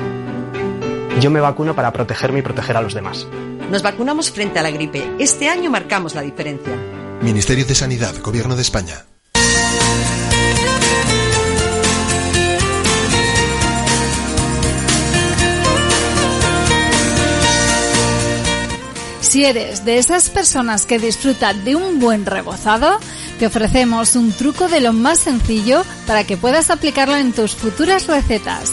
Yo 1.20 1.30
me 1.30 1.40
vacuno 1.40 1.74
para 1.74 1.92
protegerme 1.92 2.38
y 2.38 2.42
proteger 2.42 2.76
a 2.76 2.80
los 2.80 2.94
demás. 2.94 3.26
Nos 3.70 3.82
vacunamos 3.82 4.30
frente 4.30 4.58
a 4.58 4.62
la 4.62 4.70
gripe. 4.70 5.02
Este 5.18 5.48
año 5.48 5.70
marcamos 5.70 6.14
la 6.14 6.22
diferencia. 6.22 6.74
Ministerio 7.20 7.66
de 7.66 7.74
Sanidad, 7.74 8.14
Gobierno 8.22 8.56
de 8.56 8.62
España. 8.62 9.04
Si 19.28 19.44
eres 19.44 19.84
de 19.84 19.98
esas 19.98 20.30
personas 20.30 20.86
que 20.86 20.98
disfrutan 20.98 21.62
de 21.62 21.76
un 21.76 22.00
buen 22.00 22.24
rebozado, 22.24 22.98
te 23.38 23.46
ofrecemos 23.46 24.16
un 24.16 24.32
truco 24.32 24.68
de 24.68 24.80
lo 24.80 24.94
más 24.94 25.18
sencillo 25.18 25.84
para 26.06 26.24
que 26.24 26.38
puedas 26.38 26.70
aplicarlo 26.70 27.14
en 27.14 27.34
tus 27.34 27.54
futuras 27.54 28.06
recetas. 28.06 28.72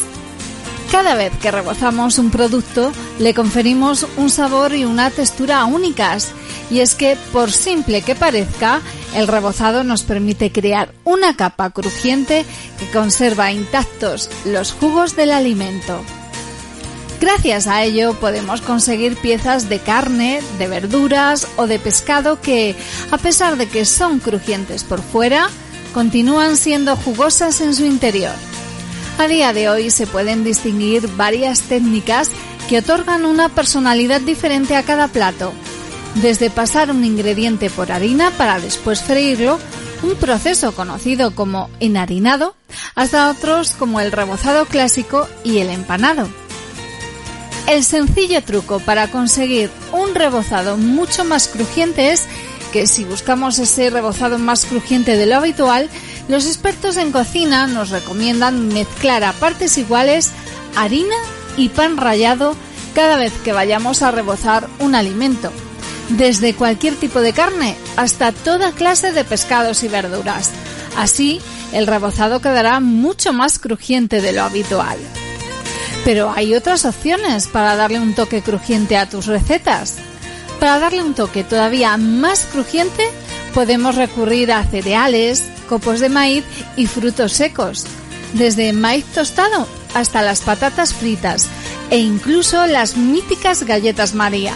Cada 0.93 1.15
vez 1.15 1.33
que 1.41 1.51
rebozamos 1.51 2.19
un 2.19 2.31
producto, 2.31 2.93
le 3.19 3.33
conferimos 3.33 4.07
un 4.15 4.29
sabor 4.29 4.73
y 4.73 4.85
una 4.85 5.09
textura 5.09 5.65
únicas. 5.65 6.31
Y 6.71 6.79
es 6.79 6.95
que, 6.95 7.17
por 7.33 7.51
simple 7.51 8.01
que 8.01 8.15
parezca, 8.15 8.79
el 9.13 9.27
rebozado 9.27 9.83
nos 9.83 10.03
permite 10.03 10.53
crear 10.53 10.89
una 11.03 11.35
capa 11.35 11.69
crujiente 11.71 12.45
que 12.79 12.89
conserva 12.91 13.51
intactos 13.51 14.29
los 14.45 14.71
jugos 14.71 15.17
del 15.17 15.33
alimento. 15.33 15.99
Gracias 17.19 17.67
a 17.67 17.83
ello 17.83 18.13
podemos 18.19 18.61
conseguir 18.61 19.15
piezas 19.17 19.69
de 19.69 19.79
carne, 19.79 20.41
de 20.59 20.67
verduras 20.67 21.47
o 21.55 21.65
de 21.65 21.79
pescado 21.79 22.41
que, 22.41 22.75
a 23.11 23.17
pesar 23.17 23.57
de 23.57 23.67
que 23.67 23.85
son 23.85 24.19
crujientes 24.19 24.83
por 24.83 25.01
fuera, 25.01 25.49
continúan 25.93 26.57
siendo 26.57 26.95
jugosas 26.95 27.61
en 27.61 27.73
su 27.73 27.85
interior. 27.85 28.33
A 29.17 29.27
día 29.27 29.53
de 29.53 29.69
hoy 29.69 29.91
se 29.91 30.07
pueden 30.07 30.43
distinguir 30.43 31.07
varias 31.15 31.61
técnicas 31.61 32.29
que 32.67 32.79
otorgan 32.79 33.25
una 33.25 33.47
personalidad 33.47 34.19
diferente 34.19 34.75
a 34.75 34.83
cada 34.83 35.07
plato, 35.07 35.53
desde 36.15 36.49
pasar 36.49 36.91
un 36.91 37.05
ingrediente 37.05 37.69
por 37.69 37.91
harina 37.91 38.31
para 38.31 38.59
después 38.59 39.01
freírlo, 39.01 39.57
un 40.03 40.15
proceso 40.15 40.73
conocido 40.73 41.33
como 41.33 41.69
enharinado, 41.79 42.55
hasta 42.93 43.29
otros 43.29 43.71
como 43.71 44.01
el 44.01 44.11
rebozado 44.11 44.65
clásico 44.65 45.27
y 45.43 45.59
el 45.59 45.69
empanado. 45.69 46.27
El 47.67 47.83
sencillo 47.83 48.43
truco 48.43 48.79
para 48.79 49.09
conseguir 49.09 49.71
un 49.91 50.13
rebozado 50.13 50.77
mucho 50.77 51.23
más 51.23 51.47
crujiente 51.47 52.11
es 52.11 52.25
que 52.71 52.85
si 52.85 53.03
buscamos 53.03 53.57
ese 53.57 53.89
rebozado 53.89 54.37
más 54.37 54.65
crujiente 54.65 55.17
de 55.17 55.25
lo 55.25 55.37
habitual, 55.37 55.89
los 56.27 56.45
expertos 56.45 56.97
en 56.97 57.11
cocina 57.11 57.65
nos 57.65 57.89
recomiendan 57.89 58.67
mezclar 58.67 59.23
a 59.23 59.33
partes 59.33 59.79
iguales 59.79 60.31
harina 60.75 61.15
y 61.57 61.69
pan 61.69 61.97
rallado 61.97 62.55
cada 62.93 63.17
vez 63.17 63.33
que 63.43 63.51
vayamos 63.51 64.03
a 64.03 64.11
rebozar 64.11 64.67
un 64.79 64.93
alimento, 64.93 65.51
desde 66.09 66.53
cualquier 66.53 66.95
tipo 66.95 67.19
de 67.19 67.33
carne 67.33 67.75
hasta 67.97 68.31
toda 68.31 68.73
clase 68.73 69.11
de 69.11 69.23
pescados 69.23 69.83
y 69.83 69.87
verduras. 69.87 70.51
Así, 70.97 71.41
el 71.73 71.87
rebozado 71.87 72.41
quedará 72.41 72.79
mucho 72.79 73.33
más 73.33 73.57
crujiente 73.57 74.21
de 74.21 74.33
lo 74.33 74.43
habitual. 74.43 74.97
Pero 76.05 76.31
hay 76.31 76.53
otras 76.53 76.85
opciones 76.85 77.47
para 77.47 77.75
darle 77.75 77.99
un 77.99 78.13
toque 78.13 78.43
crujiente 78.43 78.95
a 78.95 79.09
tus 79.09 79.25
recetas. 79.25 79.95
Para 80.59 80.79
darle 80.79 81.03
un 81.03 81.15
toque 81.15 81.43
todavía 81.43 81.97
más 81.97 82.45
crujiente, 82.45 83.09
podemos 83.55 83.95
recurrir 83.95 84.51
a 84.51 84.63
cereales, 84.63 85.43
copos 85.67 85.99
de 85.99 86.09
maíz 86.09 86.45
y 86.77 86.85
frutos 86.85 87.33
secos, 87.33 87.85
desde 88.33 88.71
maíz 88.71 89.05
tostado 89.05 89.67
hasta 89.95 90.21
las 90.21 90.41
patatas 90.41 90.93
fritas 90.93 91.47
e 91.89 91.97
incluso 91.97 92.67
las 92.67 92.97
míticas 92.97 93.63
galletas 93.63 94.13
María. 94.13 94.53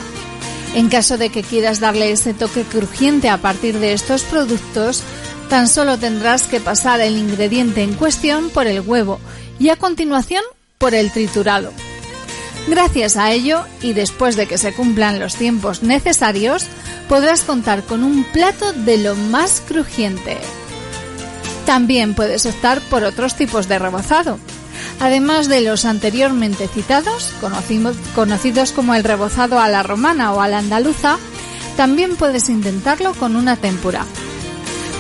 En 0.76 0.88
caso 0.88 1.18
de 1.18 1.30
que 1.30 1.42
quieras 1.42 1.80
darle 1.80 2.12
ese 2.12 2.36
toque 2.36 2.64
crujiente 2.64 3.28
a 3.28 3.40
partir 3.40 3.80
de 3.80 3.94
estos 3.94 4.22
productos, 4.22 5.02
tan 5.50 5.68
solo 5.68 5.98
tendrás 5.98 6.44
que 6.44 6.60
pasar 6.60 7.02
el 7.02 7.18
ingrediente 7.18 7.82
en 7.82 7.96
cuestión 7.96 8.52
por 8.52 8.68
el 8.68 8.82
huevo 8.82 9.20
y 9.58 9.70
a 9.70 9.78
continuación 9.78 10.44
por 10.80 10.96
el 10.96 11.12
triturado. 11.12 11.74
Gracias 12.68 13.18
a 13.18 13.32
ello, 13.32 13.66
y 13.82 13.92
después 13.92 14.38
de 14.38 14.48
que 14.48 14.58
se 14.58 14.74
cumplan 14.74 15.20
los 15.20 15.36
tiempos 15.36 15.84
necesarios, 15.84 16.68
podrás 17.10 17.42
contar 17.42 17.84
con 17.84 18.02
un 18.04 18.24
plato 18.24 18.72
de 18.72 18.98
lo 18.98 19.16
más 19.16 19.62
crujiente. 19.68 20.38
También 21.66 22.14
puedes 22.14 22.46
optar 22.46 22.80
por 22.90 23.04
otros 23.04 23.36
tipos 23.36 23.68
de 23.68 23.78
rebozado. 23.78 24.40
Además 25.02 25.50
de 25.50 25.62
los 25.62 25.84
anteriormente 25.84 26.70
citados, 26.70 27.34
conocidos 28.16 28.72
como 28.72 28.96
el 28.96 29.04
rebozado 29.04 29.60
a 29.60 29.68
la 29.68 29.84
romana 29.84 30.32
o 30.32 30.42
a 30.42 30.48
la 30.48 30.60
andaluza, 30.60 31.18
también 31.76 32.16
puedes 32.16 32.48
intentarlo 32.48 33.14
con 33.14 33.36
una 33.36 33.58
tempura. 33.58 34.06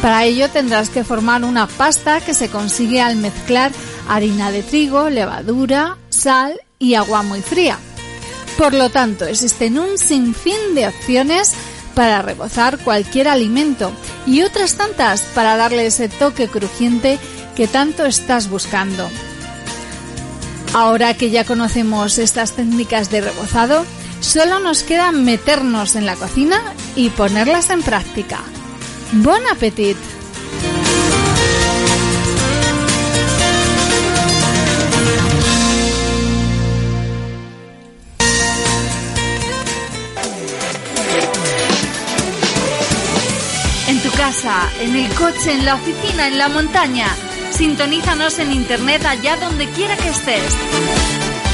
Para 0.01 0.25
ello 0.25 0.49
tendrás 0.49 0.89
que 0.89 1.03
formar 1.03 1.43
una 1.43 1.67
pasta 1.67 2.19
que 2.21 2.33
se 2.33 2.49
consigue 2.49 3.01
al 3.01 3.15
mezclar 3.15 3.71
harina 4.09 4.51
de 4.51 4.63
trigo, 4.63 5.09
levadura, 5.09 5.97
sal 6.09 6.59
y 6.79 6.95
agua 6.95 7.21
muy 7.21 7.41
fría. 7.41 7.77
Por 8.57 8.73
lo 8.73 8.89
tanto, 8.89 9.25
existen 9.25 9.79
un 9.79 9.97
sinfín 9.97 10.75
de 10.75 10.87
opciones 10.87 11.53
para 11.93 12.21
rebozar 12.21 12.79
cualquier 12.79 13.27
alimento 13.27 13.91
y 14.25 14.41
otras 14.41 14.75
tantas 14.75 15.21
para 15.33 15.55
darle 15.55 15.85
ese 15.85 16.09
toque 16.09 16.47
crujiente 16.47 17.19
que 17.55 17.67
tanto 17.67 18.05
estás 18.05 18.49
buscando. 18.49 19.09
Ahora 20.73 21.13
que 21.13 21.29
ya 21.29 21.45
conocemos 21.45 22.17
estas 22.17 22.53
técnicas 22.53 23.09
de 23.09 23.21
rebozado, 23.21 23.85
solo 24.19 24.59
nos 24.59 24.83
queda 24.83 25.11
meternos 25.11 25.95
en 25.95 26.05
la 26.05 26.15
cocina 26.15 26.61
y 26.95 27.09
ponerlas 27.09 27.69
en 27.69 27.81
práctica. 27.81 28.39
¡Bon 29.13 29.41
appetit! 29.51 29.97
En 44.79 44.95
el 44.95 45.13
coche, 45.13 45.51
en 45.51 45.65
la 45.65 45.75
oficina, 45.75 46.27
en 46.27 46.37
la 46.37 46.49
montaña. 46.49 47.07
Sintonízanos 47.51 48.39
en 48.39 48.51
internet 48.51 49.05
allá 49.05 49.37
donde 49.37 49.69
quiera 49.69 49.95
que 49.95 50.09
estés. 50.09 50.43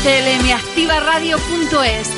clmactivaradio.es 0.04 2.10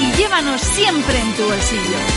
y 0.00 0.12
llévanos 0.16 0.60
siempre 0.60 1.18
en 1.18 1.32
tu 1.34 1.44
bolsillo. 1.44 2.15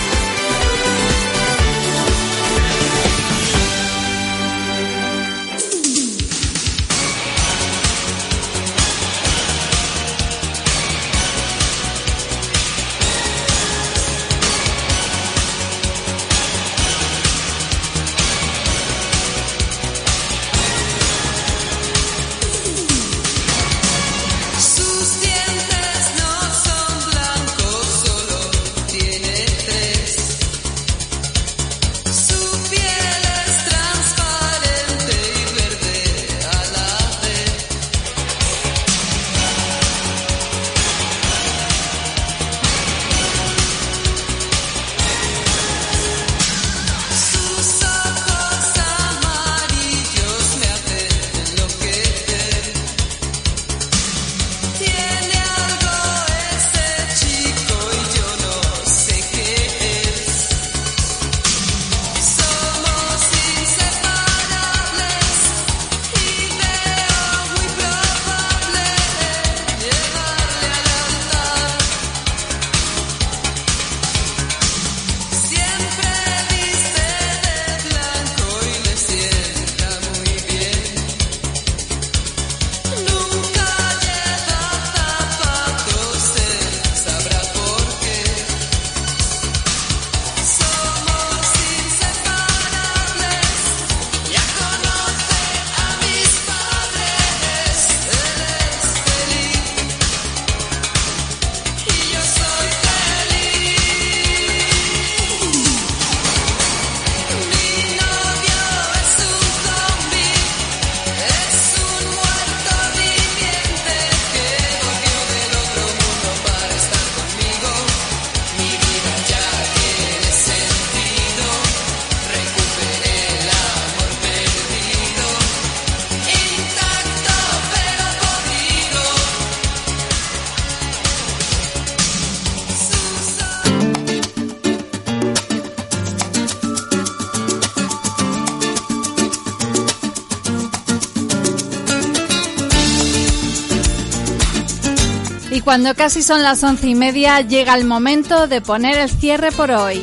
Cuando 145.70 145.94
casi 145.94 146.24
son 146.24 146.42
las 146.42 146.64
once 146.64 146.88
y 146.88 146.96
media, 146.96 147.42
llega 147.42 147.76
el 147.76 147.86
momento 147.86 148.48
de 148.48 148.60
poner 148.60 148.98
el 148.98 149.08
cierre 149.08 149.52
por 149.52 149.70
hoy. 149.70 150.02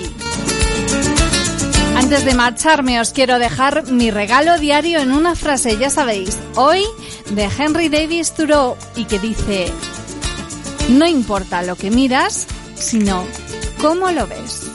Antes 1.96 2.24
de 2.24 2.34
marcharme 2.34 3.00
os 3.00 3.10
quiero 3.10 3.40
dejar 3.40 3.84
mi 3.90 4.12
regalo 4.12 4.58
diario 4.58 5.00
en 5.00 5.10
una 5.10 5.34
frase, 5.34 5.76
ya 5.76 5.90
sabéis, 5.90 6.38
hoy 6.54 6.84
de 7.30 7.48
Henry 7.58 7.88
Davis 7.88 8.32
Thoreau 8.32 8.76
y 8.94 9.06
que 9.06 9.18
dice, 9.18 9.66
no 10.90 11.04
importa 11.04 11.64
lo 11.64 11.74
que 11.74 11.90
miras, 11.90 12.46
sino 12.76 13.24
cómo 13.80 14.12
lo 14.12 14.28
ves. 14.28 14.70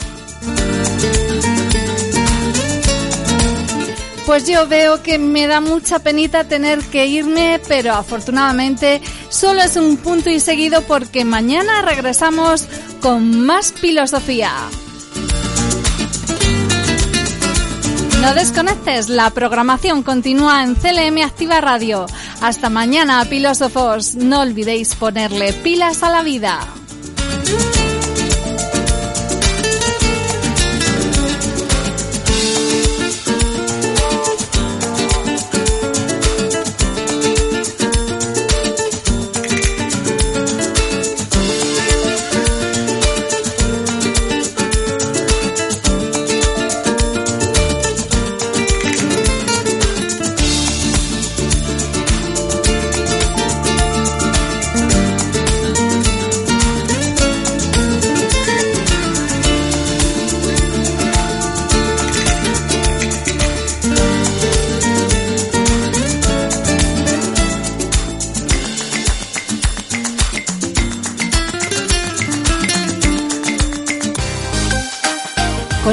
Pues 4.26 4.46
yo 4.46 4.68
veo 4.68 5.02
que 5.02 5.18
me 5.18 5.48
da 5.48 5.62
mucha 5.62 6.00
penita 6.00 6.44
tener 6.44 6.80
que 6.80 7.06
irme, 7.06 7.62
pero 7.68 7.94
afortunadamente 7.94 9.02
solo 9.42 9.64
es 9.64 9.76
un 9.76 9.98
punto 9.98 10.30
y 10.30 10.40
seguido 10.40 10.84
porque 10.84 11.26
mañana 11.26 11.82
regresamos 11.82 12.68
con 13.02 13.42
más 13.44 13.74
filosofía. 13.74 14.52
No 18.22 18.36
desconectes, 18.36 19.10
la 19.10 19.32
programación 19.32 20.04
continúa 20.04 20.62
en 20.64 20.76
CLM 20.76 21.24
Activa 21.26 21.60
Radio. 21.60 22.06
Hasta 22.40 22.70
mañana, 22.70 23.26
filósofos. 23.26 24.14
No 24.14 24.42
olvidéis 24.42 24.94
ponerle 24.94 25.54
pilas 25.54 26.04
a 26.04 26.12
la 26.12 26.22
vida. 26.22 26.60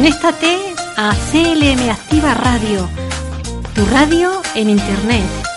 Conéctate 0.09 0.75
a 0.97 1.13
CLM 1.13 1.91
Activa 1.91 2.33
Radio, 2.33 2.89
tu 3.75 3.85
radio 3.93 4.31
en 4.55 4.69
Internet. 4.71 5.48